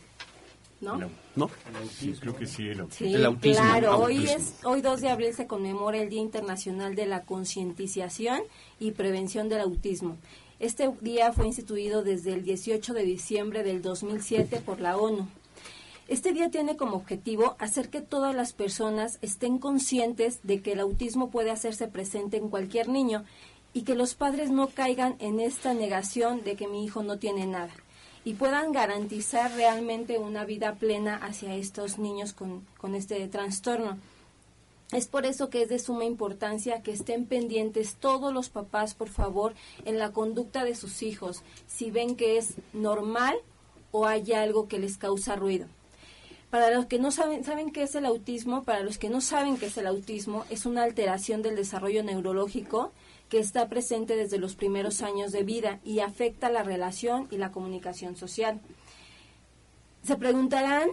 ¿No? 0.80 0.98
¿No? 1.36 1.50
Sí, 1.92 2.14
creo 2.18 2.34
que 2.36 2.46
sí, 2.46 2.68
el 2.68 2.80
autismo. 2.80 3.06
Sí, 3.08 3.14
El 3.14 3.24
autismo, 3.26 3.62
claro. 3.64 3.98
Hoy, 3.98 4.16
autismo. 4.26 4.36
es, 4.36 4.64
hoy 4.64 4.80
2 4.80 5.00
de 5.02 5.08
abril 5.10 5.34
se 5.34 5.46
conmemora 5.46 5.98
el 5.98 6.08
Día 6.08 6.20
Internacional 6.22 6.94
de 6.94 7.06
la 7.06 7.22
Concientización 7.24 8.40
y 8.78 8.92
Prevención 8.92 9.48
del 9.48 9.60
Autismo. 9.60 10.16
Este 10.58 10.90
día 11.00 11.32
fue 11.32 11.46
instituido 11.46 12.02
desde 12.02 12.32
el 12.32 12.44
18 12.44 12.94
de 12.94 13.02
diciembre 13.04 13.62
del 13.62 13.82
2007 13.82 14.60
por 14.64 14.80
la 14.80 14.96
ONU. 14.96 15.28
Este 16.10 16.32
día 16.32 16.50
tiene 16.50 16.76
como 16.76 16.96
objetivo 16.96 17.54
hacer 17.60 17.88
que 17.88 18.00
todas 18.00 18.34
las 18.34 18.52
personas 18.52 19.20
estén 19.22 19.58
conscientes 19.58 20.40
de 20.42 20.60
que 20.60 20.72
el 20.72 20.80
autismo 20.80 21.30
puede 21.30 21.52
hacerse 21.52 21.86
presente 21.86 22.36
en 22.36 22.48
cualquier 22.48 22.88
niño 22.88 23.24
y 23.74 23.82
que 23.82 23.94
los 23.94 24.16
padres 24.16 24.50
no 24.50 24.66
caigan 24.66 25.14
en 25.20 25.38
esta 25.38 25.72
negación 25.72 26.42
de 26.42 26.56
que 26.56 26.66
mi 26.66 26.84
hijo 26.84 27.04
no 27.04 27.20
tiene 27.20 27.46
nada 27.46 27.72
y 28.24 28.34
puedan 28.34 28.72
garantizar 28.72 29.52
realmente 29.52 30.18
una 30.18 30.44
vida 30.44 30.74
plena 30.74 31.14
hacia 31.14 31.54
estos 31.54 32.00
niños 32.00 32.32
con, 32.32 32.66
con 32.78 32.96
este 32.96 33.28
trastorno. 33.28 33.96
Es 34.90 35.06
por 35.06 35.26
eso 35.26 35.48
que 35.48 35.62
es 35.62 35.68
de 35.68 35.78
suma 35.78 36.06
importancia 36.06 36.82
que 36.82 36.90
estén 36.90 37.24
pendientes 37.24 37.94
todos 37.94 38.34
los 38.34 38.48
papás, 38.48 38.94
por 38.94 39.10
favor, 39.10 39.54
en 39.84 40.00
la 40.00 40.10
conducta 40.10 40.64
de 40.64 40.74
sus 40.74 41.04
hijos, 41.04 41.44
si 41.68 41.92
ven 41.92 42.16
que 42.16 42.36
es 42.36 42.54
normal 42.72 43.36
o 43.92 44.06
hay 44.06 44.32
algo 44.32 44.66
que 44.66 44.80
les 44.80 44.96
causa 44.96 45.36
ruido. 45.36 45.68
Para 46.50 46.70
los 46.70 46.86
que 46.86 46.98
no 46.98 47.12
saben, 47.12 47.44
saben 47.44 47.70
qué 47.70 47.84
es 47.84 47.94
el 47.94 48.04
autismo, 48.04 48.64
para 48.64 48.80
los 48.80 48.98
que 48.98 49.08
no 49.08 49.20
saben 49.20 49.56
qué 49.56 49.66
es 49.66 49.76
el 49.78 49.86
autismo, 49.86 50.44
es 50.50 50.66
una 50.66 50.82
alteración 50.82 51.42
del 51.42 51.54
desarrollo 51.54 52.02
neurológico 52.02 52.92
que 53.28 53.38
está 53.38 53.68
presente 53.68 54.16
desde 54.16 54.38
los 54.38 54.56
primeros 54.56 55.02
años 55.02 55.30
de 55.30 55.44
vida 55.44 55.78
y 55.84 56.00
afecta 56.00 56.50
la 56.50 56.64
relación 56.64 57.28
y 57.30 57.38
la 57.38 57.52
comunicación 57.52 58.16
social. 58.16 58.60
Se 60.02 60.16
preguntarán 60.16 60.88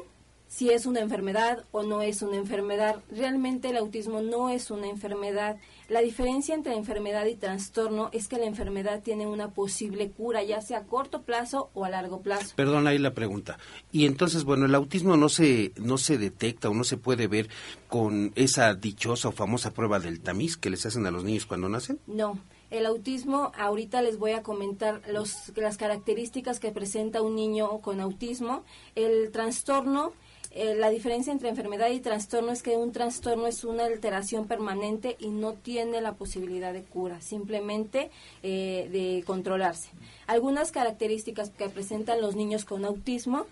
si 0.47 0.70
es 0.70 0.86
una 0.86 0.99
enfermedad 0.99 1.66
o 1.72 1.84
no 1.84 2.01
es 2.01 2.22
una 2.22 2.38
enfermedad. 2.38 3.01
Realmente 3.10 3.70
el 3.70 3.78
autismo 3.78 4.22
no 4.22 4.49
es 4.49 4.70
una 4.70 4.88
enfermedad. 4.88 5.58
La 5.89 6.01
diferencia 6.01 6.53
entre 6.53 6.75
enfermedad 6.75 7.25
y 7.27 7.35
trastorno 7.35 8.09
es 8.11 8.27
que 8.27 8.38
la 8.38 8.45
enfermedad 8.45 9.01
tiene 9.01 9.25
una 9.25 9.51
posible 9.51 10.09
cura, 10.09 10.43
ya 10.43 10.61
sea 10.61 10.79
a 10.79 10.83
corto 10.83 11.21
plazo 11.21 11.69
o 11.73 11.85
a 11.85 11.89
largo 11.89 12.21
plazo. 12.21 12.55
Perdón, 12.57 12.88
ahí 12.88 12.97
la 12.97 13.13
pregunta. 13.13 13.57
Y 13.91 14.05
entonces, 14.05 14.43
bueno, 14.43 14.65
el 14.65 14.75
autismo 14.75 15.15
no 15.15 15.29
se, 15.29 15.71
no 15.77 15.97
se 15.97 16.17
detecta 16.17 16.69
o 16.69 16.73
no 16.73 16.83
se 16.83 16.97
puede 16.97 17.27
ver 17.27 17.47
con 17.88 18.33
esa 18.35 18.73
dichosa 18.73 19.29
o 19.29 19.31
famosa 19.31 19.73
prueba 19.73 19.99
del 19.99 20.19
tamiz 20.19 20.57
que 20.57 20.69
les 20.69 20.85
hacen 20.85 21.05
a 21.05 21.11
los 21.11 21.23
niños 21.23 21.45
cuando 21.45 21.69
nacen. 21.69 21.99
No, 22.05 22.38
el 22.69 22.85
autismo, 22.85 23.53
ahorita 23.57 24.01
les 24.01 24.17
voy 24.17 24.31
a 24.31 24.43
comentar 24.43 25.01
los, 25.09 25.53
las 25.55 25.77
características 25.77 26.59
que 26.59 26.71
presenta 26.71 27.21
un 27.21 27.35
niño 27.35 27.79
con 27.79 28.01
autismo. 28.01 28.65
El 28.95 29.31
trastorno, 29.31 30.11
eh, 30.58 30.76
la 30.76 30.89
diferencia 30.89 31.32
entre 31.32 31.49
enfermedad 31.49 31.89
y 31.91 31.99
trastorno 31.99 32.51
es 32.51 32.64
que 32.64 32.76
un 32.78 32.91
trastorno 32.91 33.47
es 33.47 33.64
una 33.64 33.86
alteración 33.86 34.47
permanente 34.47 35.16
y 35.20 35.30
no 35.30 35.53
tiene 35.53 36.01
la 36.01 36.14
posibilidad 36.14 36.74
de 36.74 36.84
cura, 36.84 37.22
simplemente 37.22 38.10
eh, 38.43 38.89
de 38.91 39.24
controlarse. 39.26 39.89
Algunas 40.26 40.72
características 40.72 41.49
que 41.51 41.70
presentan 41.70 42.22
los 42.22 42.36
niños 42.36 42.66
con 42.66 42.86
autismo 42.86 43.45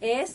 es 0.00 0.34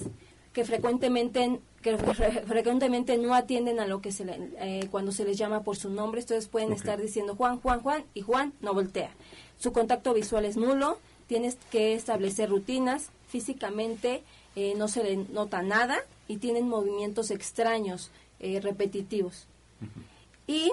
que 0.53 0.65
frecuentemente 0.65 1.59
que 1.81 1.97
fre- 1.97 2.43
frecuentemente 2.45 3.17
no 3.17 3.33
atienden 3.33 3.79
a 3.79 3.87
lo 3.87 4.01
que 4.01 4.11
se 4.11 4.25
le- 4.25 4.49
eh, 4.59 4.87
cuando 4.91 5.11
se 5.11 5.23
les 5.25 5.37
llama 5.37 5.63
por 5.63 5.77
su 5.77 5.89
nombre, 5.89 6.21
entonces 6.21 6.47
pueden 6.47 6.71
estar 6.73 7.01
diciendo 7.01 7.35
Juan, 7.35 7.59
Juan, 7.59 7.81
Juan 7.81 8.03
y 8.13 8.21
Juan 8.21 8.53
no 8.61 8.73
voltea. 8.73 9.11
Su 9.59 9.71
contacto 9.71 10.13
visual 10.13 10.45
es 10.45 10.57
nulo, 10.57 10.99
tienes 11.27 11.57
que 11.71 11.93
establecer 11.93 12.49
rutinas, 12.49 13.09
físicamente 13.27 14.23
eh, 14.55 14.73
no 14.75 14.87
se 14.87 15.03
le 15.03 15.17
nota 15.17 15.61
nada 15.61 15.99
y 16.27 16.37
tienen 16.37 16.67
movimientos 16.67 17.31
extraños, 17.31 18.11
eh, 18.39 18.59
repetitivos. 18.59 19.47
Y 20.47 20.71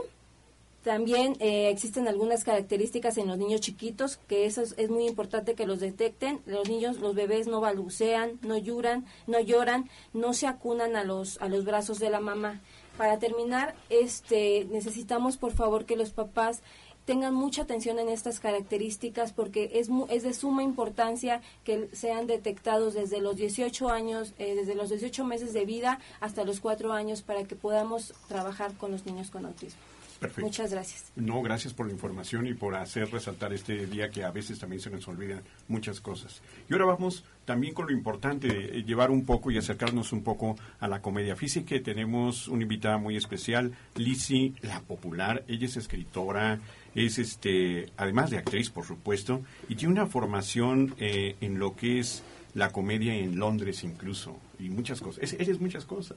también 0.83 1.37
eh, 1.41 1.69
existen 1.71 2.09
algunas 2.09 2.45
características 2.45 3.19
en 3.19 3.27
los 3.29 3.37
niños 3.37 3.61
chiquitos, 3.61 4.19
que 4.29 4.47
eso 4.47 4.63
es, 4.63 4.75
es 4.79 4.89
muy 4.89 5.07
importante 5.07 5.55
que 5.55 5.67
los 5.67 5.81
detecten. 5.81 6.41
Los 6.47 6.69
niños, 6.69 6.99
los 6.99 7.15
bebés 7.15 7.47
no 7.47 7.61
balbucean, 7.61 8.39
no 8.43 8.57
lloran, 8.57 9.05
no 9.27 9.41
lloran, 9.41 9.91
no 10.13 10.33
se 10.33 10.47
acunan 10.47 10.97
a 10.97 11.05
los, 11.05 11.41
a 11.43 11.49
los 11.49 11.65
brazos 11.65 11.99
de 11.99 12.11
la 12.11 12.21
mamá. 12.21 12.61
Para 12.97 13.19
terminar, 13.19 13.75
este, 13.91 14.67
necesitamos 14.71 15.37
por 15.37 15.53
favor 15.53 15.85
que 15.85 15.97
los 15.97 16.11
papás 16.11 16.63
tengan 17.09 17.33
mucha 17.35 17.63
atención 17.63 17.99
en 17.99 18.11
estas 18.11 18.39
características 18.39 19.33
porque 19.33 19.71
es, 19.73 19.89
mu- 19.89 20.07
es 20.11 20.25
de 20.25 20.35
suma 20.35 20.63
importancia 20.63 21.41
que 21.65 21.89
sean 21.93 22.27
detectados 22.27 22.93
desde 22.93 23.23
los 23.23 23.37
18 23.37 23.89
años, 23.89 24.35
eh, 24.39 24.55
desde 24.55 24.75
los 24.75 24.91
18 24.91 25.25
meses 25.25 25.55
de 25.55 25.65
vida 25.65 26.01
hasta 26.21 26.45
los 26.45 26.61
4 26.61 26.93
años 26.93 27.23
para 27.23 27.45
que 27.45 27.57
podamos 27.57 28.13
trabajar 28.29 28.75
con 28.75 28.91
los 28.93 29.07
niños 29.07 29.31
con 29.31 29.47
autismo. 29.47 29.81
Perfecto. 30.21 30.47
Muchas 30.47 30.73
gracias. 30.73 31.05
No, 31.15 31.43
gracias 31.43 31.73
por 31.73 31.87
la 31.87 31.93
información 31.93 32.49
y 32.49 32.53
por 32.53 32.75
hacer 32.75 33.09
resaltar 33.09 33.53
este 33.53 33.87
día 33.87 34.11
que 34.11 34.25
a 34.25 34.33
veces 34.33 34.59
también 34.59 34.83
se 34.83 34.91
nos 34.91 35.07
olvidan 35.07 35.43
muchas 35.69 36.01
cosas. 36.01 36.43
Y 36.69 36.73
ahora 36.73 36.87
vamos 36.87 37.23
también 37.45 37.73
con 37.73 37.87
lo 37.87 37.93
importante, 37.93 38.49
de, 38.49 38.65
eh, 38.81 38.83
llevar 38.85 39.13
un 39.13 39.25
poco 39.25 39.53
y 39.53 39.59
acercarnos 39.59 40.13
un 40.13 40.25
poco 40.25 40.57
a 40.81 40.89
la 40.89 41.01
comedia. 41.01 41.37
Que 41.37 41.79
tenemos 41.79 42.49
una 42.49 42.65
invitada 42.65 42.99
muy 42.99 43.17
especial, 43.17 43.73
Lizzie, 43.95 44.55
la 44.63 44.81
popular. 44.81 45.45
Ella 45.47 45.67
es 45.67 45.77
escritora, 45.77 46.59
es 46.95 47.19
este, 47.19 47.93
además 47.97 48.31
de 48.31 48.39
actriz, 48.39 48.71
por 48.71 48.85
supuesto, 48.87 49.43
y 49.69 49.75
tiene 49.77 49.93
una 49.93 50.07
formación 50.07 50.95
eh, 50.99 51.37
en 51.41 51.59
lo 51.59 51.77
que 51.77 51.99
es 52.01 52.23
la 52.55 52.71
comedia 52.73 53.15
en 53.15 53.39
Londres 53.39 53.85
incluso, 53.85 54.37
y 54.59 54.69
muchas 54.71 55.01
cosas. 55.01 55.23
Es- 55.23 55.35
eres 55.35 55.61
muchas 55.61 55.85
cosas. 55.85 56.17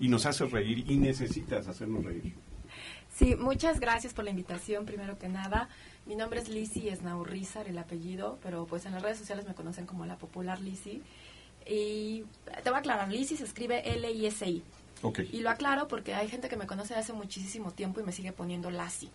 Y 0.00 0.08
nos 0.08 0.26
hace 0.26 0.44
reír 0.46 0.84
y 0.90 0.96
necesitas 0.96 1.68
hacernos 1.68 2.04
reír. 2.04 2.34
Sí, 3.16 3.36
muchas 3.36 3.78
gracias 3.78 4.12
por 4.12 4.24
la 4.24 4.30
invitación, 4.30 4.84
primero 4.86 5.18
que 5.18 5.28
nada. 5.28 5.68
Mi 6.04 6.16
nombre 6.16 6.40
es 6.40 6.48
Lizzy 6.48 6.88
Esnaurrizar, 6.88 7.68
el 7.68 7.78
apellido, 7.78 8.38
pero 8.42 8.66
pues 8.66 8.86
en 8.86 8.92
las 8.92 9.02
redes 9.02 9.18
sociales 9.18 9.46
me 9.46 9.54
conocen 9.54 9.86
como 9.86 10.04
la 10.04 10.16
popular 10.18 10.60
Lizzy. 10.60 11.00
Y 11.66 12.24
te 12.62 12.70
voy 12.70 12.74
a 12.74 12.78
aclarar, 12.78 13.08
Lizzy 13.08 13.36
se 13.36 13.44
escribe 13.44 13.88
L-I-S-I. 13.94 14.62
Y 15.32 15.40
lo 15.40 15.50
aclaro 15.50 15.86
porque 15.86 16.14
hay 16.14 16.28
gente 16.28 16.48
que 16.48 16.56
me 16.56 16.66
conoce 16.66 16.94
hace 16.94 17.12
muchísimo 17.12 17.70
tiempo 17.72 18.00
y 18.00 18.04
me 18.04 18.12
sigue 18.12 18.32
poniendo 18.32 18.70
Lassie. 18.70 19.10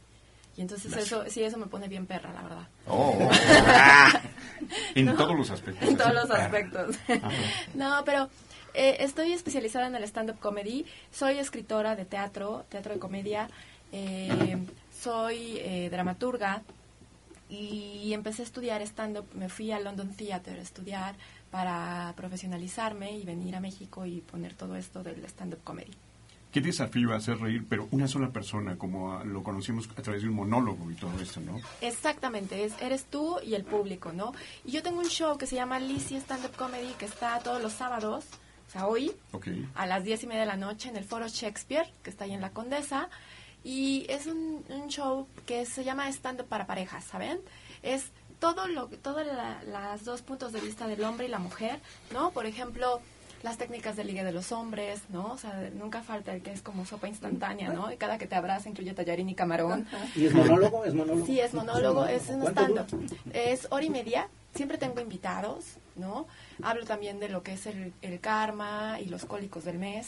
Y 0.58 0.62
entonces 0.62 0.94
eso, 0.98 1.24
sí, 1.30 1.42
eso 1.44 1.58
me 1.58 1.68
pone 1.68 1.88
bien 1.88 2.06
perra, 2.06 2.34
la 2.34 2.42
verdad. 2.42 2.68
Oh. 2.88 3.18
en 4.96 5.06
No. 5.06 5.16
todos 5.16 5.36
los 5.38 5.50
aspectos. 5.52 5.88
En 5.88 5.96
todos 5.98 6.14
los 6.14 6.30
aspectos. 6.30 6.96
Ajá. 7.08 7.30
no, 7.76 8.02
pero 8.06 8.30
eh, 8.74 8.98
estoy 9.00 9.32
especializada 9.34 9.88
en 9.88 9.96
el 9.96 10.04
stand-up 10.04 10.40
comedy. 10.40 10.86
Soy 11.12 11.38
escritora 11.38 11.96
de 11.96 12.06
teatro, 12.06 12.66
teatro 12.70 12.94
de 12.94 13.00
comedia. 13.00 13.50
eh, 13.92 14.58
soy 15.02 15.58
eh, 15.60 15.88
dramaturga 15.90 16.62
y 17.50 18.12
empecé 18.14 18.42
a 18.42 18.46
estudiar 18.46 18.82
stand-up. 18.82 19.26
Me 19.34 19.48
fui 19.50 19.72
a 19.72 19.80
London 19.80 20.14
Theatre 20.14 20.60
a 20.60 20.62
estudiar 20.62 21.16
para 21.52 22.14
profesionalizarme 22.18 23.14
y 23.18 23.24
venir 23.24 23.56
a 23.56 23.60
México 23.62 24.06
y 24.06 24.20
poner 24.22 24.54
todo 24.56 24.76
esto 24.76 25.02
del 25.04 25.24
stand-up 25.26 25.64
comedy. 25.64 25.92
Qué 26.52 26.62
desafío 26.62 27.14
hacer 27.14 27.38
reír, 27.40 27.64
pero 27.70 27.88
una 27.92 28.08
sola 28.08 28.30
persona, 28.30 28.76
como 28.78 29.24
lo 29.24 29.44
conocimos 29.44 29.88
a 29.96 30.02
través 30.02 30.24
de 30.24 30.30
un 30.30 30.36
monólogo 30.36 30.90
y 30.90 30.96
todo 30.96 31.12
esto, 31.22 31.40
¿no? 31.42 31.60
Exactamente, 31.82 32.64
es, 32.66 32.74
eres 32.82 33.06
tú 33.06 33.38
y 33.44 33.54
el 33.54 33.64
público, 33.64 34.12
¿no? 34.12 34.34
Y 34.66 34.72
yo 34.72 34.82
tengo 34.82 35.00
un 35.00 35.06
show 35.10 35.38
que 35.38 35.46
se 35.46 35.56
llama 35.56 35.80
Lizzie 35.80 36.18
Stand 36.18 36.46
Up 36.46 36.56
Comedy 36.56 36.94
que 36.98 37.06
está 37.06 37.38
todos 37.40 37.62
los 37.62 37.74
sábados, 37.74 38.26
o 38.68 38.72
sea, 38.72 38.88
hoy, 38.88 39.12
Ok. 39.32 39.48
a 39.76 39.86
las 39.86 40.04
diez 40.04 40.24
y 40.24 40.28
media 40.28 40.42
de 40.42 40.48
la 40.48 40.58
noche 40.58 40.90
en 40.90 40.96
el 40.98 41.04
Foro 41.04 41.28
Shakespeare, 41.28 41.88
que 42.04 42.10
está 42.10 42.24
ahí 42.26 42.34
en 42.34 42.42
la 42.42 42.50
Condesa. 42.52 43.10
Y 43.64 44.06
es 44.10 44.26
un, 44.26 44.64
un 44.70 44.88
show 44.88 45.28
que 45.46 45.66
se 45.66 45.84
llama 45.84 46.08
Stand 46.10 46.42
Up 46.42 46.48
para 46.48 46.66
parejas, 46.66 47.04
¿saben? 47.04 47.40
Es 47.84 48.06
todo 48.40 48.68
lo 48.68 48.88
todos 48.88 49.24
los 49.68 50.04
dos 50.06 50.22
puntos 50.22 50.54
de 50.54 50.62
vista 50.62 50.88
del 50.88 51.04
hombre 51.04 51.26
y 51.28 51.30
la 51.30 51.40
mujer, 51.40 51.80
¿no? 52.14 52.32
Por 52.32 52.46
ejemplo, 52.46 53.02
las 53.44 53.58
técnicas 53.58 53.96
de 53.96 54.04
ligue 54.04 54.24
de 54.24 54.32
los 54.32 54.52
hombres, 54.52 55.02
¿no? 55.10 55.34
O 55.34 55.38
sea, 55.38 55.70
nunca 55.74 56.02
falta 56.04 56.34
el 56.36 56.42
que 56.42 56.52
es 56.52 56.62
como 56.62 56.86
sopa 56.86 57.08
instantánea, 57.08 57.70
¿no? 57.72 57.92
Y 57.92 57.98
cada 57.98 58.18
que 58.18 58.28
te 58.28 58.36
abraza 58.36 58.70
incluye 58.70 58.94
tallarín 58.94 59.30
y 59.30 59.36
camarón. 59.36 59.88
¿Y 60.16 60.26
es 60.26 60.34
monólogo? 60.34 60.84
¿Es 60.86 60.94
monólogo? 60.94 61.26
Sí, 61.26 61.40
es 61.40 61.54
monólogo, 61.54 62.06
es 62.06 62.28
un 62.30 62.42
¿Cuánto 62.42 62.66
dura? 62.68 62.84
stand-up. 62.86 63.18
Es 63.34 63.68
hora 63.70 63.86
y 63.86 63.90
media. 63.90 64.28
Siempre 64.56 64.78
tengo 64.78 65.00
invitados, 65.00 65.66
¿no? 65.96 66.28
Hablo 66.64 66.86
también 66.86 67.20
de 67.20 67.30
lo 67.30 67.44
que 67.44 67.54
es 67.54 67.66
el, 67.68 67.94
el 68.02 68.20
karma 68.20 68.98
y 69.00 69.06
los 69.06 69.26
cólicos 69.26 69.64
del 69.64 69.78
mes, 69.78 70.08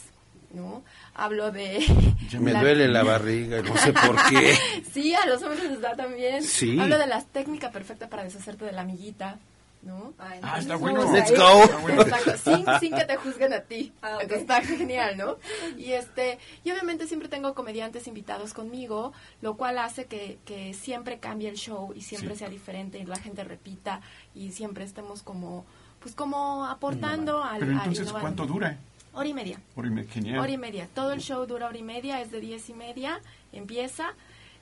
¿no? 0.52 0.82
Hablo 1.14 1.50
de... 1.52 1.84
Me 2.40 2.52
duele 2.52 2.88
la 2.88 3.02
barriga, 3.04 3.62
no 3.62 3.76
sé 3.78 3.92
por 3.92 4.16
qué. 4.28 4.56
sí, 4.92 5.14
a 5.14 5.24
los 5.26 5.42
hombres 5.42 5.70
les 5.70 5.80
da 5.80 5.94
también. 5.94 6.42
Sí. 6.42 6.78
Hablo 6.78 6.98
de 6.98 7.06
la 7.06 7.22
técnica 7.22 7.70
perfecta 7.70 8.08
para 8.08 8.24
deshacerte 8.24 8.64
de 8.64 8.72
la 8.72 8.82
amiguita, 8.82 9.38
¿no? 9.82 10.14
Ah, 10.18 10.58
está 10.58 10.76
bueno. 10.76 11.02
Let's 11.12 11.30
Let's 11.30 11.40
go. 11.40 11.64
Exacto, 11.88 12.36
sin, 12.44 12.64
sin 12.80 12.94
que 12.94 13.04
te 13.04 13.16
juzguen 13.16 13.52
a 13.52 13.60
ti. 13.60 13.92
Ah. 14.02 14.18
Entonces 14.20 14.42
está 14.42 14.60
genial, 14.62 15.16
¿no? 15.16 15.36
Y 15.76 15.92
este, 15.92 16.38
y 16.64 16.70
obviamente 16.70 17.06
siempre 17.06 17.28
tengo 17.28 17.54
comediantes 17.54 18.06
invitados 18.06 18.54
conmigo, 18.54 19.12
lo 19.40 19.56
cual 19.56 19.78
hace 19.78 20.06
que, 20.06 20.38
que 20.44 20.72
siempre 20.74 21.18
cambie 21.18 21.48
el 21.48 21.56
show 21.56 21.92
y 21.94 22.02
siempre 22.02 22.34
Sí. 22.34 22.40
sea 22.40 22.48
diferente 22.48 22.98
y 22.98 23.04
la 23.04 23.16
gente 23.16 23.42
repita 23.44 24.00
y 24.34 24.52
siempre 24.52 24.84
estemos 24.84 25.22
como, 25.22 25.64
pues 26.00 26.14
como 26.14 26.64
aportando 26.66 27.42
al, 27.42 27.58
Pero 27.60 27.72
al 27.72 27.78
entonces, 27.78 28.04
innovando. 28.04 28.20
¿cuánto 28.20 28.46
dura? 28.46 28.78
Hora 29.14 29.28
y 29.28 29.34
media. 29.34 29.60
Hora 29.76 29.88
y 29.88 29.90
media, 29.90 30.10
Genial. 30.10 30.38
Hora 30.38 30.50
y 30.52 30.58
media. 30.58 30.88
Todo 30.94 31.12
el 31.12 31.20
show 31.20 31.44
dura 31.44 31.66
hora 31.66 31.76
y 31.76 31.82
media, 31.82 32.20
es 32.22 32.30
de 32.30 32.40
diez 32.40 32.68
y 32.70 32.72
media, 32.74 33.20
empieza. 33.52 34.14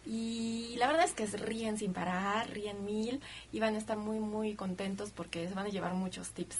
Y 0.06 0.74
la 0.78 0.86
verdad 0.86 1.04
es 1.04 1.12
que 1.12 1.26
ríen 1.26 1.76
sin 1.78 1.92
parar, 1.92 2.48
ríen 2.50 2.84
mil 2.84 3.20
y 3.52 3.60
van 3.60 3.74
a 3.74 3.78
estar 3.78 3.96
muy, 3.96 4.18
muy 4.18 4.54
contentos 4.54 5.10
porque 5.10 5.48
se 5.48 5.54
van 5.54 5.66
a 5.66 5.70
llevar 5.70 5.94
muchos 5.94 6.30
tips. 6.30 6.56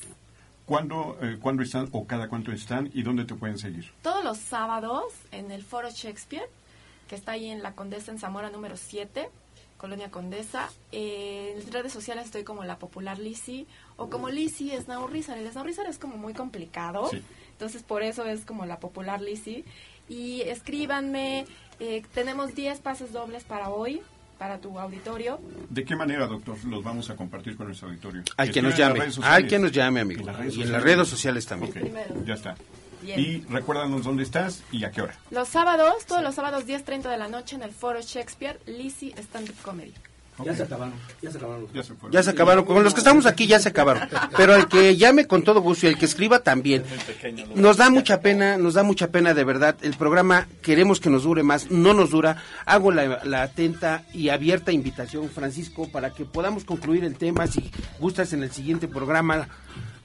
¿Cuándo, 0.67 1.19
eh, 1.21 1.39
¿Cuándo 1.41 1.63
están 1.63 1.89
o 1.93 2.07
cada 2.07 2.29
cuánto 2.29 2.53
están 2.53 2.91
y 2.95 3.03
dónde 3.03 3.25
te 3.25 3.35
pueden 3.35 3.59
seguir? 3.59 3.91
Todos 4.03 4.23
los 4.23 4.39
sábados 4.39 5.05
en 5.33 5.51
el 5.51 5.65
Foro 5.65 5.91
Shakespeare, 5.91 6.49
que 7.09 7.17
está 7.17 7.33
ahí 7.33 7.49
en 7.51 7.63
la 7.63 7.73
Condesa 7.75 8.13
en 8.13 8.19
Zamora 8.21 8.51
número 8.51 8.77
7, 8.77 9.29
Colonia 9.79 10.11
Condesa. 10.13 10.69
Eh, 10.93 11.57
en 11.61 11.73
redes 11.73 11.93
sociales 11.93 12.27
estoy 12.27 12.45
como 12.45 12.63
la 12.63 12.79
popular 12.79 13.19
Lizzy 13.19 13.67
o 13.97 14.11
como 14.11 14.29
Lizzy 14.29 14.71
Snaurrizar. 14.77 15.39
El 15.39 15.51
Snaurrizar 15.51 15.87
es 15.87 15.99
como 15.99 16.17
muy 16.19 16.35
complicado, 16.35 17.09
Sí. 17.11 17.21
entonces 17.53 17.83
por 17.83 18.03
eso 18.05 18.25
es 18.27 18.45
como 18.45 18.65
la 18.65 18.79
popular 18.79 19.21
Lizzy. 19.21 19.65
Y 20.09 20.43
escríbanme, 20.43 21.47
eh, 21.81 22.03
tenemos 22.15 22.55
10 22.55 22.81
pases 22.81 23.13
dobles 23.13 23.45
para 23.45 23.71
hoy, 23.71 24.03
para 24.39 24.59
tu 24.59 24.79
auditorio. 24.79 25.41
¿De 25.69 25.85
qué 25.85 25.97
manera, 25.97 26.27
doctor, 26.27 26.57
los 26.65 26.83
vamos 26.85 27.11
a 27.11 27.17
compartir 27.17 27.57
con 27.57 27.67
nuestro 27.67 27.89
auditorio? 27.89 28.23
Hay 28.37 28.51
que 28.51 28.63
nos 28.63 28.77
llame. 28.77 29.01
Hay 29.23 29.47
que 29.47 29.59
nos 29.59 29.73
llame, 29.73 30.01
amigo. 30.01 30.21
En 30.21 30.27
las 30.27 30.37
redes 30.37 30.57
Y 30.57 30.63
en 30.63 30.73
las 30.73 30.83
redes 30.83 31.09
sociales 31.09 31.47
también. 31.47 31.93
Ya 32.25 32.35
está. 32.35 32.55
Bien. 33.03 33.19
Y 33.19 33.41
recuérdanos 33.49 34.05
dónde 34.05 34.23
estás 34.23 34.63
y 34.71 34.85
a 34.85 34.91
qué 34.91 35.01
hora. 35.01 35.15
Los 35.31 35.49
sábados, 35.49 36.05
todos 36.05 36.23
los 36.23 36.35
sábados 36.35 36.67
10.30 36.67 37.11
de 37.11 37.17
la 37.17 37.29
noche 37.29 37.57
en 37.57 37.63
el 37.63 37.71
Foro 37.71 38.01
Shakespeare, 38.03 38.61
Lizzy 38.67 39.15
Stand 39.17 39.49
Up 39.49 39.57
Comedy. 39.63 39.95
Ya 40.45 40.55
se 40.55 40.63
acabaron. 40.63 40.95
Ya 41.23 41.31
se 41.31 41.39
acabaron. 41.39 41.67
Ya 41.73 41.83
se 41.83 41.95
fueron. 41.95 42.13
Ya 42.13 42.23
se 42.23 42.31
acabaron. 42.31 42.65
Con 42.65 42.85
los 42.85 42.95
que 42.95 43.01
estamos 43.01 43.27
aquí 43.27 43.47
ya 43.47 43.59
se 43.59 43.69
acabaron. 43.69 44.09
Pero 44.37 44.55
el 44.55 44.67
que 44.67 44.97
llame 44.97 45.27
con 45.27 45.43
todo 45.43 45.61
gusto 45.61 45.87
y 45.87 45.91
el 45.91 45.99
que 45.99 46.07
escriba 46.07 46.41
también. 46.41 46.85
Nos 47.55 47.77
da 47.77 47.91
mucha 47.91 48.21
pena, 48.21 48.57
nos 48.57 48.75
da 48.75 48.83
mucha 48.83 49.09
pena 49.09 49.35
de 49.35 49.45
verdad. 49.45 49.77
El 49.83 49.95
programa 49.95 50.49
queremos 50.63 51.01
que 51.01 51.11
nos 51.11 51.25
dure 51.25 51.43
más, 51.43 51.71
no 51.71 51.95
nos 51.95 52.11
dura. 52.11 52.43
Hago 52.67 52.93
la, 52.93 53.25
la 53.25 53.43
atenta 53.43 54.05
y 54.13 54.29
abierta 54.29 54.73
invitación, 54.73 55.29
Francisco, 55.29 55.89
para 55.91 56.11
que 56.11 56.25
podamos 56.25 56.65
concluir 56.65 57.05
el 57.05 57.17
tema. 57.17 57.47
Si 57.47 57.71
gustas 57.99 58.33
en 58.33 58.43
el 58.43 58.51
siguiente 58.51 58.89
programa, 58.89 59.49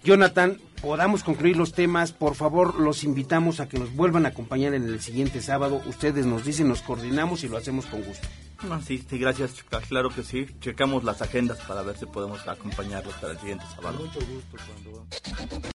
Jonathan, 0.03 0.59
podamos 0.81 1.23
concluir 1.23 1.57
los 1.57 1.73
temas. 1.73 2.11
Por 2.11 2.35
favor, 2.35 2.79
los 2.79 3.03
invitamos 3.03 3.59
a 3.59 3.67
que 3.67 3.79
nos 3.79 3.95
vuelvan 3.95 4.25
a 4.25 4.29
acompañar 4.29 4.73
en 4.73 4.83
el 4.83 5.01
siguiente 5.01 5.41
sábado. 5.41 5.81
Ustedes 5.87 6.25
nos 6.25 6.45
dicen, 6.45 6.67
nos 6.67 6.81
coordinamos 6.81 7.43
y 7.43 7.49
lo 7.49 7.57
hacemos 7.57 7.87
con 7.87 8.03
gusto. 8.03 8.27
No, 8.63 8.81
sí, 8.81 9.03
sí, 9.07 9.17
gracias. 9.17 9.63
Claro 9.87 10.09
que 10.09 10.23
sí. 10.23 10.47
Checamos 10.59 11.03
las 11.03 11.21
agendas 11.21 11.59
para 11.61 11.81
ver 11.81 11.97
si 11.97 12.05
podemos 12.05 12.47
acompañarlos 12.47 13.13
para 13.15 13.33
el 13.33 13.39
siguiente 13.39 13.65
sábado. 13.75 13.99
Mucho 13.99 14.19
gusto 14.19 14.57
cuando 14.65 15.07